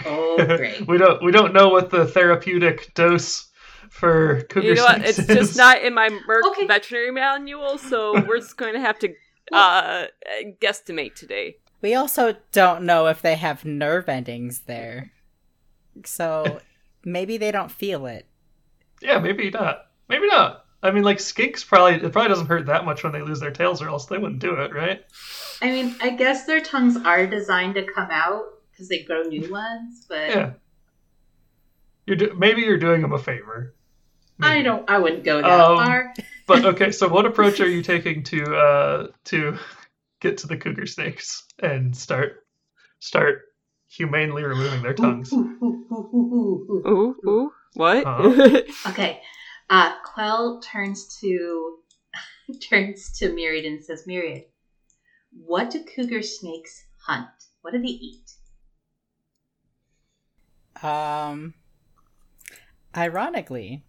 Oh, 0.06 0.36
great. 0.56 0.86
we 0.86 0.96
don't 0.96 1.22
we 1.22 1.32
don't 1.32 1.52
know 1.52 1.68
what 1.68 1.90
the 1.90 2.06
therapeutic 2.06 2.94
dose 2.94 3.50
for 3.92 4.42
cougar 4.48 4.66
you 4.68 4.74
know 4.74 4.84
what? 4.84 5.02
It's 5.04 5.26
just 5.26 5.56
not 5.56 5.82
in 5.82 5.94
my 5.94 6.08
Merck 6.28 6.42
Okay. 6.50 6.66
veterinary 6.66 7.10
manual, 7.12 7.78
so 7.78 8.12
we're 8.26 8.38
just 8.38 8.56
going 8.56 8.72
to 8.74 8.80
have 8.80 8.98
to 9.00 9.14
uh, 9.52 10.06
guesstimate 10.60 11.14
today. 11.14 11.56
we 11.82 11.94
also 11.94 12.34
don't 12.52 12.82
know 12.84 13.06
if 13.08 13.20
they 13.22 13.34
have 13.36 13.64
nerve 13.64 14.08
endings 14.08 14.60
there 14.60 15.12
so 16.06 16.60
maybe 17.04 17.36
they 17.36 17.50
don't 17.52 17.70
feel 17.70 18.06
it 18.06 18.26
Yeah, 19.02 19.18
maybe 19.18 19.50
not. 19.50 19.86
Maybe 20.08 20.26
not. 20.28 20.64
I 20.82 20.90
mean, 20.90 21.02
like 21.04 21.18
skinks 21.18 21.64
probably 21.66 21.94
it 21.94 22.12
probably 22.12 22.28
doesn't 22.28 22.46
hurt 22.46 22.66
that 22.66 22.84
much 22.84 23.02
when 23.04 23.12
they 23.12 23.22
lose 23.22 23.40
their 23.40 23.50
tails, 23.52 23.80
or 23.82 23.88
else 23.88 24.06
they 24.06 24.18
wouldn't 24.18 24.40
do 24.40 24.54
it, 24.54 24.74
right? 24.74 25.04
I 25.60 25.66
mean, 25.70 25.94
I 26.00 26.10
guess 26.10 26.44
their 26.46 26.60
tongues 26.60 26.96
are 27.04 27.24
designed 27.26 27.74
to 27.74 27.84
come 27.84 28.08
out 28.10 28.42
because 28.70 28.88
they 28.88 29.02
grow 29.04 29.22
new 29.22 29.50
ones, 29.52 30.06
but 30.08 30.28
Yeah. 30.30 30.50
You're 32.06 32.16
do- 32.16 32.34
maybe 32.36 32.62
you're 32.62 32.78
doing 32.78 33.00
them 33.02 33.12
a 33.12 33.18
favor. 33.18 33.74
I 34.40 34.62
don't. 34.62 34.88
I 34.88 34.98
wouldn't 34.98 35.24
go 35.24 35.40
that 35.40 35.60
Um, 35.60 35.76
far. 35.76 36.14
But 36.46 36.64
okay, 36.64 36.90
so 36.90 37.08
what 37.08 37.24
approach 37.24 37.60
are 37.60 37.68
you 37.68 37.82
taking 37.82 38.24
to 38.24 38.56
uh 38.56 39.06
to 39.26 39.56
get 40.20 40.38
to 40.38 40.46
the 40.48 40.56
cougar 40.56 40.86
snakes 40.86 41.44
and 41.60 41.96
start 41.96 42.44
start 42.98 43.42
humanely 43.88 44.42
removing 44.42 44.82
their 44.82 44.94
tongues? 44.94 45.32
Ooh, 45.32 45.56
ooh, 45.62 45.86
ooh, 45.92 46.10
ooh, 46.14 46.34
ooh, 46.34 46.82
ooh. 46.86 46.88
Ooh, 46.88 47.30
ooh, 47.30 47.52
what? 47.74 48.06
Uh-huh. 48.06 48.60
Okay. 48.90 49.20
Uh, 49.70 49.92
Quell 50.04 50.60
turns 50.60 51.18
to 51.20 51.78
turns 52.68 53.16
to 53.18 53.32
Myriad 53.32 53.64
and 53.64 53.82
says, 53.82 54.06
Myriad, 54.06 54.44
what 55.32 55.70
do 55.70 55.84
cougar 55.84 56.22
snakes 56.22 56.84
hunt? 57.06 57.28
What 57.62 57.72
do 57.72 57.78
they 57.80 57.86
eat? 57.86 58.32
Um, 60.82 61.54
ironically, 62.96 63.84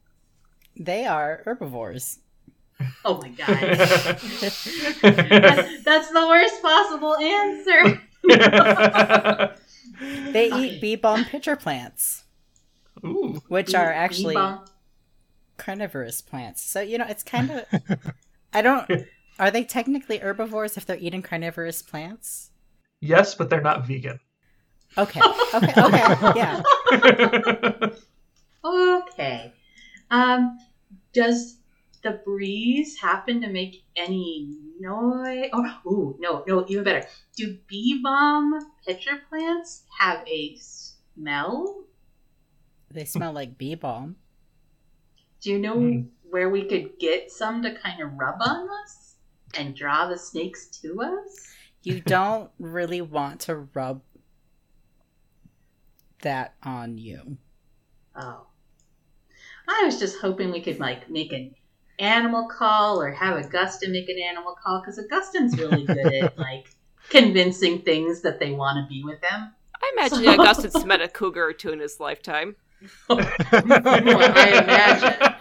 they 0.76 1.06
are 1.06 1.42
herbivores. 1.46 2.20
Oh 3.06 3.22
my 3.22 3.30
god. 3.38 3.48
that's, 3.48 4.64
that's 5.84 6.10
the 6.12 6.26
worst 6.28 6.62
possible 6.62 7.16
answer. 7.18 8.02
They 10.32 10.50
eat 10.50 10.82
bee 10.82 10.96
balm 10.96 11.26
pitcher 11.26 11.56
plants, 11.56 12.24
Ooh. 13.06 13.42
which 13.48 13.76
are 13.76 13.92
actually 13.92 14.36
Bee-balm. 14.36 14.66
carnivorous 15.58 16.22
plants. 16.22 16.62
So, 16.64 16.82
you 16.82 16.98
know, 16.98 17.06
it's 17.08 17.24
kind 17.24 17.52
of. 17.52 17.66
I 18.54 18.62
don't. 18.62 18.90
Are 19.40 19.52
they 19.52 19.64
technically 19.64 20.18
herbivores 20.20 20.78
if 20.78 20.86
they're 20.86 20.98
eating 20.98 21.22
carnivorous 21.22 21.82
plants? 21.82 22.52
Yes, 23.02 23.36
but 23.36 23.50
they're 23.50 23.62
not 23.62 23.86
vegan. 23.86 24.20
Okay. 24.98 25.22
Okay. 25.54 25.74
Okay. 25.78 26.34
Yeah. 26.36 26.62
Okay. 28.64 29.53
Um, 30.14 30.60
does 31.14 31.60
the 32.04 32.12
breeze 32.26 32.98
happen 33.00 33.42
to 33.42 33.48
make 33.50 33.84
any 33.96 34.58
noise? 34.80 35.50
Oh, 35.54 35.82
ooh, 35.88 36.18
no, 36.20 36.44
no, 36.48 36.66
even 36.68 36.84
better. 36.86 37.08
Do 37.36 37.58
bee 37.68 38.02
balm 38.04 38.54
pitcher 38.86 39.22
plants 39.30 39.86
have 40.00 40.28
a 40.28 40.56
smell? 40.58 41.86
They 42.90 43.04
smell 43.04 43.34
like 43.34 43.58
bee 43.58 43.76
balm. 43.76 44.16
Do 45.42 45.52
you 45.52 45.60
know 45.60 45.92
Hmm. 45.92 46.08
where 46.24 46.50
we 46.50 46.66
could 46.68 46.98
get 47.00 47.32
some 47.32 47.62
to 47.64 47.76
kind 47.76 48.02
of 48.02 48.14
rub 48.14 48.42
on 48.42 48.68
us 48.84 49.18
and 49.54 49.76
draw 49.76 50.08
the 50.08 50.18
snakes 50.18 50.68
to 50.82 51.02
us? 51.02 51.60
You 51.84 52.02
don't 52.02 52.52
really 52.60 53.02
want 53.02 53.42
to 53.42 53.56
rub 53.76 54.02
that 56.22 56.56
on 56.64 56.98
you. 56.98 57.38
Oh. 58.16 58.53
I 59.68 59.84
was 59.86 60.00
just 60.00 60.20
hoping 60.20 60.52
we 60.52 60.62
could 60.62 60.80
like 60.80 61.10
make 61.10 61.34
an 61.34 61.56
animal 62.00 62.48
call 62.48 63.02
or 63.02 63.12
have 63.12 63.38
Augustin 63.38 63.92
make 63.92 64.10
an 64.10 64.20
animal 64.20 64.56
call 64.62 64.82
because 64.82 64.98
Augustin's 64.98 65.58
really 65.58 65.86
good 65.86 66.14
at 66.14 66.38
like 66.38 66.68
convincing 67.10 67.82
things 67.82 68.22
that 68.22 68.40
they 68.40 68.52
want 68.52 68.78
to 68.78 68.88
be 68.90 69.04
with 69.04 69.24
him. 69.24 69.52
I 69.82 69.92
imagine 69.98 70.28
Augustus 70.40 70.86
met 70.86 71.02
a 71.02 71.08
cougar 71.08 71.46
or 71.46 71.54
two 71.54 71.72
in 71.72 71.80
his 71.80 72.00
lifetime. 72.00 72.56
I 73.10 74.64
imagine. 74.64 75.34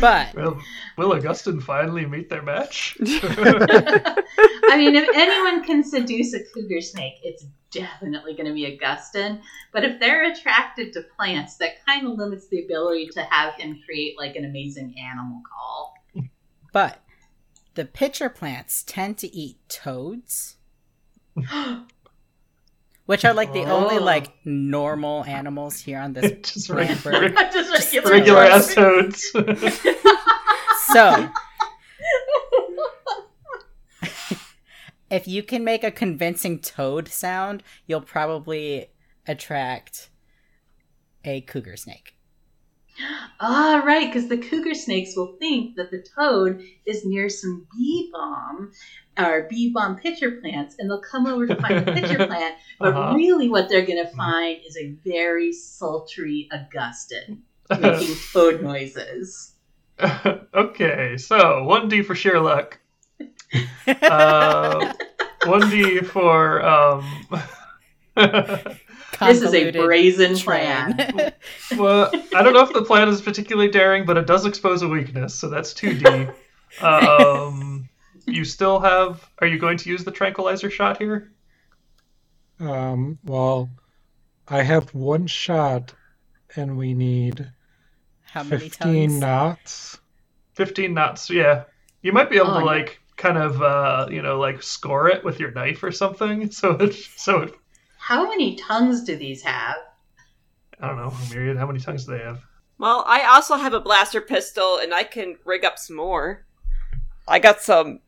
But 0.00 0.34
will, 0.34 0.58
will 0.96 1.12
Augustine 1.12 1.60
finally 1.60 2.06
meet 2.06 2.28
their 2.28 2.42
match? 2.42 2.96
I 3.00 4.74
mean, 4.76 4.96
if 4.96 5.08
anyone 5.14 5.64
can 5.64 5.84
seduce 5.84 6.34
a 6.34 6.40
cougar 6.52 6.80
snake, 6.80 7.14
it's 7.22 7.44
definitely 7.72 8.34
going 8.34 8.46
to 8.46 8.52
be 8.52 8.66
Augustin. 8.66 9.40
But 9.72 9.84
if 9.84 9.98
they're 9.98 10.30
attracted 10.30 10.92
to 10.92 11.02
plants, 11.16 11.56
that 11.56 11.84
kind 11.86 12.06
of 12.06 12.18
limits 12.18 12.46
the 12.48 12.64
ability 12.64 13.08
to 13.14 13.22
have 13.24 13.54
him 13.54 13.80
create 13.84 14.16
like 14.18 14.36
an 14.36 14.44
amazing 14.44 14.94
animal 14.98 15.42
call. 15.50 15.94
but 16.72 17.00
the 17.74 17.84
pitcher 17.86 18.28
plants 18.28 18.82
tend 18.82 19.16
to 19.18 19.34
eat 19.34 19.56
toads, 19.68 20.56
which 23.06 23.24
are 23.24 23.34
like 23.34 23.52
the 23.52 23.64
only 23.64 23.96
Oh. 23.98 24.02
like 24.04 24.32
normal 24.44 25.24
animals 25.24 25.80
here 25.80 25.98
on 25.98 26.12
this 26.12 26.32
Just 26.52 26.68
plant 26.68 27.04
regular, 27.04 27.30
bird. 27.30 27.52
Just 27.52 27.94
regular 27.94 28.10
regular 28.10 28.42
ass 28.44 28.74
toads. 28.74 29.30
So 30.92 31.30
if 35.12 35.28
you 35.28 35.42
can 35.42 35.62
make 35.62 35.84
a 35.84 35.90
convincing 35.90 36.58
toad 36.58 37.06
sound, 37.06 37.62
you'll 37.86 38.00
probably 38.00 38.86
attract 39.28 40.08
a 41.24 41.42
cougar 41.42 41.76
snake. 41.76 42.16
Ah, 43.40 43.82
right, 43.84 44.06
because 44.12 44.28
the 44.28 44.38
cougar 44.38 44.74
snakes 44.74 45.14
will 45.16 45.36
think 45.38 45.76
that 45.76 45.90
the 45.90 46.04
toad 46.16 46.62
is 46.86 47.04
near 47.04 47.28
some 47.28 47.66
bee 47.72 48.10
balm 48.12 48.72
or 49.18 49.46
bee 49.50 49.70
balm 49.72 49.96
pitcher 49.96 50.30
plants, 50.40 50.76
and 50.78 50.88
they'll 50.90 51.02
come 51.02 51.26
over 51.26 51.46
to 51.46 51.56
find 51.56 51.86
the 51.86 51.92
pitcher 51.92 52.26
plant. 52.26 52.56
But 52.78 52.94
Uh-huh. 52.94 53.14
really, 53.14 53.48
what 53.48 53.68
they're 53.68 53.86
going 53.86 54.04
to 54.04 54.10
find 54.16 54.60
is 54.66 54.76
a 54.76 54.94
very 55.04 55.52
sultry 55.52 56.48
Augustin 56.52 57.42
making 57.80 58.14
toad 58.32 58.62
noises. 58.62 59.52
okay, 60.54 61.16
so 61.18 61.36
1d 61.66 62.04
for 62.06 62.14
sheer 62.14 62.40
luck. 62.40 62.78
Uh, 63.86 64.92
1d 65.42 66.06
for. 66.06 66.62
Um, 66.64 67.04
This 69.20 69.42
is 69.42 69.54
a 69.54 69.70
brazen 69.70 70.36
train. 70.36 70.94
plan. 70.94 71.32
well, 71.76 72.10
I 72.34 72.42
don't 72.42 72.54
know 72.54 72.62
if 72.62 72.72
the 72.72 72.82
plan 72.82 73.08
is 73.08 73.20
particularly 73.20 73.70
daring, 73.70 74.04
but 74.04 74.16
it 74.16 74.26
does 74.26 74.46
expose 74.46 74.82
a 74.82 74.88
weakness, 74.88 75.34
so 75.34 75.48
that's 75.48 75.72
2d. 75.74 76.34
Um, 76.80 77.88
you 78.26 78.44
still 78.46 78.80
have. 78.80 79.28
Are 79.40 79.46
you 79.46 79.58
going 79.58 79.76
to 79.76 79.90
use 79.90 80.04
the 80.04 80.10
tranquilizer 80.10 80.70
shot 80.70 80.96
here? 80.96 81.30
Um, 82.58 83.18
well, 83.24 83.68
I 84.48 84.62
have 84.62 84.94
one 84.94 85.26
shot, 85.26 85.92
and 86.56 86.78
we 86.78 86.94
need 86.94 87.52
How 88.22 88.42
many 88.42 88.58
15 88.70 89.10
tongues? 89.10 89.20
knots. 89.20 90.00
15 90.54 90.94
knots, 90.94 91.28
yeah. 91.28 91.64
You 92.00 92.12
might 92.12 92.30
be 92.30 92.36
able 92.36 92.52
Oh, 92.52 92.60
to, 92.60 92.64
like, 92.64 93.01
kind 93.16 93.38
of, 93.38 93.62
uh, 93.62 94.06
you 94.10 94.22
know, 94.22 94.38
like, 94.38 94.62
score 94.62 95.08
it 95.08 95.24
with 95.24 95.40
your 95.40 95.50
knife 95.52 95.82
or 95.82 95.92
something, 95.92 96.50
so 96.58 96.72
it. 96.72 96.94
So 97.16 97.42
it, 97.42 97.54
How 97.98 98.28
many 98.28 98.56
tongues 98.56 99.04
do 99.04 99.16
these 99.16 99.42
have? 99.42 99.76
I 100.80 100.88
don't 100.88 100.96
know, 100.96 101.12
Myriad, 101.30 101.56
how 101.56 101.66
many 101.66 101.78
tongues 101.78 102.06
do 102.06 102.12
they 102.12 102.24
have? 102.24 102.42
Well, 102.78 103.04
I 103.06 103.22
also 103.24 103.56
have 103.56 103.74
a 103.74 103.80
blaster 103.80 104.20
pistol, 104.20 104.78
and 104.82 104.92
I 104.92 105.04
can 105.04 105.36
rig 105.44 105.64
up 105.64 105.78
some 105.78 105.96
more. 105.96 106.44
I 107.28 107.38
got 107.38 107.60
some 107.60 108.00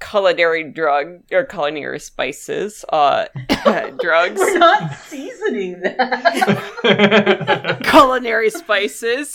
culinary 0.00 0.70
drug 0.70 1.22
or 1.32 1.44
culinary 1.44 1.98
spices, 2.00 2.84
uh, 2.90 3.26
drugs, 4.00 4.38
We're 4.40 4.58
not 4.58 4.96
seasoning 5.00 5.80
that. 5.80 7.80
culinary 7.84 8.50
spices. 8.50 9.34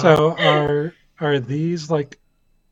So 0.00 0.36
are 0.38 0.94
are 1.20 1.38
these 1.40 1.90
like 1.90 2.18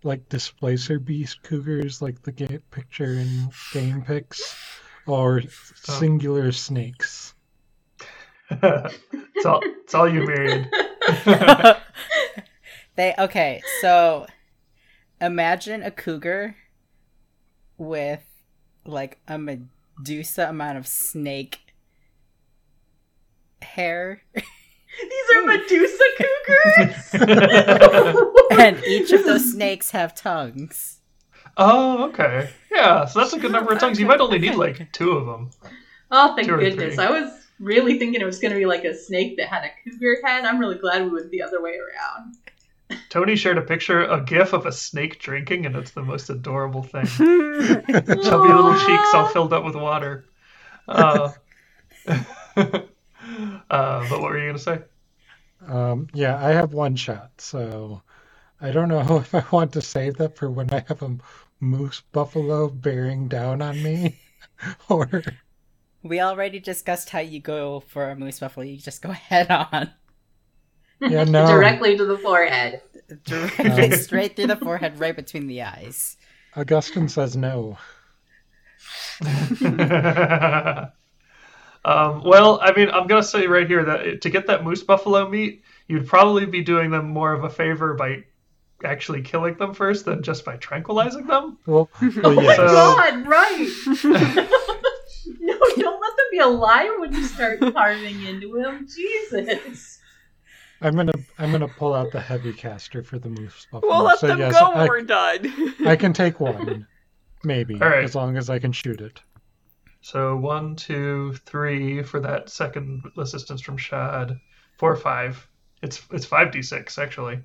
like 0.09 0.29
displacer 0.29 0.99
beast 0.99 1.43
cougars 1.43 2.03
like 2.03 2.23
the 2.23 2.33
ga- 2.33 2.59
picture 2.71 3.13
in 3.13 3.51
game 3.73 4.03
picks, 4.03 4.57
or 5.07 5.43
oh. 5.45 5.49
singular 5.85 6.51
snakes? 6.51 7.35
it's, 8.51 9.45
all, 9.47 9.61
it's 9.63 9.95
all 9.95 10.09
you, 10.09 10.23
Myriad. 10.25 10.69
they 12.97 13.15
okay, 13.19 13.63
so 13.81 14.27
imagine 15.21 15.83
a 15.83 15.91
cougar 15.91 16.57
with 17.77 18.25
like 18.87 19.19
a 19.29 19.39
Medusa 19.39 20.49
amount 20.49 20.79
of 20.79 20.87
snake 20.87 21.61
hair, 23.61 24.23
These 24.35 24.45
are 25.35 25.45
Medusa 25.45 26.05
cougars. 26.17 27.15
and 28.59 28.85
each 28.85 29.13
of 29.13 29.25
those 29.25 29.53
snakes 29.53 29.91
have 29.91 30.15
tongues. 30.15 31.01
oh, 31.57 32.05
okay. 32.05 32.51
Yeah, 32.71 33.05
so 33.07 33.21
that's 33.21 33.33
a 33.33 33.39
good 33.39 33.53
number 33.53 33.73
of 33.73 33.79
tongues. 33.79 33.99
You 33.99 34.07
might 34.07 34.21
only 34.21 34.39
need, 34.39 34.55
like, 34.55 34.93
two 34.93 35.13
of 35.13 35.27
them. 35.27 35.51
Oh, 36.11 36.35
thank 36.35 36.49
goodness. 36.49 36.95
three. 36.95 37.05
I 37.05 37.11
was 37.11 37.31
really 37.61 37.99
thinking 37.99 38.21
it 38.21 38.25
was 38.25 38.39
going 38.39 38.53
to 38.53 38.59
be 38.59 38.67
like 38.67 38.85
a 38.85 38.95
snake 38.95 39.37
that 39.37 39.49
had 39.49 39.65
a 39.65 39.71
cougar 39.85 40.19
head. 40.25 40.45
I'm 40.45 40.59
really 40.59 40.79
glad 40.79 41.03
we 41.05 41.11
went 41.11 41.31
the 41.31 41.43
other 41.43 41.61
way 41.63 41.73
around. 41.79 42.37
Tony 43.11 43.37
shared 43.37 43.59
a 43.59 43.63
picture, 43.63 44.03
a 44.05 44.23
gif 44.25 44.53
of 44.53 44.65
a 44.65 44.73
snake 44.73 45.19
drinking, 45.19 45.67
and 45.67 45.77
it's 45.77 45.91
the 45.91 46.03
most 46.03 46.31
adorable 46.31 46.83
thing. 46.83 47.05
Chubby 47.07 48.49
little 48.49 48.79
cheeks 48.79 49.15
all 49.15 49.29
filled 49.29 49.53
up 49.53 49.65
with 49.65 49.75
water. 49.75 50.25
Uh, 50.87 51.33
uh, 52.07 52.17
but 52.57 54.11
what 54.11 54.23
were 54.23 54.39
you 54.39 54.47
going 54.47 54.57
to 54.57 54.63
say? 54.63 54.79
Um, 55.67 56.09
yeah, 56.15 56.45
I 56.45 56.51
have 56.53 56.73
one 56.73 56.97
shot, 56.97 57.33
so 57.41 58.03
I 58.61 58.71
don't 58.73 58.89
know 58.89 59.19
if 59.21 59.35
I 59.35 59.45
want 59.53 59.73
to 59.75 59.83
save 59.83 60.17
that 60.19 60.37
for 60.37 60.51
when 60.51 60.73
I 60.73 60.85
have 60.89 61.03
a 61.03 61.19
moose 61.61 62.01
buffalo 62.13 62.69
bearing 62.69 63.29
down 63.29 63.63
on 63.63 63.83
me, 63.83 64.21
or 64.89 65.23
We 66.03 66.21
already 66.21 66.59
discussed 66.61 67.11
how 67.11 67.21
you 67.21 67.41
go 67.41 67.81
for 67.81 68.11
a 68.11 68.17
moose 68.17 68.41
buffalo. 68.41 68.65
You 68.67 68.79
just 68.79 69.03
go 69.03 69.11
head 69.13 69.51
on, 69.51 69.93
yeah, 71.01 71.25
no, 71.25 71.47
Directly 71.47 71.97
to 71.97 72.05
the 72.05 72.19
forehead. 72.19 72.83
directly 73.25 73.93
Um. 73.93 73.93
straight 73.93 74.37
through 74.37 74.47
the 74.49 74.57
forehead, 74.57 74.99
right 74.99 75.17
between 75.17 75.47
the 75.47 75.63
eyes. 75.63 76.17
Augustine 76.55 77.09
says 77.09 77.37
no. 77.37 77.79
Um, 81.85 82.23
well, 82.25 82.59
I 82.63 82.73
mean, 82.73 82.91
I'm 82.91 83.07
gonna 83.07 83.23
say 83.23 83.47
right 83.47 83.67
here 83.67 83.85
that 83.85 84.21
to 84.23 84.31
get 84.31 84.47
that 84.49 84.65
moose 84.65 84.83
buffalo 84.83 85.29
meat, 85.29 85.63
you'd 85.87 86.07
probably 86.07 86.45
be 86.47 86.63
doing 86.63 86.91
them 86.91 87.09
more 87.11 87.33
of 87.33 87.45
a 87.45 87.51
favor 87.51 87.95
by 87.95 88.25
actually 88.85 89.23
killing 89.23 89.57
them 89.57 89.75
first 89.75 90.05
than 90.05 90.23
just 90.23 90.45
by 90.45 90.57
tranquilizing 90.57 91.27
them. 91.27 91.59
Well, 91.67 91.89
Oh 92.03 92.11
well 92.23 92.35
my. 92.35 92.57
So- 92.57 92.67
god, 92.67 93.27
right. 93.27 93.69
no, 95.41 95.59
don't 95.77 96.01
let 96.01 96.17
them 96.17 96.27
be 96.31 96.39
alive 96.39 96.91
when 96.99 97.13
you 97.15 97.25
start 97.25 97.61
carving 97.61 98.25
into 98.25 98.57
him. 98.57 98.87
Jesus. 98.89 99.99
I'm 100.81 100.95
gonna 100.95 101.13
I'm 101.39 101.51
gonna 101.51 101.67
pull 101.69 101.93
out 101.95 102.13
the 102.13 102.21
heavy 102.21 102.53
caster 102.53 103.03
for 103.03 103.19
the 103.19 103.29
moose 103.29 103.67
buffalo. 103.73 103.93
We'll 103.93 104.05
let 104.05 104.19
so 104.21 104.29
them 104.29 104.39
yes, 104.39 104.53
go 104.53 104.69
when 104.71 104.79
I, 104.79 104.87
we're 104.87 105.03
done. 105.03 105.75
I 105.87 105.97
can 105.97 106.13
take 106.13 106.39
one, 106.39 106.87
maybe, 107.43 107.81
All 107.81 107.89
right. 107.89 108.05
as 108.05 108.15
long 108.15 108.37
as 108.37 108.49
I 108.49 108.61
can 108.61 108.71
shoot 108.71 109.01
it. 109.01 109.21
So 110.01 110.37
one, 110.37 110.77
two, 110.77 111.35
three 111.45 112.03
for 112.03 112.21
that 112.21 112.49
second 112.51 113.03
assistance 113.19 113.61
from 113.61 113.77
Shad. 113.77 114.39
Four, 114.79 114.97
five. 114.97 115.47
It's 115.83 116.03
it's 116.13 116.25
five 116.25 116.53
d 116.53 116.63
six 116.63 116.99
actually. 116.99 117.41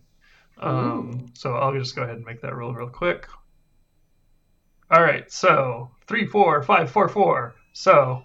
Um, 0.60 1.32
so 1.34 1.56
I'll 1.56 1.74
just 1.74 1.96
go 1.96 2.04
ahead 2.04 2.16
and 2.16 2.26
make 2.26 2.42
that 2.42 2.56
roll 2.56 2.74
real 2.74 2.90
quick. 2.90 3.28
All 4.92 5.02
right, 5.02 5.32
so 5.32 5.90
three, 6.08 6.28
four, 6.28 6.62
five, 6.62 6.92
four, 6.92 7.10
four. 7.10 7.56
So 7.74 8.24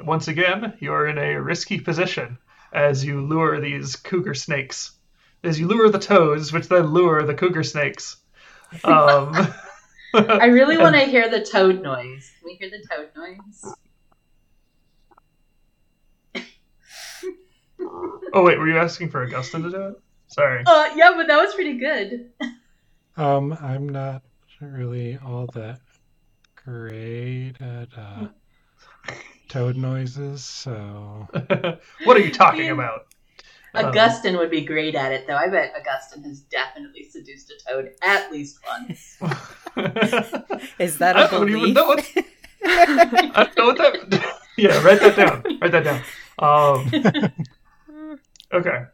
once 0.00 0.28
again, 0.28 0.74
you're 0.78 1.08
in 1.08 1.18
a 1.18 1.42
risky 1.42 1.80
position 1.80 2.38
as 2.72 3.04
you 3.04 3.20
lure 3.26 3.60
these 3.60 3.96
cougar 3.96 4.34
snakes. 4.34 4.92
As 5.42 5.58
you 5.58 5.66
lure 5.66 5.88
the 5.90 5.98
toads, 5.98 6.52
which 6.52 6.68
then 6.68 6.92
lure 6.92 7.24
the 7.24 7.34
cougar 7.34 7.64
snakes. 7.64 8.16
Um, 8.84 9.32
I 10.14 10.46
really 10.46 10.76
want 10.78 10.94
to 10.94 11.02
hear 11.02 11.28
the 11.28 11.44
toad 11.44 11.82
noise. 11.82 12.32
Can 12.38 12.46
we 12.46 12.54
hear 12.54 12.70
the 12.70 12.84
toad 12.90 13.10
noise? 13.16 13.74
oh 18.32 18.42
wait, 18.42 18.58
were 18.58 18.68
you 18.68 18.78
asking 18.78 19.10
for 19.10 19.22
Augustin 19.22 19.62
to 19.62 19.70
do 19.70 19.82
it? 19.88 19.94
Sorry. 20.28 20.62
Uh, 20.66 20.90
yeah, 20.94 21.12
but 21.16 21.26
that 21.28 21.36
was 21.38 21.54
pretty 21.54 21.78
good. 21.78 22.30
Um, 23.16 23.56
I'm 23.60 23.88
not 23.88 24.22
really 24.60 25.18
all 25.24 25.46
that 25.54 25.80
great 26.64 27.54
at 27.60 27.88
uh, 27.96 28.28
toad 29.48 29.76
noises, 29.76 30.44
so 30.44 31.26
what 32.04 32.16
are 32.16 32.20
you 32.20 32.30
talking 32.32 32.66
Yeah. 32.66 32.72
about? 32.72 33.06
Um, 33.74 34.36
would 34.36 34.50
be 34.50 34.62
great 34.62 34.94
at 34.94 35.12
it, 35.12 35.26
though. 35.26 35.36
I 35.36 35.48
bet 35.48 35.72
Augustine 35.78 36.24
has 36.24 36.40
definitely 36.40 37.04
seduced 37.04 37.50
a 37.50 37.70
toad 37.70 37.90
at 38.02 38.32
least 38.32 38.58
once. 38.66 39.18
Is 40.78 40.98
that 40.98 41.16
I 41.16 41.24
a 41.26 41.30
don't 41.30 41.46
belief? 41.46 41.62
even 41.62 41.74
know 41.74 41.86
what. 41.86 42.12
I 42.64 43.50
don't 43.56 43.78
know 43.78 43.90
what 43.90 44.10
that. 44.10 44.38
yeah, 44.56 44.82
write 44.82 45.00
that 45.00 45.16
down. 45.16 45.58
Write 45.60 45.72
that 45.72 45.84
down. 45.84 46.02
Um, 46.40 48.18
okay. 48.52 48.84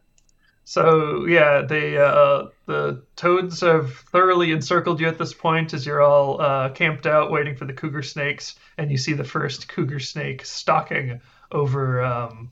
So 0.67 1.25
yeah, 1.25 1.61
they 1.61 1.97
uh, 1.97 2.45
the 2.65 3.03
toads 3.15 3.61
have 3.61 3.93
thoroughly 4.11 4.51
encircled 4.51 4.99
you 4.99 5.07
at 5.07 5.17
this 5.19 5.33
point 5.33 5.73
as 5.73 5.85
you're 5.85 6.01
all 6.01 6.41
uh, 6.41 6.69
camped 6.69 7.05
out 7.05 7.29
waiting 7.31 7.55
for 7.55 7.65
the 7.65 7.73
cougar 7.73 8.01
snakes, 8.01 8.55
and 8.77 8.89
you 8.91 8.97
see 8.97 9.13
the 9.13 9.23
first 9.23 9.67
cougar 9.67 9.99
snake 9.99 10.43
stalking 10.45 11.21
over. 11.51 12.03
Um, 12.03 12.51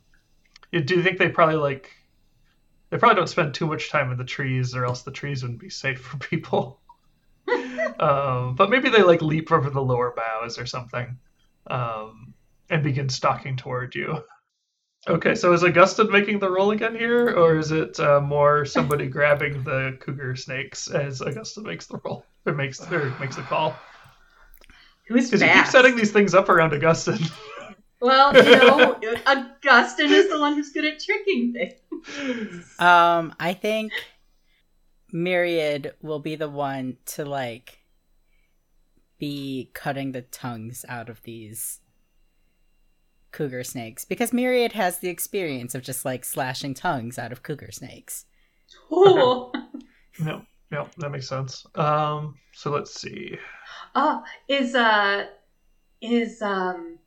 you- 0.71 0.81
do 0.81 0.95
you 0.95 1.03
think 1.03 1.17
they 1.17 1.29
probably 1.29 1.55
like? 1.55 1.89
They 2.91 2.99
probably 2.99 3.15
don't 3.15 3.27
spend 3.27 3.55
too 3.55 3.65
much 3.65 3.89
time 3.89 4.11
in 4.11 4.17
the 4.19 4.23
trees, 4.23 4.75
or 4.75 4.85
else 4.85 5.01
the 5.01 5.11
trees 5.11 5.41
wouldn't 5.41 5.59
be 5.59 5.69
safe 5.69 5.99
for 5.99 6.17
people. 6.17 6.79
Um, 7.99 8.55
but 8.55 8.69
maybe 8.69 8.89
they 8.89 9.03
like 9.03 9.21
leap 9.21 9.51
over 9.51 9.69
the 9.69 9.81
lower 9.81 10.13
boughs 10.15 10.57
or 10.57 10.65
something, 10.65 11.17
um, 11.67 12.33
and 12.69 12.83
begin 12.83 13.09
stalking 13.09 13.55
toward 13.57 13.95
you. 13.95 14.23
Okay, 15.05 15.35
so 15.35 15.51
is 15.51 15.63
Augustin 15.63 16.09
making 16.09 16.39
the 16.39 16.49
roll 16.49 16.71
again 16.71 16.95
here, 16.95 17.29
or 17.37 17.57
is 17.57 17.71
it 17.71 17.99
uh, 17.99 18.21
more 18.21 18.65
somebody 18.65 19.07
grabbing 19.09 19.61
the 19.63 19.97
cougar 19.99 20.35
snakes 20.35 20.89
as 20.89 21.21
Augustin 21.21 21.63
makes 21.63 21.87
the 21.87 21.99
roll 22.05 22.25
or 22.45 22.53
makes 22.53 22.79
or 22.89 23.13
makes 23.19 23.35
the 23.35 23.41
call? 23.41 23.75
Who's 25.07 25.25
Because 25.25 25.41
you 25.41 25.47
keep 25.47 25.55
fast? 25.57 25.71
setting 25.73 25.97
these 25.97 26.11
things 26.13 26.33
up 26.33 26.47
around 26.47 26.73
Augustin. 26.73 27.19
Well, 27.99 28.33
you 28.35 28.55
know, 28.57 28.95
Augustin 29.27 30.11
is 30.11 30.29
the 30.29 30.39
one 30.39 30.53
who's 30.53 30.71
good 30.71 30.85
at 30.85 31.01
tricking 31.01 31.53
things. 31.53 32.79
Um, 32.79 33.33
I 33.39 33.53
think 33.53 33.91
Myriad 35.11 35.93
will 36.01 36.19
be 36.19 36.35
the 36.35 36.49
one 36.49 36.97
to 37.07 37.25
like 37.25 37.79
be 39.23 39.69
cutting 39.73 40.11
the 40.11 40.21
tongues 40.21 40.83
out 40.89 41.07
of 41.07 41.23
these 41.23 41.79
cougar 43.31 43.63
snakes 43.63 44.03
because 44.03 44.33
Myriad 44.33 44.73
has 44.73 44.99
the 44.99 45.07
experience 45.07 45.73
of 45.73 45.81
just 45.81 46.03
like 46.03 46.25
slashing 46.25 46.73
tongues 46.73 47.17
out 47.17 47.31
of 47.31 47.41
cougar 47.41 47.71
snakes. 47.71 48.25
Oh, 48.91 49.49
no, 50.19 50.41
no, 50.71 50.89
that 50.97 51.09
makes 51.09 51.29
sense. 51.29 51.65
Um, 51.75 52.35
so 52.51 52.69
let's 52.71 52.99
see. 52.99 53.37
oh, 53.95 54.23
is 54.49 54.75
uh, 54.75 55.27
is 56.01 56.41
um, 56.41 56.99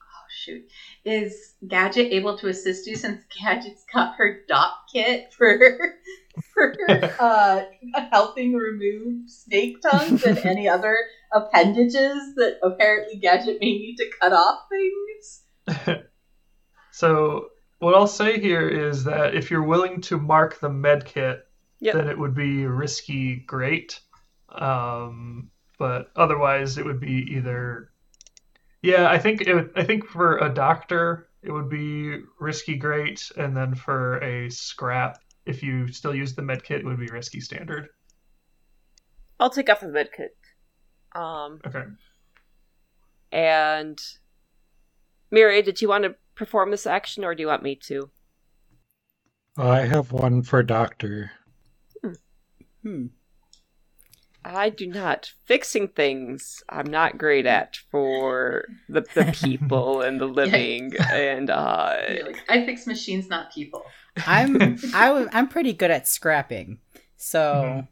oh 0.00 0.26
shoot, 0.30 0.66
is 1.04 1.52
Gadget 1.68 2.14
able 2.14 2.38
to 2.38 2.48
assist 2.48 2.86
you 2.86 2.96
since 2.96 3.22
Gadget's 3.38 3.84
got 3.92 4.14
her 4.16 4.40
dot 4.48 4.72
kit 4.90 5.34
for 5.34 5.58
for 6.54 6.74
uh 7.18 7.60
helping 8.10 8.54
remove 8.54 9.28
snake 9.28 9.82
tongues 9.82 10.24
and 10.24 10.38
any 10.38 10.66
other 10.66 10.96
appendages 11.32 12.34
that 12.36 12.58
apparently 12.62 13.16
Gadget 13.18 13.58
may 13.60 13.72
need 13.72 13.96
to 13.96 14.10
cut 14.20 14.32
off 14.32 14.60
things. 14.70 16.02
So 16.92 17.48
what 17.78 17.94
I'll 17.94 18.06
say 18.06 18.40
here 18.40 18.66
is 18.66 19.04
that 19.04 19.34
if 19.34 19.50
you're 19.50 19.62
willing 19.62 20.00
to 20.02 20.16
mark 20.18 20.60
the 20.60 20.70
med 20.70 21.04
kit, 21.04 21.46
Yep. 21.80 21.94
then 21.94 22.08
it 22.08 22.18
would 22.18 22.34
be 22.34 22.64
risky 22.64 23.36
great. 23.36 24.00
Um, 24.48 25.50
but 25.78 26.10
otherwise, 26.16 26.78
it 26.78 26.86
would 26.86 27.00
be 27.00 27.26
either. 27.36 27.90
Yeah, 28.80 29.10
I 29.10 29.18
think 29.18 29.42
it, 29.42 29.52
would- 29.54 29.72
I 29.76 29.84
think 29.84 30.06
for 30.06 30.38
a 30.38 30.48
doctor 30.48 31.28
it 31.42 31.50
would 31.50 31.68
be 31.68 32.22
risky 32.40 32.76
great, 32.76 33.30
and 33.36 33.54
then 33.54 33.74
for 33.74 34.16
a 34.24 34.48
scrap, 34.48 35.18
if 35.44 35.62
you 35.62 35.88
still 35.88 36.14
use 36.14 36.34
the 36.34 36.40
med 36.40 36.64
kit, 36.64 36.80
it 36.80 36.86
would 36.86 36.98
be 36.98 37.08
risky 37.08 37.40
standard. 37.40 37.88
I'll 39.38 39.50
take 39.50 39.68
off 39.68 39.80
the 39.80 39.88
medkit. 39.88 40.28
Um, 41.16 41.60
Okay. 41.66 41.84
and 43.32 44.00
Miri, 45.30 45.62
did 45.62 45.80
you 45.82 45.88
want 45.88 46.04
to 46.04 46.14
perform 46.34 46.70
this 46.70 46.86
action, 46.86 47.24
or 47.24 47.34
do 47.34 47.42
you 47.42 47.46
want 47.48 47.62
me 47.62 47.74
to? 47.86 48.10
I 49.58 49.80
have 49.80 50.12
one 50.12 50.42
for 50.42 50.62
doctor. 50.62 51.30
Hmm. 52.82 53.06
I 54.44 54.70
do 54.70 54.86
not. 54.86 55.32
Fixing 55.44 55.88
things, 55.88 56.62
I'm 56.68 56.86
not 56.86 57.18
great 57.18 57.46
at 57.46 57.78
for 57.90 58.66
the, 58.88 59.00
the 59.14 59.24
people 59.34 60.02
and 60.02 60.20
the 60.20 60.26
living. 60.26 60.92
And 61.12 61.50
uh, 61.50 61.96
You're 62.08 62.26
like, 62.26 62.44
I 62.48 62.64
fix 62.64 62.86
machines, 62.86 63.28
not 63.28 63.52
people. 63.52 63.84
I'm 64.26 64.78
I 64.94 65.08
w- 65.08 65.28
I'm 65.32 65.48
pretty 65.48 65.72
good 65.72 65.90
at 65.90 66.06
scrapping. 66.06 66.78
So 67.16 67.42
Mhm. 67.64 67.88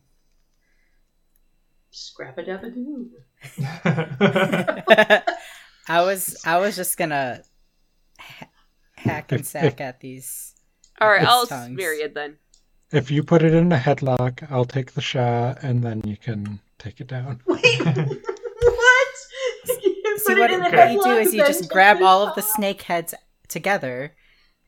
Scrap 1.96 2.36
a 2.38 2.42
dub 2.44 2.64
a 2.64 2.70
doo. 2.70 3.08
I 5.88 6.02
was 6.02 6.36
I 6.44 6.58
was 6.58 6.74
just 6.74 6.96
gonna 6.98 7.42
ha- 8.18 8.48
hack 8.96 9.30
and 9.30 9.46
sack 9.46 9.80
at 9.80 10.00
these. 10.00 10.54
all 11.00 11.08
right, 11.08 11.24
I'll 11.24 11.46
tongues. 11.46 11.76
myriad 11.76 12.14
then. 12.14 12.38
If 12.90 13.10
you 13.12 13.22
put 13.22 13.42
it 13.42 13.54
in 13.54 13.70
a 13.70 13.76
headlock, 13.76 14.44
I'll 14.50 14.64
take 14.64 14.92
the 14.94 15.00
shot, 15.00 15.62
and 15.62 15.82
then 15.84 16.00
you 16.04 16.16
can 16.16 16.58
take 16.78 17.00
it 17.00 17.06
down. 17.06 17.40
Wait, 17.46 17.62
what? 17.84 19.08
You 19.84 20.18
See 20.18 20.34
what, 20.34 20.50
it 20.50 20.60
what 20.60 20.92
you 20.92 21.02
do 21.04 21.10
is 21.18 21.32
you 21.32 21.46
just 21.46 21.70
grab 21.70 22.02
all 22.02 22.26
of 22.26 22.34
the 22.34 22.42
snake 22.42 22.82
heads 22.82 23.14
together 23.46 24.16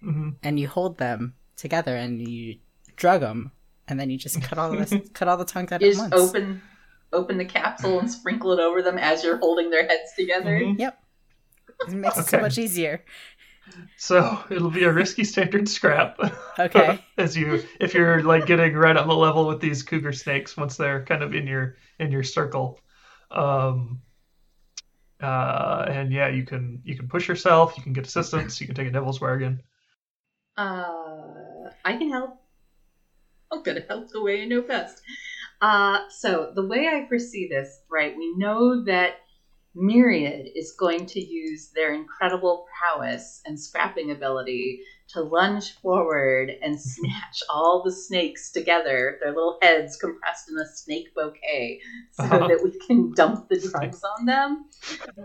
Mhm. 0.02 0.36
and 0.44 0.60
you 0.60 0.68
hold 0.68 0.98
them 0.98 1.34
together 1.56 1.96
and 1.96 2.20
you 2.20 2.58
drug 2.96 3.20
them 3.22 3.50
and 3.88 3.98
then 3.98 4.10
you 4.10 4.18
just 4.18 4.40
cut 4.42 4.58
all 4.58 4.70
the 4.70 5.08
cut 5.14 5.26
all 5.26 5.38
the 5.38 5.44
tongues 5.44 5.72
out 5.72 5.80
You 5.80 5.90
at 5.92 5.96
once. 5.96 6.12
open 6.14 6.60
open 7.12 7.38
the 7.38 7.44
capsule 7.44 7.98
and 7.98 8.10
sprinkle 8.10 8.52
it 8.52 8.60
over 8.60 8.82
them 8.82 8.98
as 8.98 9.22
you're 9.24 9.38
holding 9.38 9.70
their 9.70 9.86
heads 9.86 10.12
together. 10.16 10.58
Mhm. 10.58 10.78
Yep. 10.78 11.02
It 11.88 11.92
makes 11.94 12.18
it 12.18 12.26
so 12.26 12.40
much 12.40 12.58
easier. 12.58 13.04
So 13.96 14.42
it'll 14.50 14.70
be 14.70 14.84
a 14.84 14.92
risky 14.92 15.24
standard 15.24 15.68
scrap. 15.68 16.18
Okay. 16.58 16.98
As 17.18 17.36
you, 17.36 17.62
if 17.80 17.92
you're 17.92 18.22
like 18.22 18.46
getting 18.46 18.72
right 18.72 18.96
on 18.96 19.08
the 19.08 19.14
level 19.14 19.46
with 19.46 19.60
these 19.60 19.82
cougar 19.82 20.14
snakes, 20.14 20.56
once 20.56 20.78
they're 20.78 21.04
kind 21.04 21.22
of 21.22 21.34
in 21.34 21.46
your 21.46 21.76
in 21.98 22.10
your 22.10 22.22
circle, 22.22 22.80
um, 23.30 24.00
uh, 25.20 25.84
and 25.86 26.10
yeah, 26.10 26.28
you 26.28 26.44
can 26.44 26.80
you 26.82 26.96
can 26.96 27.08
push 27.08 27.28
yourself, 27.28 27.76
you 27.76 27.82
can 27.82 27.92
get 27.92 28.06
assistance, 28.06 28.58
you 28.58 28.66
can 28.66 28.74
take 28.74 28.88
a 28.88 28.90
devil's 28.90 29.18
bargain. 29.18 29.62
Uh, 30.56 31.68
I 31.84 31.98
can 31.98 32.10
help. 32.10 32.40
I'm 33.52 33.62
gonna 33.62 33.84
help 33.86 34.10
the 34.10 34.22
way 34.22 34.42
I 34.42 34.46
know 34.46 34.62
best. 34.62 35.02
Uh, 35.60 36.00
so 36.10 36.52
the 36.54 36.66
way 36.66 36.88
I 36.88 37.06
foresee 37.08 37.48
this, 37.48 37.80
right? 37.90 38.16
We 38.16 38.34
know 38.36 38.84
that 38.84 39.14
Myriad 39.74 40.48
is 40.54 40.72
going 40.72 41.04
to 41.06 41.20
use 41.20 41.70
their 41.74 41.92
incredible 41.92 42.66
prowess 42.78 43.42
and 43.44 43.60
scrapping 43.60 44.10
ability 44.10 44.80
to 45.08 45.20
lunge 45.20 45.74
forward 45.82 46.50
and 46.62 46.80
snatch 46.80 47.42
all 47.50 47.82
the 47.84 47.92
snakes 47.92 48.50
together, 48.50 49.18
their 49.20 49.30
little 49.32 49.58
heads 49.62 49.96
compressed 49.96 50.50
in 50.50 50.56
a 50.58 50.66
snake 50.66 51.14
bouquet, 51.14 51.80
so 52.12 52.24
Uh-huh. 52.24 52.38
that 52.48 52.60
we 52.62 52.78
can 52.86 53.12
dump 53.14 53.48
the 53.48 53.60
drugs 53.60 54.02
on 54.18 54.26
them. 54.26 54.64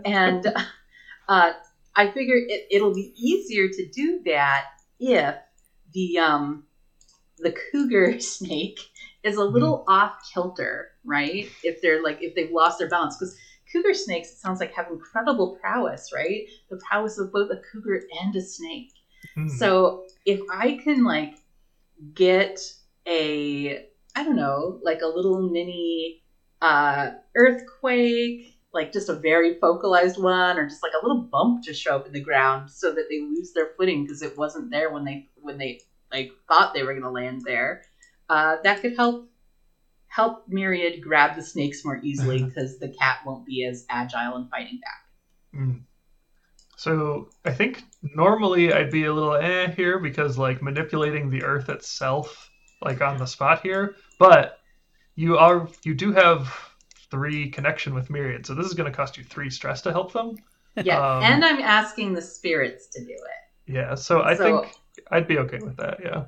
And 0.04 0.46
uh, 1.28 1.52
I 1.94 2.10
figure 2.10 2.36
it, 2.36 2.66
it'll 2.70 2.94
be 2.94 3.12
easier 3.16 3.68
to 3.68 3.88
do 3.90 4.20
that 4.26 4.64
if 4.98 5.34
the 5.92 6.18
um, 6.18 6.64
the 7.38 7.54
cougar 7.70 8.18
snake 8.20 8.80
is 9.22 9.36
a 9.36 9.44
little 9.44 9.84
off 9.86 10.12
kilter, 10.32 10.88
right? 11.04 11.48
If 11.62 11.80
they're 11.80 12.02
like 12.02 12.18
if 12.20 12.34
they've 12.34 12.50
lost 12.50 12.78
their 12.78 12.88
balance, 12.88 13.16
because 13.16 13.36
cougar 13.70 13.94
snakes 13.94 14.30
it 14.30 14.38
sounds 14.38 14.60
like 14.60 14.72
have 14.74 14.88
incredible 14.90 15.56
prowess, 15.60 16.10
right? 16.12 16.42
The 16.70 16.80
prowess 16.88 17.18
of 17.18 17.32
both 17.32 17.50
a 17.50 17.60
cougar 17.72 18.02
and 18.20 18.34
a 18.34 18.40
snake. 18.40 18.90
Hmm. 19.34 19.48
So 19.48 20.04
if 20.26 20.40
I 20.50 20.78
can 20.82 21.04
like 21.04 21.34
get 22.14 22.58
a 23.06 23.86
I 24.14 24.24
don't 24.24 24.36
know, 24.36 24.78
like 24.82 25.00
a 25.02 25.06
little 25.06 25.48
mini 25.50 26.20
uh 26.60 27.10
earthquake, 27.36 28.56
like 28.72 28.92
just 28.92 29.08
a 29.08 29.14
very 29.14 29.58
focalized 29.60 30.20
one 30.20 30.58
or 30.58 30.66
just 30.68 30.82
like 30.82 30.92
a 31.00 31.04
little 31.04 31.22
bump 31.22 31.62
to 31.64 31.74
show 31.74 31.96
up 31.96 32.06
in 32.06 32.12
the 32.12 32.20
ground 32.20 32.70
so 32.70 32.92
that 32.92 33.06
they 33.08 33.20
lose 33.20 33.52
their 33.52 33.70
footing 33.78 34.04
because 34.04 34.22
it 34.22 34.36
wasn't 34.36 34.70
there 34.70 34.90
when 34.90 35.04
they 35.04 35.28
when 35.36 35.58
they 35.58 35.80
like 36.10 36.30
thought 36.48 36.74
they 36.74 36.82
were 36.82 36.92
going 36.92 37.02
to 37.02 37.10
land 37.10 37.42
there. 37.44 37.82
Uh 38.32 38.56
that 38.64 38.80
could 38.80 38.96
help 38.96 39.28
help 40.06 40.44
Myriad 40.48 41.02
grab 41.02 41.36
the 41.36 41.42
snakes 41.42 41.84
more 41.84 41.98
easily 42.02 42.42
because 42.42 42.78
the 42.78 42.88
cat 43.00 43.18
won't 43.26 43.46
be 43.46 43.64
as 43.64 43.86
agile 43.88 44.36
in 44.36 44.46
fighting 44.48 44.78
back. 44.86 45.60
Mm. 45.60 45.80
So 46.76 47.28
I 47.44 47.52
think 47.52 47.82
normally 48.02 48.72
I'd 48.72 48.90
be 48.90 49.04
a 49.04 49.12
little 49.12 49.34
eh 49.34 49.70
here 49.70 49.98
because 49.98 50.36
like 50.36 50.62
manipulating 50.62 51.30
the 51.30 51.42
earth 51.44 51.68
itself, 51.68 52.50
like 52.80 53.00
on 53.00 53.18
the 53.18 53.26
spot 53.26 53.60
here, 53.62 53.96
but 54.18 54.58
you 55.14 55.36
are 55.38 55.68
you 55.84 55.94
do 55.94 56.12
have 56.12 56.38
three 57.10 57.50
connection 57.50 57.94
with 57.94 58.08
Myriad, 58.10 58.46
so 58.46 58.54
this 58.54 58.66
is 58.66 58.74
going 58.74 58.90
to 58.90 58.96
cost 58.96 59.18
you 59.18 59.24
three 59.24 59.50
stress 59.50 59.82
to 59.82 59.92
help 59.92 60.12
them. 60.12 60.36
Yeah, 60.82 60.98
Um, 60.98 61.22
and 61.22 61.44
I'm 61.44 61.60
asking 61.60 62.14
the 62.14 62.22
spirits 62.22 62.88
to 62.94 63.00
do 63.04 63.12
it. 63.12 63.72
Yeah, 63.72 63.94
so 63.94 64.22
I 64.22 64.34
So- 64.34 64.44
think 64.62 64.74
I'd 65.10 65.28
be 65.28 65.38
okay 65.38 65.58
with 65.58 65.76
that. 65.76 66.00
Yeah. 66.02 66.24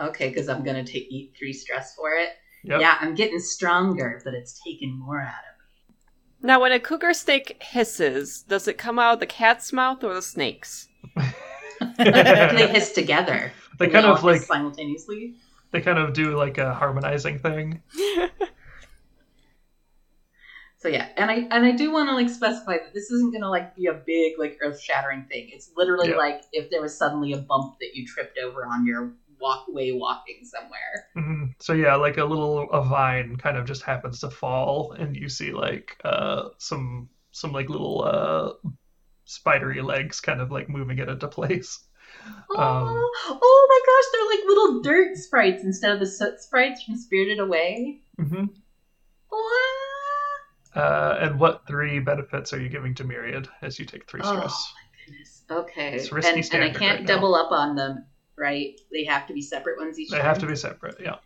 Okay, 0.00 0.28
because 0.28 0.48
I'm 0.48 0.62
gonna 0.64 0.84
take 0.84 1.06
eat 1.10 1.34
three 1.38 1.52
stress 1.52 1.94
for 1.94 2.12
it. 2.12 2.30
Yep. 2.64 2.80
Yeah, 2.80 2.96
I'm 3.00 3.14
getting 3.14 3.38
stronger, 3.38 4.20
but 4.24 4.34
it's 4.34 4.60
taking 4.66 4.98
more 4.98 5.20
out 5.20 5.28
of 5.28 5.58
me. 5.58 5.94
Now, 6.42 6.60
when 6.60 6.72
a 6.72 6.80
cougar 6.80 7.14
snake 7.14 7.56
hisses, 7.62 8.42
does 8.42 8.68
it 8.68 8.76
come 8.76 8.98
out 8.98 9.14
of 9.14 9.20
the 9.20 9.26
cat's 9.26 9.72
mouth 9.72 10.04
or 10.04 10.12
the 10.14 10.22
snake's? 10.22 10.88
they 11.98 12.68
hiss 12.68 12.92
together. 12.94 13.52
They 13.78 13.88
kind 13.88 14.04
all 14.06 14.16
of 14.16 14.24
like 14.24 14.42
simultaneously. 14.42 15.34
they 15.70 15.80
kind 15.80 15.98
of 15.98 16.12
do 16.12 16.36
like 16.36 16.58
a 16.58 16.74
harmonizing 16.74 17.38
thing. 17.38 17.82
So 20.78 20.88
yeah, 20.88 21.08
and 21.16 21.30
I 21.30 21.34
and 21.50 21.64
I 21.64 21.72
do 21.72 21.90
want 21.90 22.10
to 22.10 22.14
like 22.14 22.28
specify 22.28 22.74
that 22.74 22.92
this 22.92 23.10
isn't 23.10 23.32
gonna 23.32 23.48
like 23.50 23.74
be 23.74 23.86
a 23.86 23.94
big 23.94 24.34
like 24.38 24.58
earth 24.62 24.78
shattering 24.80 25.24
thing. 25.24 25.48
It's 25.52 25.70
literally 25.76 26.10
Yeah. 26.10 26.16
like 26.16 26.42
if 26.52 26.70
there 26.70 26.82
was 26.82 26.96
suddenly 26.96 27.32
a 27.32 27.38
bump 27.38 27.78
that 27.80 27.94
you 27.94 28.06
tripped 28.06 28.38
over 28.38 28.66
on 28.66 28.86
your 28.86 29.12
walkway 29.40 29.92
walking 29.92 30.44
somewhere. 30.44 31.06
Mhm. 31.16 31.54
So 31.60 31.72
yeah, 31.72 31.94
like 31.96 32.18
a 32.18 32.24
little 32.24 32.70
a 32.70 32.82
vine 32.84 33.36
kind 33.36 33.56
of 33.56 33.66
just 33.66 33.82
happens 33.82 34.20
to 34.20 34.30
fall, 34.30 34.92
and 34.92 35.16
you 35.16 35.28
see 35.28 35.52
like 35.52 35.96
uh 36.04 36.48
some 36.58 37.08
some 37.30 37.52
like 37.52 37.68
little 37.68 38.04
uh 38.04 38.70
spidery 39.24 39.82
legs 39.82 40.20
kind 40.20 40.40
of 40.40 40.50
like 40.50 40.68
moving 40.68 40.98
it 40.98 41.08
into 41.08 41.28
place. 41.28 41.80
Oh, 42.50 42.58
Um, 42.58 43.38
oh 43.42 43.66
my 43.68 43.80
gosh, 43.86 44.04
they're 44.12 44.38
like 44.38 44.46
little 44.46 44.82
dirt 44.82 45.16
sprites 45.16 45.64
instead 45.64 45.92
of 45.92 46.00
the 46.00 46.06
soot 46.06 46.40
sprites 46.40 46.82
from 46.82 46.96
Spirited 46.96 47.40
Away. 47.40 48.00
hmm 48.18 48.44
What? 49.28 49.62
Uh, 50.74 51.16
and 51.20 51.40
what 51.40 51.66
three 51.66 51.98
benefits 52.00 52.52
are 52.52 52.60
you 52.60 52.68
giving 52.68 52.94
to 52.94 53.04
Myriad 53.04 53.48
as 53.62 53.78
you 53.78 53.84
take 53.86 54.08
three 54.08 54.22
stress? 54.22 54.72
Goodness. 55.06 55.42
Okay. 55.50 55.94
It's 55.94 56.12
risky 56.12 56.40
and, 56.40 56.54
and 56.54 56.64
I 56.64 56.78
can't 56.78 56.98
right 57.00 57.06
double 57.06 57.34
up 57.34 57.50
on 57.50 57.76
them, 57.76 58.04
right? 58.38 58.78
They 58.92 59.04
have 59.04 59.26
to 59.28 59.32
be 59.34 59.42
separate 59.42 59.78
ones 59.78 59.98
each 59.98 60.10
They 60.10 60.18
time. 60.18 60.26
have 60.26 60.38
to 60.40 60.46
be 60.46 60.56
separate. 60.56 60.96
Yeah. 61.00 61.16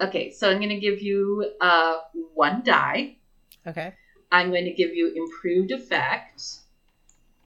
Okay, 0.00 0.30
so 0.30 0.50
I'm 0.50 0.58
going 0.58 0.68
to 0.70 0.78
give 0.80 1.00
you 1.00 1.52
uh, 1.60 1.98
one 2.34 2.62
die. 2.62 3.16
Okay. 3.66 3.94
I'm 4.30 4.50
going 4.50 4.64
to 4.66 4.72
give 4.72 4.94
you 4.94 5.12
improved 5.14 5.70
effect. 5.70 6.42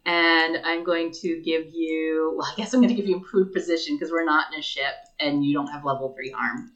And 0.07 0.57
I'm 0.65 0.83
going 0.83 1.13
to 1.21 1.41
give 1.43 1.67
you, 1.73 2.35
well, 2.37 2.49
I 2.51 2.57
guess 2.57 2.73
I'm 2.73 2.81
going 2.81 2.89
to 2.89 2.95
give 2.95 3.07
you 3.07 3.17
improved 3.17 3.53
position 3.53 3.97
because 3.97 4.11
we're 4.11 4.25
not 4.25 4.53
in 4.53 4.59
a 4.59 4.63
ship 4.63 4.95
and 5.21 5.45
you 5.45 5.53
don't 5.55 5.67
have 5.69 5.85
level 5.85 6.13
three 6.15 6.31
harm. 6.31 6.73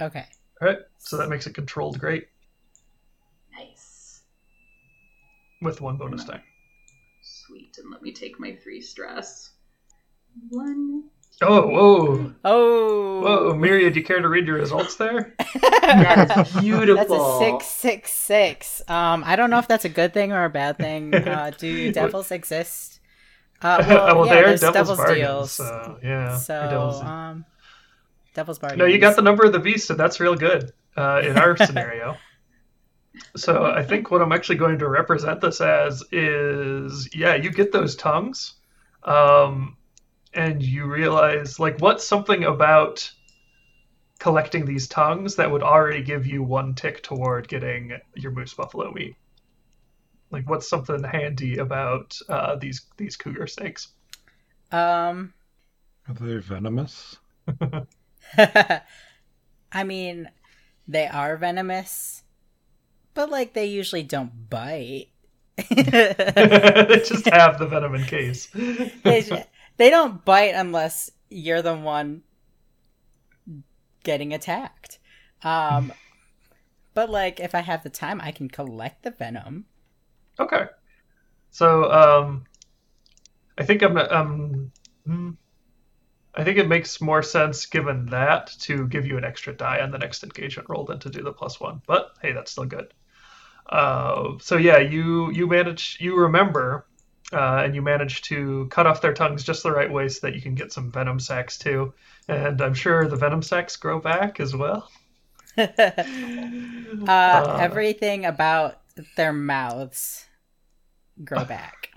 Okay. 0.00 0.24
All 0.60 0.68
right. 0.68 0.78
So 0.98 1.16
that 1.18 1.28
makes 1.28 1.46
it 1.46 1.54
controlled 1.54 1.98
great 1.98 2.28
Nice. 3.52 4.22
with 5.60 5.80
one 5.80 5.96
bonus 5.96 6.24
die. 6.24 6.42
Sweet. 7.22 7.76
And 7.78 7.90
let 7.90 8.02
me 8.02 8.12
take 8.12 8.40
my 8.40 8.56
three 8.62 8.80
stress. 8.80 9.50
One. 10.50 11.04
Oh, 11.40 11.66
whoa, 11.68 12.32
Oh. 12.44 13.20
whoa, 13.20 13.54
Myriad! 13.54 13.94
You 13.94 14.02
care 14.02 14.20
to 14.20 14.28
read 14.28 14.46
your 14.46 14.56
results 14.56 14.96
there? 14.96 15.34
That 15.62 16.30
is 16.30 16.52
That's 16.96 17.10
a 17.10 17.38
six 17.38 17.66
six 17.66 18.10
six. 18.12 18.82
Um, 18.88 19.22
I 19.24 19.36
don't 19.36 19.48
know 19.50 19.58
if 19.58 19.68
that's 19.68 19.84
a 19.84 19.88
good 19.88 20.12
thing 20.12 20.32
or 20.32 20.44
a 20.44 20.50
bad 20.50 20.78
thing. 20.78 21.14
Uh, 21.28 21.50
do 21.56 21.92
devils 21.92 22.30
exist? 22.32 23.00
Uh, 23.62 23.82
well, 23.88 24.26
yeah, 24.26 24.34
they're 24.34 24.46
there's 24.48 24.60
devil's, 24.60 24.74
devil's, 24.74 24.98
bargains. 24.98 25.18
deals. 25.18 25.52
So 25.52 25.98
yeah, 26.02 26.36
so, 26.36 26.60
devil's- 26.68 27.02
um, 27.02 27.44
devil's 28.34 28.58
bargains. 28.58 28.78
No, 28.78 28.84
you 28.86 28.98
got 28.98 29.16
the 29.16 29.22
number 29.22 29.44
of 29.44 29.52
the 29.52 29.58
beast, 29.58 29.90
and 29.90 29.98
that's 29.98 30.20
real 30.20 30.34
good 30.34 30.72
uh, 30.96 31.22
in 31.24 31.38
our 31.38 31.56
scenario. 31.56 32.16
So 33.36 33.64
I 33.64 33.82
think 33.82 34.10
what 34.10 34.22
I'm 34.22 34.32
actually 34.32 34.56
going 34.56 34.78
to 34.80 34.88
represent 34.88 35.40
this 35.40 35.60
as 35.60 36.04
is, 36.12 37.08
yeah, 37.14 37.34
you 37.34 37.50
get 37.50 37.72
those 37.72 37.96
tongues, 37.96 38.54
um, 39.02 39.76
and 40.38 40.62
you 40.62 40.84
realize 40.86 41.58
like 41.58 41.80
what's 41.80 42.06
something 42.06 42.44
about 42.44 43.10
collecting 44.20 44.64
these 44.64 44.86
tongues 44.86 45.34
that 45.34 45.50
would 45.50 45.64
already 45.64 46.00
give 46.00 46.26
you 46.26 46.44
one 46.44 46.74
tick 46.76 47.02
toward 47.02 47.48
getting 47.48 47.98
your 48.14 48.30
moose 48.30 48.54
buffalo 48.54 48.92
meat. 48.92 49.16
Like 50.30 50.48
what's 50.48 50.68
something 50.68 51.02
handy 51.02 51.58
about 51.58 52.16
uh, 52.28 52.54
these 52.54 52.82
these 52.96 53.16
cougar 53.16 53.48
snakes? 53.48 53.88
Um, 54.70 55.34
Are 56.06 56.14
they 56.14 56.36
venomous? 56.36 57.16
I 58.38 59.84
mean, 59.84 60.30
they 60.86 61.08
are 61.08 61.36
venomous, 61.36 62.22
but 63.14 63.28
like 63.28 63.54
they 63.54 63.66
usually 63.66 64.04
don't 64.04 64.48
bite. 64.48 65.08
they 65.70 67.02
just 67.04 67.26
have 67.26 67.58
the 67.58 67.66
venom 67.66 67.96
in 67.96 68.04
case. 68.04 68.46
they, 69.02 69.22
ju- 69.22 69.42
they 69.78 69.90
don't 69.90 70.24
bite 70.24 70.54
unless 70.54 71.10
you're 71.30 71.62
the 71.62 71.74
one 71.74 72.22
getting 74.04 74.34
attacked. 74.34 74.98
Um, 75.42 75.92
but 76.94 77.08
like 77.08 77.40
if 77.40 77.54
I 77.54 77.60
have 77.60 77.82
the 77.82 77.90
time, 77.90 78.20
I 78.20 78.32
can 78.32 78.48
collect 78.48 79.02
the 79.02 79.10
venom. 79.10 79.64
Okay. 80.38 80.66
So, 81.50 81.90
um, 81.90 82.44
I 83.56 83.64
think 83.64 83.82
I'm, 83.82 83.96
um, 83.96 84.70
hmm, 85.04 85.30
I 86.34 86.44
think 86.44 86.58
it 86.58 86.68
makes 86.68 87.00
more 87.00 87.22
sense 87.22 87.66
given 87.66 88.06
that 88.06 88.48
to 88.60 88.86
give 88.86 89.06
you 89.06 89.18
an 89.18 89.24
extra 89.24 89.52
die 89.52 89.80
on 89.80 89.90
the 89.90 89.98
next 89.98 90.22
engagement 90.22 90.68
roll 90.68 90.84
than 90.84 91.00
to 91.00 91.10
do 91.10 91.22
the 91.22 91.32
plus 91.32 91.58
one. 91.58 91.82
But 91.86 92.12
hey, 92.22 92.32
that's 92.32 92.52
still 92.52 92.66
good. 92.66 92.94
Uh, 93.68 94.38
so 94.40 94.56
yeah, 94.56 94.78
you 94.78 95.30
you 95.32 95.46
manage, 95.46 95.98
you 96.00 96.16
remember, 96.16 96.86
uh, 97.32 97.62
and 97.64 97.74
you 97.74 97.82
manage 97.82 98.22
to 98.22 98.66
cut 98.70 98.86
off 98.86 99.00
their 99.00 99.12
tongues 99.14 99.44
just 99.44 99.62
the 99.62 99.70
right 99.72 99.90
way 99.92 100.08
so 100.08 100.26
that 100.26 100.34
you 100.34 100.40
can 100.40 100.54
get 100.54 100.72
some 100.72 100.90
venom 100.90 101.20
sacs 101.20 101.58
too. 101.58 101.92
And 102.28 102.60
I'm 102.60 102.74
sure 102.74 103.06
the 103.08 103.16
venom 103.16 103.42
sacs 103.42 103.76
grow 103.76 103.98
back 104.00 104.40
as 104.40 104.54
well. 104.56 104.90
uh, 105.58 105.66
Uh, 107.06 107.58
everything 107.60 108.24
about 108.24 108.80
their 109.16 109.32
mouths 109.32 110.26
grow 111.24 111.44
back. 111.44 111.88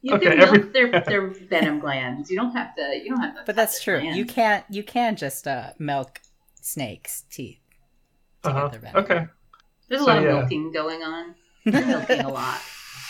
You 0.00 0.14
Okay, 0.14 0.30
can 0.30 0.40
every- 0.40 0.58
milk 0.58 0.72
their, 0.72 1.00
their 1.06 1.26
venom 1.28 1.78
glands. 1.78 2.30
You 2.30 2.36
don't 2.36 2.52
have 2.56 2.74
to. 2.76 2.82
You 3.02 3.10
don't 3.10 3.20
have 3.20 3.36
to. 3.36 3.42
But 3.46 3.54
that's 3.56 3.82
true. 3.82 4.00
glands. 4.00 4.18
You 4.18 4.24
can't. 4.24 4.64
You 4.68 4.82
can 4.82 5.14
just 5.16 5.46
uh, 5.46 5.70
milk 5.78 6.20
snakes' 6.60 7.22
teeth 7.30 7.60
to 8.42 8.48
Uh-huh. 8.50 8.62
get 8.68 8.72
their 8.72 8.80
venom. 8.80 9.04
Okay. 9.04 9.26
There's 9.88 10.00
a 10.00 10.04
So, 10.04 10.10
lot 10.10 10.18
of 10.18 10.24
yeah. 10.24 10.32
milking 10.40 10.72
going 10.72 11.02
on. 11.02 11.34
They're 11.66 11.86
milking 11.86 12.20
a 12.20 12.28
lot. 12.28 12.60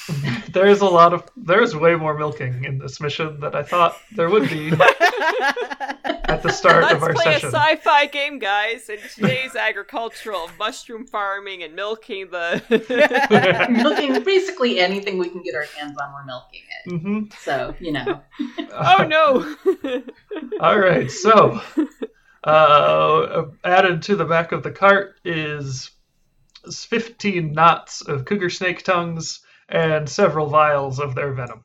there's 0.53 0.81
a 0.81 0.87
lot 0.87 1.13
of 1.13 1.29
there's 1.37 1.75
way 1.77 1.95
more 1.95 2.17
milking 2.17 2.65
in 2.65 2.79
this 2.79 3.01
mission 3.01 3.41
than 3.41 3.55
I 3.55 3.63
thought 3.63 3.97
there 4.15 4.31
would 4.31 4.49
be 4.49 4.71
at 6.33 6.43
the 6.43 6.51
start 6.51 6.83
Let's 6.83 6.95
of 6.95 7.03
our 7.03 7.13
play 7.13 7.25
session. 7.25 7.49
a 7.49 7.53
sci-fi 7.53 8.07
game, 8.07 8.39
guys. 8.39 8.89
In 8.89 8.99
today's 9.15 9.55
agricultural 9.55 10.51
mushroom 10.59 11.07
farming 11.07 11.63
and 11.63 11.75
milking 11.75 12.31
the. 12.31 12.63
milking 13.71 14.23
basically 14.25 14.79
anything 14.81 15.19
we 15.19 15.29
can 15.29 15.43
get 15.43 15.55
our 15.55 15.67
hands 15.77 15.97
on, 15.99 16.13
we're 16.13 16.25
milking 16.25 16.63
it. 16.85 17.01
hmm 17.01 17.21
So, 17.41 17.75
you 17.81 17.93
know. 17.93 18.21
oh 18.73 19.07
no! 19.07 20.03
All 20.61 20.79
right, 20.79 21.11
so 21.11 21.61
uh, 22.45 23.45
added 23.65 24.03
to 24.03 24.17
the 24.17 24.25
back 24.25 24.53
of 24.53 24.63
the 24.63 24.71
cart 24.73 25.17
is 25.25 25.91
15 26.71 27.53
knots 27.53 28.03
of 28.03 28.25
cougar 28.25 28.51
snake 28.51 28.85
tongues 28.85 29.41
and 29.69 30.09
several 30.09 30.47
vials 30.47 30.99
of 30.99 31.15
their 31.15 31.33
venom. 31.33 31.65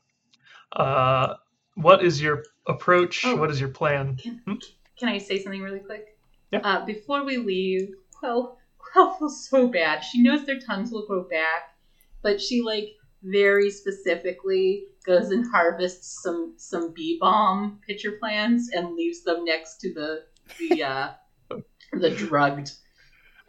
Uh, 0.72 1.36
what 1.76 2.04
is 2.04 2.22
your 2.22 2.43
approach? 2.68 3.24
Oh. 3.26 3.36
What 3.36 3.52
is 3.52 3.60
your 3.60 3.70
plan? 3.70 4.18
Can, 4.18 4.41
Hmm? 4.45 4.54
can 4.98 5.10
I 5.10 5.18
say 5.18 5.41
something 5.41 5.62
really 5.62 5.80
quick? 5.80 6.18
Yeah. 6.52 6.60
Uh, 6.64 6.86
before 6.86 7.24
we 7.24 7.38
leave, 7.38 7.89
Quell, 8.14 8.58
Quell 8.78 9.18
feels 9.18 9.48
so 9.50 9.68
bad. 9.68 10.02
She 10.04 10.22
knows 10.22 10.45
their 10.45 10.60
tongues 10.60 10.91
will 10.91 11.06
grow 11.06 11.24
back, 11.24 11.76
but 12.22 12.41
she 12.41 12.62
like 12.62 12.89
very 13.24 13.70
specifically 13.70 14.86
goes 15.06 15.32
and 15.32 15.45
harvests 15.50 16.22
some 16.22 16.54
some 16.58 16.93
bee 16.93 17.18
balm 17.20 17.80
pitcher 17.88 18.14
plants 18.14 18.70
and 18.74 18.95
leaves 18.95 19.24
them 19.24 19.43
next 19.43 19.80
to 19.80 19.93
the 19.93 20.24
the 20.60 20.84
uh, 20.84 21.10
the 21.93 22.10
drugged 22.12 22.72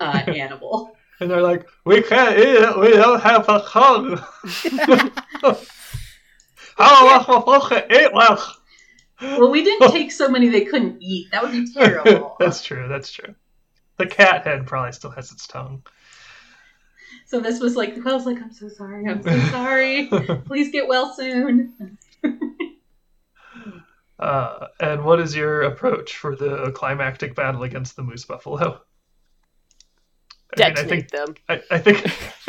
uh, 0.01 0.23
animal. 0.27 0.93
And 1.21 1.29
they're 1.29 1.43
like, 1.43 1.67
we 1.85 2.01
can't 2.01 2.39
eat 2.39 2.45
it. 2.45 2.79
We 2.79 2.91
don't 2.93 3.21
have 3.21 3.49
a 3.49 3.61
tongue. 3.67 4.19
How 6.77 7.09
am 7.09 7.21
I 7.21 7.25
supposed 7.25 7.69
to 7.71 8.05
eat 8.05 8.13
one? 8.13 8.39
Well, 9.21 9.51
we 9.51 9.65
didn't 9.65 9.91
take 9.91 10.13
so 10.13 10.29
many 10.29 10.49
they 10.49 10.65
couldn't 10.65 11.03
eat. 11.03 11.33
That 11.33 11.43
would 11.43 11.51
be 11.51 11.73
terrible. 11.73 12.37
that's 12.39 12.63
true. 12.63 12.87
That's 12.87 13.11
true. 13.11 13.35
The 13.97 14.07
cat 14.07 14.45
head 14.45 14.65
probably 14.65 14.93
still 14.93 15.11
has 15.11 15.33
its 15.33 15.49
tongue. 15.49 15.83
so 17.27 17.41
this 17.41 17.59
was 17.59 17.75
like 17.75 18.01
Quell's 18.01 18.25
like, 18.25 18.41
I'm 18.41 18.53
so 18.53 18.69
sorry. 18.69 19.09
I'm 19.09 19.21
so 19.21 19.37
sorry. 19.51 20.07
Please 20.47 20.71
get 20.71 20.87
well 20.87 21.13
soon. 21.13 21.99
Uh, 24.19 24.67
and 24.81 25.05
what 25.05 25.21
is 25.21 25.35
your 25.35 25.63
approach 25.63 26.17
for 26.17 26.35
the 26.35 26.73
climactic 26.73 27.35
battle 27.35 27.63
against 27.63 27.97
the 27.97 28.03
moose 28.03 28.25
buffalo? 28.25 28.81
I 30.57 30.69
mean, 30.69 30.79
I 30.79 30.85
think 30.85 31.11
them. 31.11 31.35
I, 31.49 31.63
I 31.71 31.79
think 31.79 32.05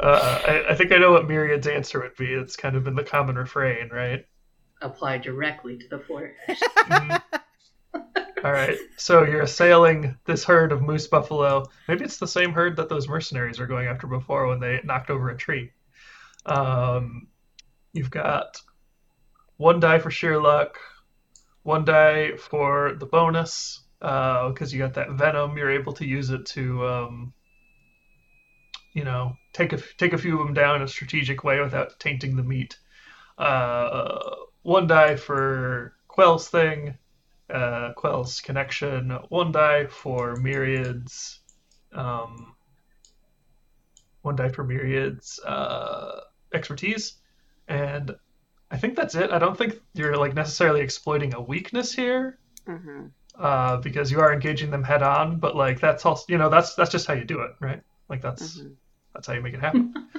uh, 0.00 0.40
I, 0.46 0.64
I 0.70 0.74
think 0.74 0.92
I 0.92 0.96
know 0.96 1.12
what 1.12 1.28
Myriad's 1.28 1.66
answer 1.66 2.00
would 2.00 2.16
be. 2.16 2.32
It's 2.32 2.56
kind 2.56 2.76
of 2.76 2.84
been 2.84 2.94
the 2.94 3.04
common 3.04 3.36
refrain, 3.36 3.88
right? 3.90 4.24
Apply 4.80 5.18
directly 5.18 5.76
to 5.78 5.88
the 5.88 5.98
forehead. 5.98 6.34
Mhm. 6.88 7.22
All 8.42 8.52
right. 8.52 8.78
So 8.96 9.24
you're 9.24 9.42
assailing 9.42 10.16
this 10.24 10.44
herd 10.44 10.72
of 10.72 10.80
moose 10.80 11.06
buffalo. 11.08 11.66
Maybe 11.88 12.04
it's 12.04 12.16
the 12.18 12.26
same 12.26 12.52
herd 12.52 12.76
that 12.76 12.88
those 12.88 13.08
mercenaries 13.08 13.58
were 13.58 13.66
going 13.66 13.88
after 13.88 14.06
before 14.06 14.46
when 14.46 14.60
they 14.60 14.80
knocked 14.84 15.10
over 15.10 15.28
a 15.28 15.36
tree. 15.36 15.72
Um, 16.46 17.26
you've 17.92 18.10
got 18.10 18.62
one 19.58 19.80
die 19.80 19.98
for 19.98 20.10
sheer 20.10 20.40
luck, 20.40 20.78
one 21.64 21.84
die 21.84 22.36
for 22.36 22.94
the 22.94 23.04
bonus 23.06 23.80
because 24.00 24.72
you 24.72 24.78
got 24.78 24.94
that 24.94 25.10
venom. 25.10 25.56
You're 25.56 25.70
able 25.70 25.92
to 25.94 26.06
use 26.06 26.30
it 26.30 26.46
to, 26.46 26.86
um, 26.86 27.32
you 28.92 29.04
know, 29.04 29.36
take 29.52 29.72
a 29.72 29.78
take 29.98 30.12
a 30.12 30.18
few 30.18 30.40
of 30.40 30.46
them 30.46 30.54
down 30.54 30.76
in 30.76 30.82
a 30.82 30.88
strategic 30.88 31.44
way 31.44 31.60
without 31.60 31.98
tainting 32.00 32.36
the 32.36 32.42
meat. 32.42 32.78
Uh, 33.38 34.34
one 34.62 34.86
die 34.86 35.16
for 35.16 35.94
Quell's 36.08 36.48
thing, 36.48 36.96
uh, 37.48 37.92
Quell's 37.96 38.40
connection. 38.40 39.10
One 39.28 39.52
die 39.52 39.86
for 39.86 40.36
Myriad's. 40.36 41.40
Um, 41.92 42.54
one 44.22 44.36
die 44.36 44.50
for 44.50 44.64
Myriad's 44.64 45.40
uh, 45.40 46.20
expertise, 46.52 47.14
and 47.68 48.14
I 48.70 48.76
think 48.76 48.96
that's 48.96 49.14
it. 49.14 49.30
I 49.30 49.38
don't 49.38 49.56
think 49.56 49.80
you're 49.94 50.16
like 50.16 50.34
necessarily 50.34 50.80
exploiting 50.82 51.34
a 51.34 51.40
weakness 51.40 51.92
here, 51.92 52.38
hmm 52.66 53.06
uh, 53.38 53.76
because 53.78 54.10
you 54.10 54.20
are 54.20 54.32
engaging 54.32 54.70
them 54.70 54.82
head 54.84 55.02
on. 55.02 55.38
But 55.38 55.56
like 55.56 55.80
that's 55.80 56.04
also 56.06 56.24
you 56.28 56.38
know 56.38 56.48
that's 56.48 56.74
that's 56.74 56.90
just 56.90 57.06
how 57.06 57.14
you 57.14 57.24
do 57.24 57.40
it, 57.40 57.52
right? 57.60 57.82
Like 58.08 58.22
that's 58.22 58.58
Mhm. 58.58 58.74
that's 59.14 59.26
how 59.26 59.34
you 59.34 59.40
make 59.42 59.54
it 59.54 59.60
happen. 59.60 59.94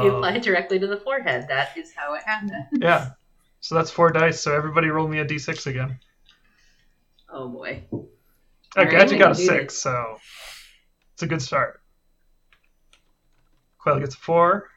you 0.00 0.10
Um, 0.10 0.16
apply 0.16 0.34
it 0.34 0.42
directly 0.42 0.78
to 0.78 0.86
the 0.86 0.98
forehead. 0.98 1.46
That 1.48 1.76
is 1.76 1.92
how 1.94 2.14
it 2.14 2.22
happens. 2.24 2.52
yeah. 2.80 3.10
So 3.60 3.74
that's 3.74 3.90
four 3.90 4.10
dice. 4.12 4.40
So 4.40 4.54
everybody 4.54 4.88
roll 4.88 5.08
me 5.08 5.18
a 5.20 5.24
d6 5.24 5.66
again. 5.66 5.98
Oh 7.28 7.48
boy. 7.48 7.84
I 8.76 8.84
right, 8.84 9.10
you 9.10 9.18
got 9.18 9.32
a 9.32 9.34
six, 9.34 9.74
so 9.78 10.16
it's 11.14 11.22
a 11.22 11.26
good 11.26 11.42
start. 11.42 11.80
Quell 13.78 14.00
gets 14.00 14.14
a 14.14 14.18
four. 14.18 14.68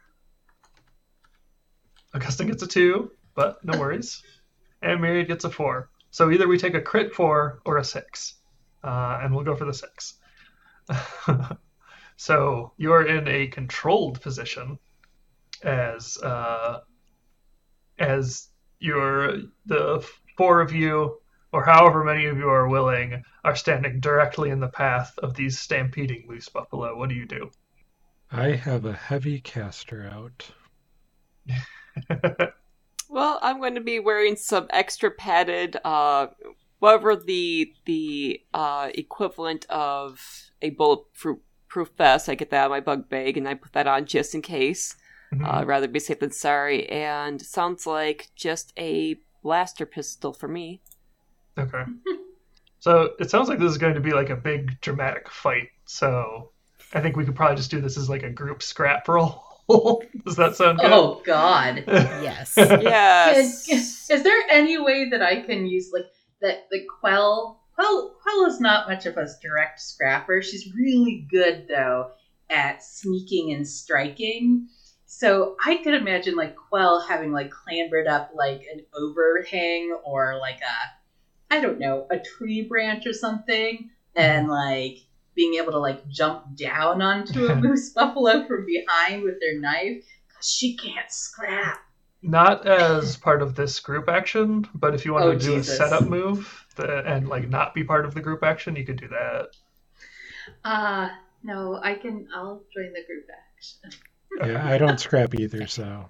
Augustine 2.13 2.47
gets 2.47 2.63
a 2.63 2.67
two, 2.67 3.11
but 3.35 3.63
no 3.63 3.77
worries. 3.77 4.23
and 4.81 5.01
Myriad 5.01 5.27
gets 5.27 5.43
a 5.43 5.49
four. 5.49 5.89
So 6.11 6.31
either 6.31 6.47
we 6.47 6.57
take 6.57 6.73
a 6.73 6.81
crit 6.81 7.13
four 7.13 7.61
or 7.65 7.77
a 7.77 7.83
six, 7.83 8.35
uh, 8.83 9.19
and 9.21 9.33
we'll 9.33 9.45
go 9.45 9.55
for 9.55 9.65
the 9.65 9.73
six. 9.73 10.15
so 12.17 12.73
you're 12.77 13.05
in 13.05 13.27
a 13.27 13.47
controlled 13.47 14.21
position 14.21 14.79
as 15.63 16.17
uh, 16.17 16.79
as 17.99 18.47
you're 18.79 19.37
the 19.65 20.07
four 20.37 20.61
of 20.61 20.71
you 20.71 21.19
or 21.51 21.63
however 21.63 22.03
many 22.03 22.25
of 22.25 22.37
you 22.37 22.47
are 22.49 22.67
willing, 22.67 23.23
are 23.43 23.55
standing 23.55 23.99
directly 23.99 24.49
in 24.49 24.59
the 24.59 24.67
path 24.67 25.17
of 25.17 25.33
these 25.33 25.59
stampeding 25.59 26.25
moose 26.27 26.49
buffalo. 26.49 26.95
What 26.95 27.09
do 27.09 27.15
you 27.15 27.25
do? 27.25 27.49
I 28.31 28.49
have 28.49 28.85
a 28.85 28.93
heavy 28.93 29.39
caster 29.41 30.07
out. 30.11 30.51
Well, 33.09 33.39
I'm 33.41 33.59
going 33.59 33.75
to 33.75 33.81
be 33.81 33.99
wearing 33.99 34.35
some 34.37 34.67
extra 34.69 35.11
padded, 35.11 35.77
uh, 35.83 36.27
whatever 36.77 37.15
the 37.15 37.73
the 37.85 38.41
uh, 38.53 38.89
equivalent 38.93 39.65
of 39.69 40.21
a 40.61 40.69
bulletproof 40.69 41.39
proof 41.67 41.89
vest. 41.97 42.29
I 42.29 42.35
get 42.35 42.51
that 42.51 42.57
out 42.61 42.65
of 42.65 42.71
my 42.71 42.79
bug 42.79 43.09
bag, 43.09 43.35
and 43.37 43.47
I 43.47 43.55
put 43.55 43.73
that 43.73 43.87
on 43.87 44.05
just 44.05 44.33
in 44.33 44.41
case. 44.41 44.95
Uh, 45.43 45.63
rather 45.65 45.87
be 45.87 45.99
safe 45.99 46.19
than 46.19 46.31
sorry. 46.31 46.89
And 46.89 47.39
sounds 47.39 47.85
like 47.85 48.29
just 48.35 48.73
a 48.77 49.17
blaster 49.43 49.85
pistol 49.85 50.33
for 50.33 50.47
me. 50.47 50.81
okay. 51.57 51.83
So 52.81 53.09
it 53.19 53.29
sounds 53.29 53.49
like 53.49 53.59
this 53.59 53.71
is 53.71 53.77
going 53.77 53.95
to 53.95 53.99
be 53.99 54.13
like 54.13 54.29
a 54.29 54.37
big 54.37 54.79
dramatic 54.79 55.29
fight. 55.29 55.67
So 55.83 56.51
I 56.93 57.01
think 57.01 57.17
we 57.17 57.25
could 57.25 57.35
probably 57.35 57.57
just 57.57 57.69
do 57.69 57.81
this 57.81 57.97
as 57.97 58.09
like 58.09 58.23
a 58.23 58.29
group 58.29 58.63
scrap 58.63 59.05
roll. 59.09 59.43
Does 60.25 60.35
that 60.35 60.55
sound 60.55 60.79
good? 60.79 60.91
Oh 60.91 61.21
God. 61.25 61.83
yes. 61.87 62.53
Yes. 62.57 63.69
Is, 63.69 64.09
is 64.09 64.23
there 64.23 64.41
any 64.49 64.79
way 64.79 65.09
that 65.09 65.21
I 65.21 65.41
can 65.41 65.67
use 65.67 65.91
like 65.93 66.05
that 66.41 66.67
the 66.71 66.85
Quell 66.99 67.61
Quell 67.75 68.15
Quell 68.21 68.45
is 68.47 68.59
not 68.59 68.89
much 68.89 69.05
of 69.05 69.17
a 69.17 69.27
direct 69.41 69.79
scrapper. 69.79 70.41
She's 70.41 70.73
really 70.73 71.27
good 71.29 71.67
though 71.67 72.11
at 72.49 72.83
sneaking 72.83 73.53
and 73.53 73.67
striking. 73.67 74.67
So 75.05 75.55
I 75.63 75.77
could 75.77 75.93
imagine 75.93 76.35
like 76.35 76.55
Quell 76.55 77.01
having 77.01 77.31
like 77.31 77.51
clambered 77.51 78.07
up 78.07 78.31
like 78.33 78.61
an 78.73 78.85
overhang 78.95 79.95
or 80.03 80.39
like 80.39 80.61
a 80.61 81.53
I 81.55 81.59
don't 81.59 81.79
know, 81.79 82.07
a 82.09 82.17
tree 82.17 82.63
branch 82.63 83.05
or 83.05 83.13
something 83.13 83.91
and 84.15 84.47
mm-hmm. 84.47 84.51
like 84.51 84.97
being 85.35 85.55
able 85.55 85.71
to 85.71 85.79
like 85.79 86.07
jump 86.09 86.55
down 86.55 87.01
onto 87.01 87.45
a 87.47 87.55
moose 87.61 87.89
buffalo 87.91 88.45
from 88.47 88.65
behind 88.65 89.23
with 89.23 89.39
their 89.39 89.59
knife 89.59 90.03
because 90.27 90.49
she 90.49 90.75
can't 90.75 91.11
scrap. 91.11 91.79
Not 92.21 92.67
as 92.67 93.15
part 93.15 93.41
of 93.41 93.55
this 93.55 93.79
group 93.79 94.09
action, 94.09 94.67
but 94.73 94.93
if 94.93 95.05
you 95.05 95.13
want 95.13 95.25
Oh, 95.25 95.33
to 95.33 95.39
do 95.39 95.55
Jesus. 95.55 95.69
a 95.69 95.75
setup 95.77 96.03
move 96.09 96.65
the, 96.75 96.99
and 97.05 97.29
like 97.29 97.47
not 97.47 97.73
be 97.73 97.83
part 97.83 98.05
of 98.05 98.13
the 98.13 98.21
group 98.21 98.43
action, 98.43 98.75
you 98.75 98.85
could 98.85 98.99
do 98.99 99.07
that. 99.07 99.47
Uh 100.65 101.09
no, 101.43 101.79
I 101.81 101.93
can 101.95 102.27
I'll 102.35 102.63
join 102.75 102.91
the 102.93 103.03
group 103.05 103.25
action. 103.29 103.99
Yeah, 104.45 104.65
I 104.65 104.77
don't 104.77 104.99
scrap 104.99 105.33
either, 105.33 105.65
so. 105.67 106.09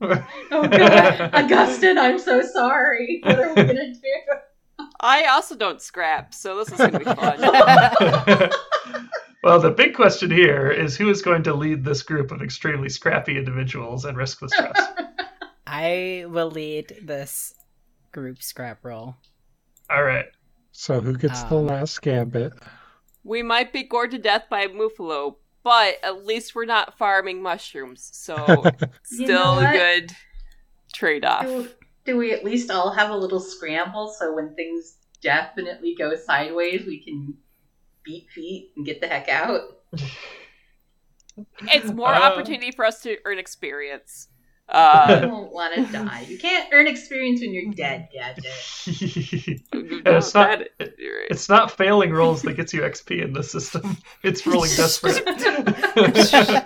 Oh 0.00 0.68
god. 0.68 1.30
Augustin, 1.34 1.98
I'm 1.98 2.18
so 2.18 2.40
sorry. 2.42 3.20
What 3.24 3.38
are 3.40 3.54
we 3.54 3.62
gonna 3.66 3.92
do? 3.92 4.00
I 5.00 5.24
also 5.26 5.56
don't 5.56 5.80
scrap, 5.80 6.34
so 6.34 6.56
this 6.58 6.72
is 6.72 6.78
going 6.78 6.92
to 6.92 6.98
be 6.98 7.04
fun. 7.04 7.38
well, 9.42 9.60
the 9.60 9.70
big 9.70 9.94
question 9.94 10.30
here 10.30 10.70
is 10.70 10.96
who 10.96 11.08
is 11.08 11.22
going 11.22 11.42
to 11.44 11.54
lead 11.54 11.84
this 11.84 12.02
group 12.02 12.30
of 12.32 12.42
extremely 12.42 12.88
scrappy 12.88 13.36
individuals 13.36 14.04
and 14.04 14.16
risk 14.16 14.40
the 14.40 14.48
stress? 14.48 14.80
I 15.66 16.24
will 16.28 16.50
lead 16.50 16.96
this 17.02 17.54
group 18.12 18.42
scrap 18.42 18.84
roll. 18.84 19.14
All 19.90 20.02
right. 20.02 20.26
So 20.72 21.00
who 21.00 21.16
gets 21.16 21.42
the 21.44 21.56
Um, 21.56 21.66
last 21.66 22.00
gambit? 22.02 22.52
we 23.24 23.42
might 23.42 23.72
be 23.72 23.82
gored 23.82 24.10
to 24.12 24.18
death 24.18 24.44
by 24.50 24.62
a 24.62 24.68
Muffalo, 24.68 25.36
but 25.62 25.96
at 26.02 26.24
least 26.24 26.54
we're 26.54 26.64
not 26.64 26.96
farming 26.96 27.42
mushrooms, 27.42 28.08
so 28.12 28.36
You 29.10 29.26
still 29.26 29.60
know 29.60 29.68
a 29.68 29.72
good 29.72 30.12
trade 30.94 31.24
off. 31.24 31.46
Do, 32.08 32.14
do 32.14 32.18
we 32.18 32.32
at 32.32 32.44
least 32.44 32.70
all 32.70 32.90
have 32.90 33.10
a 33.10 33.16
little 33.16 33.40
scramble 33.40 34.08
so 34.18 34.34
when 34.34 34.54
things 34.54 34.96
definitely 35.22 35.94
go 35.98 36.14
sideways, 36.16 36.84
we 36.86 37.02
can 37.04 37.34
beat 38.04 38.28
feet 38.30 38.72
and 38.76 38.86
get 38.86 39.00
the 39.00 39.06
heck 39.06 39.28
out? 39.28 39.60
It's 41.72 41.92
more 41.92 42.14
Uh, 42.14 42.20
opportunity 42.20 42.72
for 42.72 42.84
us 42.84 43.00
to 43.02 43.16
earn 43.24 43.38
experience. 43.38 44.28
I 44.70 45.14
Uh, 45.14 45.20
don't 45.20 45.52
want 45.52 45.74
to 45.74 45.84
die. 45.92 46.26
You 46.28 46.38
can't 46.38 46.68
earn 46.72 46.86
experience 46.86 47.40
when 47.40 47.52
you're 47.54 47.72
dead, 47.74 48.08
Gadget. 48.12 48.44
it's 48.86 50.34
not- 50.34 50.58
that- 50.78 50.98
you're 50.98 51.18
right. 51.20 51.26
it's 51.30 51.48
not 51.48 51.70
failing 51.76 52.10
rolls 52.10 52.42
that 52.42 52.54
gets 52.54 52.74
you 52.74 52.82
XP 52.82 53.22
in 53.22 53.32
this 53.32 53.50
system. 53.52 53.96
It's 54.22 54.46
rolling 54.46 54.70
desperate. 54.76 55.26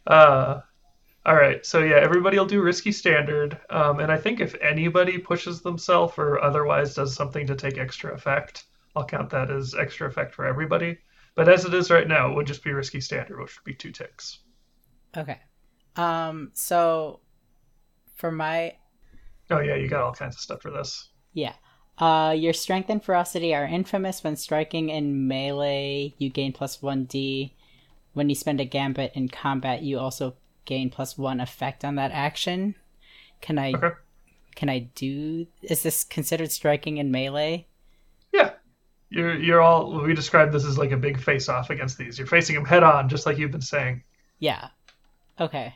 uh, 0.06 0.60
all 1.26 1.34
right, 1.34 1.64
so 1.64 1.80
yeah, 1.80 1.96
everybody 1.96 2.38
will 2.38 2.46
do 2.46 2.62
risky 2.62 2.92
standard, 2.92 3.58
um, 3.70 4.00
and 4.00 4.12
I 4.12 4.18
think 4.18 4.40
if 4.40 4.54
anybody 4.60 5.18
pushes 5.18 5.60
themselves 5.62 6.14
or 6.18 6.42
otherwise 6.42 6.94
does 6.94 7.14
something 7.14 7.46
to 7.46 7.54
take 7.56 7.78
extra 7.78 8.12
effect, 8.14 8.64
I'll 8.94 9.06
count 9.06 9.30
that 9.30 9.50
as 9.50 9.74
extra 9.74 10.08
effect 10.08 10.34
for 10.34 10.44
everybody. 10.46 10.98
But 11.34 11.48
as 11.48 11.64
it 11.64 11.74
is 11.74 11.90
right 11.90 12.06
now, 12.08 12.30
it 12.30 12.34
would 12.36 12.46
just 12.46 12.62
be 12.64 12.72
risky 12.72 13.00
standard, 13.00 13.38
which 13.40 13.56
would 13.56 13.64
be 13.64 13.74
two 13.74 13.90
ticks. 13.92 14.40
Okay. 15.16 15.40
Um. 15.96 16.50
So, 16.54 17.20
for 18.16 18.30
my 18.32 18.74
Oh 19.50 19.60
yeah, 19.60 19.74
you 19.76 19.88
got 19.88 20.02
all 20.02 20.12
kinds 20.12 20.34
of 20.36 20.40
stuff 20.40 20.60
for 20.62 20.70
this. 20.70 21.08
yeah, 21.32 21.54
uh, 21.98 22.34
your 22.36 22.52
strength 22.52 22.88
and 22.90 23.02
ferocity 23.02 23.54
are 23.54 23.64
infamous 23.64 24.22
when 24.24 24.36
striking 24.36 24.88
in 24.88 25.26
melee. 25.28 26.14
You 26.18 26.30
gain 26.30 26.52
plus 26.52 26.82
one 26.82 27.04
d. 27.04 27.54
When 28.12 28.28
you 28.28 28.34
spend 28.34 28.60
a 28.60 28.64
gambit 28.64 29.12
in 29.14 29.28
combat, 29.28 29.82
you 29.82 29.98
also 29.98 30.36
gain 30.64 30.90
plus 30.90 31.16
one 31.18 31.40
effect 31.40 31.84
on 31.84 31.96
that 31.96 32.12
action. 32.12 32.74
Can 33.40 33.58
I? 33.58 33.72
Okay. 33.72 33.90
Can 34.54 34.68
I 34.68 34.90
do? 34.94 35.46
Is 35.62 35.82
this 35.82 36.04
considered 36.04 36.50
striking 36.52 36.98
in 36.98 37.10
melee? 37.10 37.66
Yeah. 38.32 38.52
You're 39.10 39.36
you're 39.36 39.60
all 39.60 40.00
we 40.02 40.14
described 40.14 40.52
this 40.52 40.64
as 40.64 40.78
like 40.78 40.92
a 40.92 40.96
big 40.96 41.20
face 41.20 41.48
off 41.48 41.70
against 41.70 41.98
these. 41.98 42.18
You're 42.18 42.26
facing 42.26 42.54
them 42.54 42.64
head 42.64 42.82
on, 42.82 43.08
just 43.08 43.26
like 43.26 43.36
you've 43.38 43.50
been 43.50 43.60
saying. 43.60 44.02
Yeah. 44.38 44.68
Okay. 45.40 45.74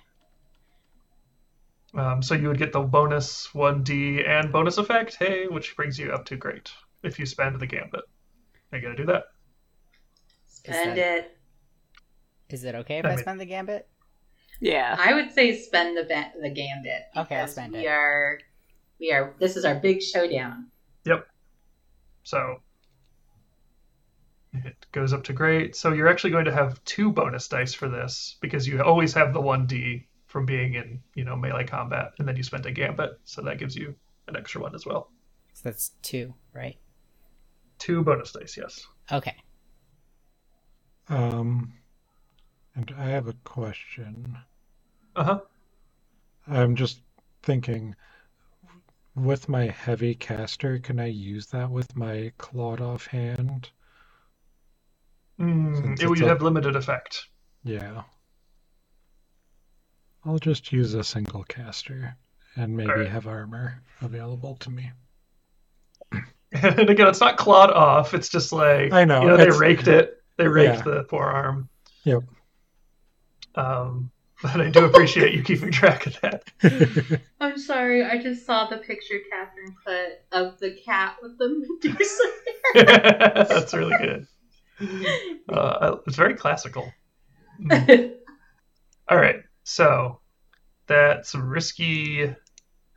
Um, 1.94 2.22
so 2.22 2.34
you 2.34 2.48
would 2.48 2.58
get 2.58 2.72
the 2.72 2.80
bonus 2.80 3.52
one 3.54 3.82
D 3.82 4.22
and 4.24 4.52
bonus 4.52 4.78
effect, 4.78 5.16
hey, 5.18 5.46
which 5.46 5.74
brings 5.74 5.98
you 5.98 6.12
up 6.12 6.24
to 6.26 6.36
great 6.36 6.70
if 7.02 7.18
you 7.18 7.26
spend 7.26 7.58
the 7.58 7.66
gambit. 7.66 8.02
Are 8.72 8.78
you 8.78 8.82
gonna 8.82 8.96
do 8.96 9.06
that? 9.06 9.24
Spend 10.48 10.98
that- 10.98 11.18
it. 11.18 11.38
Is 12.50 12.64
it 12.64 12.74
okay 12.74 12.98
if 12.98 13.04
I 13.04 13.08
I 13.08 13.14
mean- 13.14 13.22
spend 13.24 13.40
the 13.40 13.46
gambit? 13.46 13.88
Yeah. 14.60 14.96
I 14.98 15.14
would 15.14 15.32
say 15.32 15.56
spend 15.56 15.96
the 15.96 16.04
ba- 16.04 16.32
the 16.40 16.50
gambit. 16.50 17.02
Okay, 17.16 17.36
I'll 17.36 17.48
spend 17.48 17.72
we 17.72 17.86
it. 17.86 17.88
are 17.88 18.38
we 19.00 19.12
are 19.12 19.34
this 19.38 19.56
is 19.56 19.64
our 19.64 19.74
big 19.74 20.02
showdown. 20.02 20.68
Yep. 21.04 21.26
So 22.22 22.56
it 24.52 24.86
goes 24.92 25.12
up 25.12 25.24
to 25.24 25.32
great. 25.32 25.76
So 25.76 25.92
you're 25.92 26.08
actually 26.08 26.30
going 26.30 26.46
to 26.46 26.52
have 26.52 26.82
two 26.84 27.12
bonus 27.12 27.48
dice 27.48 27.74
for 27.74 27.88
this 27.88 28.36
because 28.40 28.66
you 28.66 28.82
always 28.82 29.12
have 29.14 29.32
the 29.32 29.40
one 29.40 29.66
D 29.66 30.08
from 30.26 30.44
being 30.44 30.74
in, 30.74 31.00
you 31.14 31.24
know, 31.24 31.34
melee 31.34 31.64
combat, 31.64 32.12
and 32.18 32.28
then 32.28 32.36
you 32.36 32.42
spent 32.42 32.66
a 32.66 32.70
gambit, 32.70 33.18
so 33.24 33.40
that 33.42 33.58
gives 33.58 33.74
you 33.74 33.94
an 34.26 34.36
extra 34.36 34.60
one 34.60 34.74
as 34.74 34.84
well. 34.84 35.10
So 35.54 35.62
that's 35.64 35.92
two, 36.02 36.34
right? 36.52 36.76
Two 37.78 38.04
bonus 38.04 38.32
dice, 38.32 38.56
yes. 38.56 38.86
Okay. 39.10 39.34
Um, 41.08 41.72
and 42.78 42.94
I 42.96 43.06
have 43.06 43.26
a 43.26 43.32
question. 43.44 44.38
Uh 45.16 45.24
huh. 45.24 45.40
I'm 46.46 46.76
just 46.76 47.00
thinking, 47.42 47.96
with 49.16 49.48
my 49.48 49.66
heavy 49.66 50.14
caster, 50.14 50.78
can 50.78 51.00
I 51.00 51.06
use 51.06 51.46
that 51.48 51.70
with 51.70 51.96
my 51.96 52.32
clawed 52.38 52.80
off 52.80 53.06
hand? 53.08 53.70
Mm, 55.40 56.00
it 56.00 56.08
would 56.08 56.22
a- 56.22 56.28
have 56.28 56.40
limited 56.42 56.76
effect. 56.76 57.26
Yeah. 57.64 58.02
I'll 60.24 60.38
just 60.38 60.72
use 60.72 60.94
a 60.94 61.02
single 61.04 61.42
caster 61.44 62.16
and 62.56 62.76
maybe 62.76 62.90
Alright. 62.90 63.08
have 63.08 63.26
armor 63.26 63.82
available 64.00 64.54
to 64.56 64.70
me. 64.70 64.90
And 66.50 66.88
again, 66.88 67.06
it's 67.08 67.20
not 67.20 67.36
clawed 67.36 67.70
off. 67.70 68.14
It's 68.14 68.30
just 68.30 68.52
like 68.52 68.90
I 68.90 69.04
know, 69.04 69.20
You 69.20 69.28
know, 69.28 69.36
they 69.36 69.50
raked 69.50 69.86
it. 69.86 70.22
They 70.38 70.48
raked 70.48 70.78
Yeah. 70.78 70.82
the 70.94 71.04
forearm. 71.10 71.68
Yep. 72.04 72.22
Um, 73.58 74.12
but 74.40 74.60
I 74.60 74.70
do 74.70 74.84
appreciate 74.84 75.34
you 75.34 75.42
keeping 75.42 75.72
track 75.72 76.06
of 76.06 76.20
that. 76.20 77.20
I'm 77.40 77.58
sorry, 77.58 78.04
I 78.04 78.22
just 78.22 78.46
saw 78.46 78.68
the 78.68 78.76
picture 78.76 79.16
Catherine 79.30 79.74
put 79.84 80.20
of 80.30 80.60
the 80.60 80.78
cat 80.84 81.16
with 81.20 81.38
the 81.38 81.66
Medusa. 81.82 82.22
That's 83.48 83.74
really 83.74 83.96
good. 83.98 84.26
Uh, 85.48 85.96
it's 86.06 86.14
very 86.16 86.34
classical. 86.34 86.92
All 89.08 89.16
right, 89.16 89.42
so 89.64 90.20
that's 90.86 91.34
risky, 91.34 92.32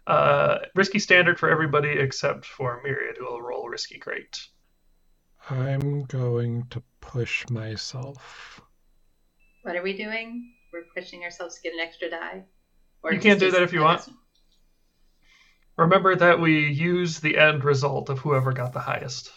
uh, 0.06 0.58
risky 0.76 1.00
standard 1.00 1.40
for 1.40 1.50
everybody 1.50 1.90
except 1.90 2.46
for 2.46 2.82
Myriad, 2.84 3.16
who 3.18 3.26
will 3.26 3.42
roll 3.42 3.68
risky 3.68 3.98
great. 3.98 4.40
I'm 5.50 6.04
going 6.04 6.68
to 6.70 6.84
push 7.00 7.50
myself. 7.50 8.62
What 9.64 9.76
are 9.76 9.84
we 9.84 9.96
doing? 9.96 10.54
We're 10.74 10.86
pushing 10.96 11.24
ourselves 11.24 11.56
to 11.56 11.62
get 11.62 11.74
an 11.74 11.80
extra 11.80 12.10
die. 12.10 12.44
You 13.12 13.20
can't 13.20 13.40
do 13.40 13.52
that 13.52 13.64
if 13.64 13.74
you 13.74 13.82
want. 13.82 14.08
Remember 15.78 16.16
that 16.16 16.40
we 16.40 16.68
use 16.70 17.20
the 17.20 17.38
end 17.38 17.64
result 17.64 18.10
of 18.10 18.20
whoever 18.20 18.54
got 18.54 18.74
the 18.74 18.80
highest 18.80 19.32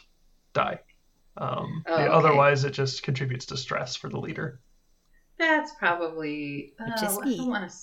die. 0.52 0.80
Um, 1.36 1.82
Oh, 1.86 1.94
okay. 1.94 2.08
Otherwise, 2.08 2.64
it 2.64 2.72
just 2.72 3.02
contributes 3.02 3.46
to 3.46 3.56
stress 3.56 3.96
for 3.96 4.08
the 4.08 4.18
leader. 4.18 4.60
That's 5.38 5.72
probably. 5.78 6.74
Which 6.78 7.02
oh, 7.02 7.06
is 7.06 7.18
I 7.18 7.36
don't 7.36 7.48
want 7.48 7.70
to. 7.70 7.76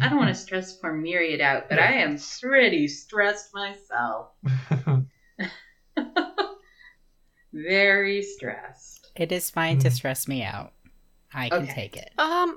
I 0.00 0.08
don't 0.08 0.18
want 0.20 0.28
to 0.28 0.40
stress 0.40 0.76
poor 0.76 0.92
Myriad 0.92 1.40
out, 1.40 1.68
but 1.68 1.78
I 1.78 1.92
am 1.94 2.18
pretty 2.40 2.88
stressed 2.88 3.52
myself. 3.52 4.30
Very 7.52 8.22
stressed. 8.22 9.10
It 9.14 9.30
is 9.32 9.50
fine 9.50 9.78
to 9.80 9.88
Mhm. 9.88 9.92
stress 9.92 10.26
me 10.26 10.42
out. 10.42 10.72
I 11.34 11.48
can 11.48 11.62
Okay. 11.64 11.72
take 11.72 11.96
it. 11.96 12.10
Um, 12.18 12.56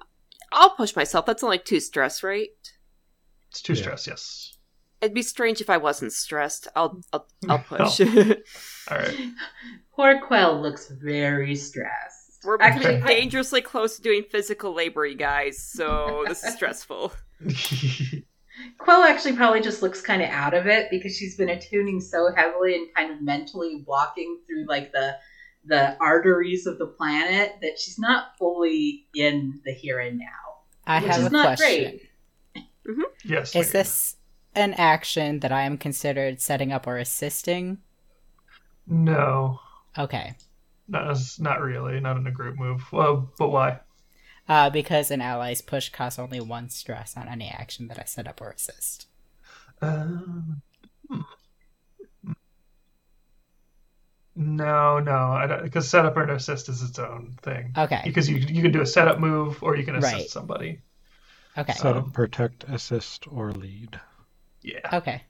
I'll 0.51 0.71
push 0.76 0.95
myself. 0.95 1.26
That's 1.26 1.43
only 1.43 1.59
two 1.59 1.80
stress, 1.80 2.23
right? 2.23 2.49
It's 3.51 3.61
two 3.61 3.73
Yeah. 3.73 3.82
stress, 3.82 4.07
yes. 4.07 4.57
It'd 5.01 5.13
be 5.13 5.21
strange 5.21 5.61
if 5.61 5.69
I 5.69 5.78
wasn't 5.78 6.13
stressed. 6.13 6.67
I'll 6.76 7.01
I'll, 7.13 7.28
I'll 7.49 7.59
push. 7.67 7.99
All 8.01 8.97
right. 8.97 9.15
Poor 9.95 10.19
Quell 10.21 10.61
looks 10.61 10.89
very 10.89 11.55
stressed. 11.55 12.43
We're 12.43 12.57
Actually, 12.61 12.84
getting 12.99 13.05
dangerously 13.07 13.61
close 13.61 13.95
to 13.97 14.01
doing 14.01 14.23
physical 14.30 14.73
labor, 14.73 15.05
you 15.05 15.17
guys. 15.17 15.57
So 15.63 16.26
this 16.28 16.43
is 16.43 16.53
stressful. 16.53 17.11
Quell 18.78 19.03
actually 19.03 19.34
probably 19.36 19.61
just 19.61 19.82
looks 19.82 20.01
kind 20.01 20.21
of 20.21 20.30
out 20.30 20.53
of 20.53 20.67
it 20.67 20.89
because 20.89 21.15
she's 21.15 21.36
been 21.36 21.49
attuning 21.49 21.99
so 21.99 22.32
heavily 22.36 22.76
and 22.76 22.88
kind 22.95 23.11
of 23.11 23.21
mentally 23.21 23.84
walking 23.86 24.39
through 24.47 24.65
like 24.67 24.91
the 24.91 25.15
the 25.68 25.97
arteries 25.99 26.66
of 26.68 26.78
the 26.78 26.88
planet 26.88 27.53
that 27.61 27.80
she's 27.80 27.97
not 27.99 28.38
fully 28.38 29.05
in 29.16 29.61
the 29.66 29.72
here 29.74 29.99
and 29.99 30.20
now. 30.20 30.26
I 30.86 30.99
Which 31.01 31.11
have 31.11 31.20
is 31.22 31.26
a 31.28 31.30
not 31.32 31.57
question. 31.57 31.99
great. 32.53 32.66
yes. 33.26 33.55
Is 33.55 33.72
this 33.72 34.16
an 34.53 34.74
action 34.76 35.39
that 35.39 35.51
I 35.51 35.63
am 35.63 35.78
considered 35.78 36.39
setting 36.41 36.72
up 36.72 36.86
or 36.88 36.97
assisting? 36.97 37.80
No, 38.88 39.59
Okay. 39.97 40.36
not, 40.88 41.09
as- 41.09 41.39
not 41.39 41.61
really. 41.61 41.99
Not 41.99 42.18
in 42.18 42.28
a 42.28 42.32
group 42.32 42.57
move. 42.59 42.84
Well, 42.91 43.32
but 43.39 43.49
why? 43.49 43.80
Uh, 44.47 44.70
because 44.70 45.09
an 45.09 45.22
ally's 45.22 45.61
push 45.63 45.89
costs 45.89 46.20
only 46.20 46.39
one 46.39 46.70
stress 46.70 47.18
on 47.18 47.28
any 47.28 47.49
action 47.49 47.88
that 47.88 47.97
I 47.99 48.03
set 48.03 48.28
up 48.28 48.39
or 48.41 48.51
assist. 48.51 49.07
Um, 49.82 50.61
hmm. 51.09 51.22
No, 54.36 55.00
no, 55.00 55.60
because 55.64 55.90
setup 55.90 56.18
and 56.18 56.32
assist 56.32 56.70
is 56.70 56.82
its 56.82 57.00
own 57.00 57.38
thing. 57.42 57.78
Okay. 57.78 58.02
Because 58.04 58.30
you 58.30 58.38
you 58.38 58.62
can 58.62 58.72
do 58.72 58.82
a 58.82 58.86
setup 58.86 59.20
move 59.20 59.62
or 59.64 59.76
you 59.76 59.84
can 59.86 59.96
assist 59.96 60.14
Right. 60.14 60.30
somebody. 60.30 60.82
Okay. 61.58 61.74
Setup, 61.74 62.06
Um, 62.06 62.12
protect, 62.12 62.64
assist, 62.66 63.28
or 63.28 63.52
lead. 63.52 64.00
Yeah, 64.62 64.92
Okay. 64.92 65.24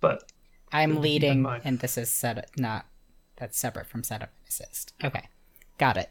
but 0.00 0.32
I'm 0.72 0.92
Keep 0.92 1.00
leading, 1.02 1.46
and 1.64 1.80
this 1.80 1.98
is 1.98 2.10
set 2.10 2.50
not 2.58 2.86
that's 3.36 3.58
separate 3.58 3.86
from 3.86 4.02
setup 4.02 4.30
and 4.38 4.48
assist. 4.48 4.94
Okay, 5.04 5.28
got 5.78 5.96
it. 5.96 6.10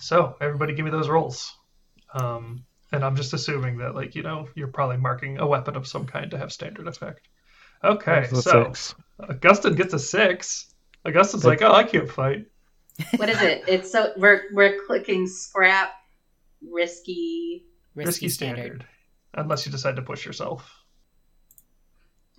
so 0.00 0.36
everybody 0.40 0.74
give 0.74 0.84
me 0.84 0.90
those 0.90 1.08
rolls. 1.08 1.54
Um, 2.14 2.64
and 2.92 3.04
I'm 3.04 3.16
just 3.16 3.34
assuming 3.34 3.78
that 3.78 3.94
like 3.94 4.14
you 4.14 4.22
know 4.22 4.48
you're 4.54 4.68
probably 4.68 4.96
marking 4.98 5.38
a 5.38 5.46
weapon 5.46 5.76
of 5.76 5.86
some 5.86 6.06
kind 6.06 6.30
to 6.30 6.38
have 6.38 6.52
standard 6.52 6.88
effect. 6.88 7.28
Okay, 7.84 8.26
so 8.30 8.40
six. 8.40 8.94
Augustin 9.20 9.74
gets 9.74 9.94
a 9.94 9.98
six. 9.98 10.72
Augustine's 11.04 11.44
like, 11.44 11.62
oh, 11.62 11.72
I 11.72 11.84
can't 11.84 12.10
fight. 12.10 12.46
What 13.16 13.28
is 13.28 13.40
it? 13.42 13.64
It's 13.68 13.92
so 13.92 14.12
we're 14.16 14.42
we're 14.52 14.78
clicking 14.86 15.26
scrap, 15.26 15.90
risky. 16.62 17.64
Risky, 17.94 18.06
Risky 18.08 18.28
standard. 18.28 18.62
standard. 18.64 18.86
Unless 19.34 19.66
you 19.66 19.72
decide 19.72 19.96
to 19.96 20.02
push 20.02 20.24
yourself. 20.26 20.70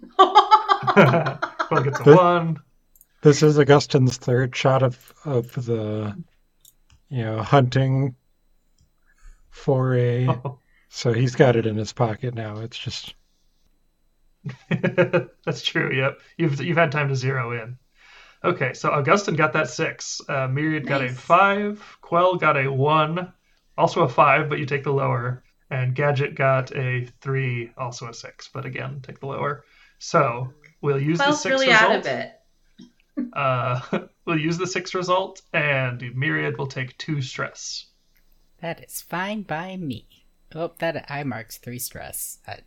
Quell 0.18 1.84
gets 1.84 2.00
a 2.00 2.04
This- 2.04 2.18
one. 2.18 2.58
This 3.22 3.42
is 3.42 3.58
Augustine's 3.58 4.18
third 4.18 4.56
shot 4.56 4.84
of 4.84 5.14
of 5.26 5.52
the 5.66 6.16
you 7.10 7.24
know 7.24 7.42
hunting 7.42 8.16
foray. 9.50 10.28
Oh. 10.28 10.60
So 10.90 11.12
he's 11.14 11.36
got 11.36 11.56
it 11.56 11.66
in 11.66 11.76
his 11.76 11.94
pocket 11.94 12.34
now. 12.36 12.60
It's 12.60 12.78
just 12.78 13.16
That's 15.46 15.62
true. 15.62 15.92
Yep, 15.94 16.20
you've 16.38 16.62
you've 16.62 16.78
had 16.78 16.92
time 16.92 17.10
to 17.10 17.16
zero 17.16 17.52
in. 17.52 17.78
Okay, 18.44 18.74
so 18.74 18.90
Augustine 18.92 19.36
got 19.36 19.54
that 19.54 19.70
six. 19.70 20.22
Uh, 20.28 20.48
Myriad 20.48 20.86
got 20.86 21.04
a 21.04 21.10
five. 21.10 21.98
Quell 22.02 22.36
got 22.36 22.56
a 22.58 22.72
one, 22.72 23.34
also 23.78 24.04
a 24.04 24.10
five, 24.10 24.50
but 24.50 24.60
you 24.60 24.66
take 24.66 24.84
the 24.84 24.94
lower. 24.94 25.44
And 25.70 25.96
Gadget 25.96 26.36
got 26.36 26.74
a 26.76 27.06
three, 27.20 27.72
also 27.78 28.08
a 28.08 28.14
six, 28.14 28.50
but 28.54 28.66
again, 28.66 29.02
take 29.02 29.20
the 29.20 29.26
lower. 29.26 29.66
So 30.00 30.54
we'll 30.82 31.02
use 31.02 31.18
the 31.18 31.34
six 31.34 31.52
really 31.52 31.68
result. 31.68 31.92
out 31.92 32.00
of 32.00 32.06
it. 32.06 32.34
Uh, 33.34 33.80
we'll 34.26 34.40
use 34.40 34.60
the 34.60 34.68
six 34.68 34.94
result, 34.94 35.42
and 35.52 36.04
Myriad 36.16 36.56
will 36.60 36.68
take 36.68 36.96
two 37.00 37.20
stress. 37.20 37.88
That 38.62 38.84
is 38.84 39.02
fine 39.02 39.42
by 39.42 39.76
me. 39.76 40.06
Oh, 40.54 40.74
that 40.78 41.06
I 41.10 41.24
marked 41.24 41.58
three 41.58 41.80
stress. 41.80 42.38
Uh, 42.48 42.58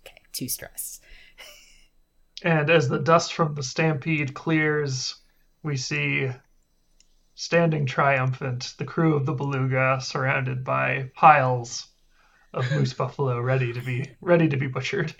okay, 0.00 0.18
two 0.32 0.48
stress. 0.48 1.00
And 2.44 2.70
as 2.70 2.88
the 2.88 2.98
dust 2.98 3.32
from 3.32 3.54
the 3.54 3.62
stampede 3.62 4.34
clears, 4.34 5.16
we 5.62 5.76
see 5.76 6.30
standing 7.34 7.86
triumphant 7.86 8.74
the 8.78 8.84
crew 8.84 9.14
of 9.14 9.26
the 9.26 9.32
Beluga 9.32 9.98
surrounded 10.00 10.64
by 10.64 11.10
piles 11.14 11.86
of 12.52 12.70
moose 12.76 12.92
buffalo 12.92 13.40
ready 13.40 13.72
to 13.72 13.80
be 13.80 14.10
ready 14.20 14.48
to 14.48 14.56
be 14.56 14.66
butchered. 14.66 15.14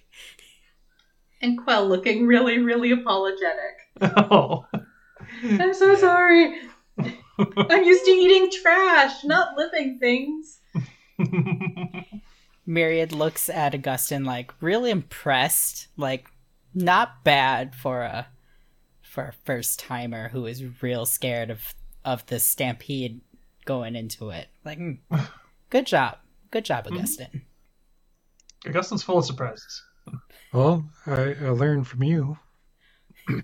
And 1.40 1.58
Quell 1.62 1.88
looking 1.88 2.26
really, 2.26 2.58
really 2.58 2.92
apologetic. 2.92 3.78
Oh. 4.00 4.66
I'm 5.44 5.74
so 5.74 5.94
sorry. 5.94 6.60
I'm 6.98 7.84
used 7.84 8.04
to 8.04 8.10
eating 8.10 8.50
trash, 8.50 9.24
not 9.24 9.56
living 9.56 9.98
things. 9.98 10.58
Myriad 12.66 13.12
looks 13.12 13.48
at 13.48 13.74
Augustine 13.74 14.24
like 14.24 14.52
really 14.60 14.90
impressed, 14.90 15.88
like 15.96 16.31
not 16.74 17.22
bad 17.24 17.74
for 17.74 18.02
a 18.02 18.26
for 19.02 19.24
a 19.24 19.32
first 19.44 19.78
timer 19.78 20.28
who 20.28 20.46
is 20.46 20.64
real 20.82 21.04
scared 21.06 21.50
of 21.50 21.74
of 22.04 22.24
the 22.26 22.38
stampede 22.40 23.20
going 23.64 23.94
into 23.94 24.30
it. 24.30 24.48
Like, 24.64 24.78
hmm, 24.78 24.92
good 25.70 25.86
job, 25.86 26.18
good 26.50 26.64
job, 26.64 26.86
Mhm. 26.86 26.92
Augustine. 26.98 27.42
Augustine's 28.66 29.02
full 29.02 29.18
of 29.18 29.24
surprises. 29.24 29.82
well, 30.52 30.84
I, 31.06 31.34
I 31.40 31.48
learned 31.50 31.86
from 31.86 32.02
you. 32.04 32.38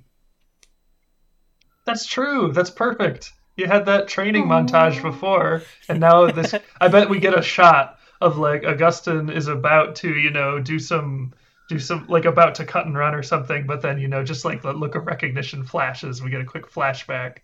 That's 1.84 2.06
true. 2.06 2.52
That's 2.52 2.70
perfect. 2.70 3.32
You 3.56 3.66
had 3.66 3.86
that 3.86 4.08
training 4.08 4.44
Aw. 4.50 4.62
montage 4.62 5.02
before, 5.02 5.62
and 5.88 5.98
now 6.00 6.30
this. 6.30 6.54
I 6.80 6.88
bet 6.88 7.08
we 7.10 7.18
get 7.18 7.36
a 7.38 7.42
shot 7.42 7.98
of 8.20 8.38
like 8.38 8.64
Augustine 8.64 9.30
is 9.30 9.48
about 9.48 9.96
to, 9.96 10.08
you 10.14 10.30
know, 10.30 10.60
do 10.60 10.78
some, 10.78 11.32
do 11.68 11.78
some 11.78 12.06
like 12.08 12.24
about 12.24 12.54
to 12.56 12.64
cut 12.64 12.86
and 12.86 12.96
run 12.96 13.14
or 13.14 13.22
something, 13.22 13.66
but 13.66 13.82
then 13.82 14.00
you 14.00 14.08
know, 14.08 14.24
just 14.24 14.44
like 14.44 14.62
the 14.62 14.72
look 14.72 14.94
of 14.94 15.06
recognition 15.06 15.64
flashes, 15.64 16.22
we 16.22 16.30
get 16.30 16.40
a 16.40 16.44
quick 16.44 16.66
flashback. 16.66 17.38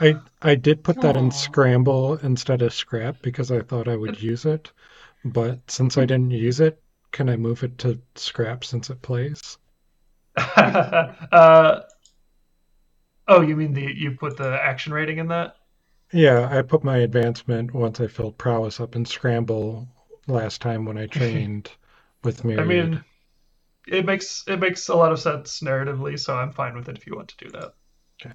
I 0.00 0.16
I 0.42 0.54
did 0.54 0.84
put 0.84 1.00
that 1.00 1.16
Aw. 1.16 1.20
in 1.20 1.30
scramble 1.30 2.16
instead 2.18 2.62
of 2.62 2.74
scrap 2.74 3.22
because 3.22 3.50
I 3.50 3.60
thought 3.60 3.88
I 3.88 3.96
would 3.96 4.22
use 4.22 4.44
it, 4.44 4.70
but 5.24 5.58
since 5.70 5.96
I 5.96 6.04
didn't 6.04 6.32
use 6.32 6.60
it, 6.60 6.82
can 7.12 7.30
I 7.30 7.36
move 7.36 7.64
it 7.64 7.78
to 7.78 8.00
scrap 8.14 8.64
since 8.64 8.90
it 8.90 9.00
plays? 9.00 9.58
uh, 10.36 11.80
oh, 13.26 13.40
you 13.40 13.56
mean 13.56 13.72
the 13.72 13.90
you 13.94 14.12
put 14.12 14.36
the 14.36 14.62
action 14.62 14.92
rating 14.92 15.18
in 15.18 15.28
that? 15.28 15.56
Yeah, 16.12 16.48
I 16.50 16.60
put 16.62 16.84
my 16.84 16.98
advancement 16.98 17.72
once 17.72 18.00
I 18.00 18.06
filled 18.06 18.36
prowess 18.36 18.80
up 18.80 18.94
in 18.96 19.06
scramble 19.06 19.88
last 20.26 20.60
time 20.60 20.84
when 20.84 20.98
I 20.98 21.06
trained 21.08 21.70
with 22.22 22.44
I 22.44 22.64
mean, 22.64 23.04
it 23.86 24.04
makes 24.06 24.44
it 24.46 24.58
makes 24.58 24.88
a 24.88 24.94
lot 24.94 25.12
of 25.12 25.20
sense 25.20 25.60
narratively, 25.60 26.18
so 26.18 26.36
I'm 26.36 26.52
fine 26.52 26.74
with 26.76 26.88
it 26.88 26.96
if 26.96 27.06
you 27.06 27.14
want 27.14 27.28
to 27.28 27.44
do 27.44 27.50
that. 27.50 27.74
Okay. 28.20 28.34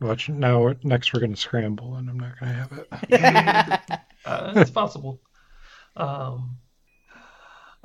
Watch 0.00 0.28
now. 0.28 0.74
Next, 0.82 1.12
we're 1.12 1.20
gonna 1.20 1.36
scramble, 1.36 1.96
and 1.96 2.08
I'm 2.08 2.18
not 2.18 2.38
gonna 2.38 2.52
have 2.52 2.72
it. 2.72 4.00
Uh, 4.26 4.54
it's 4.56 4.72
possible. 4.72 5.20
Um, 5.96 6.58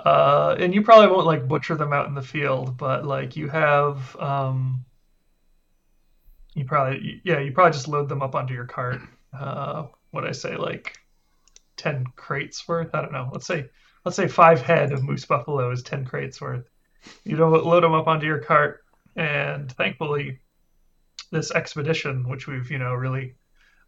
uh, 0.04 0.56
and 0.60 0.74
you 0.74 0.82
probably 0.82 1.08
won't 1.08 1.28
like 1.28 1.48
butcher 1.48 1.76
them 1.76 1.94
out 1.94 2.08
in 2.08 2.16
the 2.16 2.22
field, 2.22 2.78
but 2.78 3.06
like 3.06 3.36
you 3.36 3.48
have, 3.48 4.16
um, 4.18 4.84
you 6.56 6.66
probably, 6.66 7.22
yeah, 7.24 7.40
you 7.40 7.52
probably 7.52 7.74
just 7.74 7.88
load 7.88 8.10
them 8.10 8.24
up 8.24 8.34
onto 8.34 8.54
your 8.54 8.66
cart. 8.66 9.02
Uh, 9.38 9.86
what 10.10 10.26
I 10.26 10.32
say, 10.32 10.58
like 10.58 10.98
ten 11.78 12.06
crates 12.16 12.68
worth? 12.68 12.96
I 12.96 13.02
don't 13.02 13.14
know. 13.14 13.30
Let's 13.32 13.46
say, 13.46 13.70
let's 14.06 14.18
say 14.18 14.28
five 14.28 14.62
head 14.62 14.92
of 14.92 15.04
moose 15.04 15.26
buffalo 15.26 15.72
is 15.72 15.84
ten 15.84 16.06
crates 16.06 16.42
worth. 16.42 16.68
You 17.24 17.36
don't 17.36 17.66
load 17.66 17.84
them 17.84 17.94
up 17.94 18.08
onto 18.08 18.26
your 18.26 18.40
cart, 18.40 18.84
and 19.16 19.72
thankfully, 19.72 20.40
this 21.32 21.52
expedition, 21.52 22.28
which 22.28 22.48
we've 22.48 22.70
you 22.70 22.78
know 22.78 22.94
really 22.94 23.36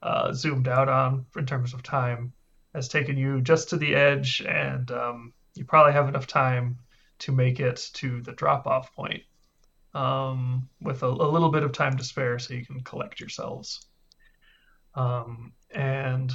uh, 0.01 0.34
zoomed 0.34 0.68
out 0.68 0.89
on 0.89 1.26
in 1.38 1.45
terms 1.45 1.74
of 1.74 1.84
time, 1.84 2.34
has 2.74 2.88
taken 2.88 3.18
you 3.18 3.41
just 3.41 3.70
to 3.70 3.78
the 3.78 3.95
edge, 3.95 4.41
and 4.41 4.91
um, 4.91 5.34
you 5.55 5.66
probably 5.66 5.93
have 5.93 6.07
enough 6.07 6.28
time 6.28 6.78
to 7.20 7.32
make 7.32 7.59
it 7.59 7.89
to 7.93 8.22
the 8.22 8.34
drop 8.34 8.68
off 8.68 8.93
point 8.95 9.24
um, 9.93 10.68
with 10.82 11.03
a, 11.03 11.07
a 11.07 11.32
little 11.32 11.49
bit 11.49 11.64
of 11.64 11.72
time 11.72 11.97
to 11.97 12.03
spare 12.03 12.39
so 12.39 12.53
you 12.53 12.66
can 12.66 12.82
collect 12.82 13.20
yourselves. 13.20 13.86
Um, 14.95 15.53
and 15.72 16.32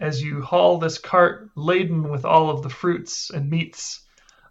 as 0.00 0.22
you 0.22 0.40
haul 0.40 0.78
this 0.78 0.98
cart 0.98 1.50
laden 1.54 2.10
with 2.10 2.24
all 2.24 2.50
of 2.50 2.62
the 2.62 2.70
fruits 2.70 3.30
and 3.30 3.50
meats 3.50 4.00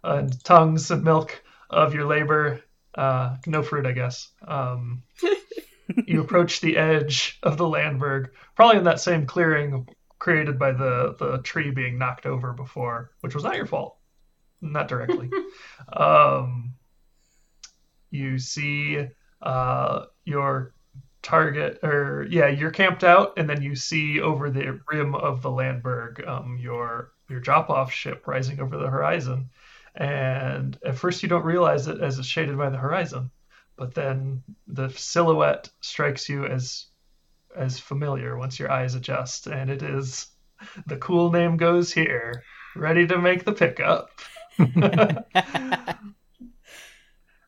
and 0.02 0.42
tongues 0.44 0.90
and 0.90 1.02
milk 1.02 1.42
of 1.68 1.92
your 1.92 2.06
labor, 2.06 2.60
uh, 2.94 3.36
no 3.46 3.62
fruit, 3.62 3.84
I 3.84 3.92
guess. 3.92 4.28
Um, 4.46 5.02
you 6.06 6.20
approach 6.20 6.60
the 6.60 6.76
edge 6.76 7.38
of 7.42 7.58
the 7.58 7.68
Landberg, 7.68 8.30
probably 8.54 8.78
in 8.78 8.84
that 8.84 9.00
same 9.00 9.26
clearing 9.26 9.88
created 10.20 10.58
by 10.58 10.70
the, 10.70 11.16
the 11.18 11.38
tree 11.38 11.70
being 11.70 11.98
knocked 11.98 12.26
over 12.26 12.52
before, 12.52 13.10
which 13.20 13.34
was 13.34 13.42
not 13.42 13.56
your 13.56 13.66
fault, 13.66 13.96
not 14.60 14.86
directly. 14.86 15.30
um, 15.92 16.74
you 18.10 18.38
see 18.38 19.04
uh, 19.42 20.04
your 20.24 20.74
target, 21.22 21.80
or 21.82 22.26
yeah, 22.30 22.48
you're 22.48 22.70
camped 22.70 23.04
out, 23.04 23.34
and 23.36 23.48
then 23.48 23.62
you 23.62 23.76
see 23.76 24.20
over 24.20 24.50
the 24.50 24.80
rim 24.90 25.14
of 25.14 25.42
the 25.42 25.50
Landberg 25.50 26.26
um, 26.26 26.58
your 26.60 27.12
your 27.28 27.40
drop-off 27.40 27.92
ship 27.92 28.26
rising 28.26 28.60
over 28.60 28.76
the 28.76 28.88
horizon. 28.88 29.50
And 29.94 30.78
at 30.84 30.96
first, 30.96 31.22
you 31.22 31.28
don't 31.28 31.44
realize 31.44 31.86
it 31.88 32.00
as 32.00 32.18
it's 32.18 32.28
shaded 32.28 32.56
by 32.56 32.70
the 32.70 32.78
horizon 32.78 33.30
but 33.80 33.94
then 33.94 34.42
the 34.66 34.90
silhouette 34.90 35.70
strikes 35.80 36.28
you 36.28 36.44
as 36.44 36.84
as 37.56 37.80
familiar 37.80 38.36
once 38.36 38.58
your 38.58 38.70
eyes 38.70 38.94
adjust, 38.94 39.46
and 39.46 39.70
it 39.70 39.82
is 39.82 40.26
the 40.86 40.98
cool 40.98 41.32
name 41.32 41.56
goes 41.56 41.90
here, 41.90 42.44
ready 42.76 43.06
to 43.06 43.16
make 43.16 43.42
the 43.44 43.52
pickup. 43.54 44.10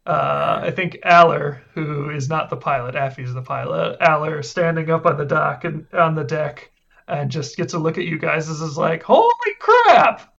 uh, 0.06 0.60
I 0.64 0.70
think 0.72 0.98
Aller, 1.04 1.62
who 1.74 2.10
is 2.10 2.28
not 2.28 2.50
the 2.50 2.56
pilot, 2.56 2.94
Affy's 2.94 3.32
the 3.32 3.42
pilot. 3.42 3.98
Aller 4.00 4.42
standing 4.42 4.90
up 4.90 5.06
on 5.06 5.16
the 5.16 5.24
dock 5.24 5.64
and 5.64 5.86
on 5.92 6.14
the 6.14 6.24
deck, 6.24 6.70
and 7.06 7.30
just 7.30 7.56
gets 7.56 7.74
a 7.74 7.78
look 7.78 7.98
at 7.98 8.04
you 8.04 8.18
guys 8.18 8.48
as 8.48 8.60
is 8.60 8.76
like, 8.76 9.02
"Holy 9.02 9.54
crap! 9.60 10.31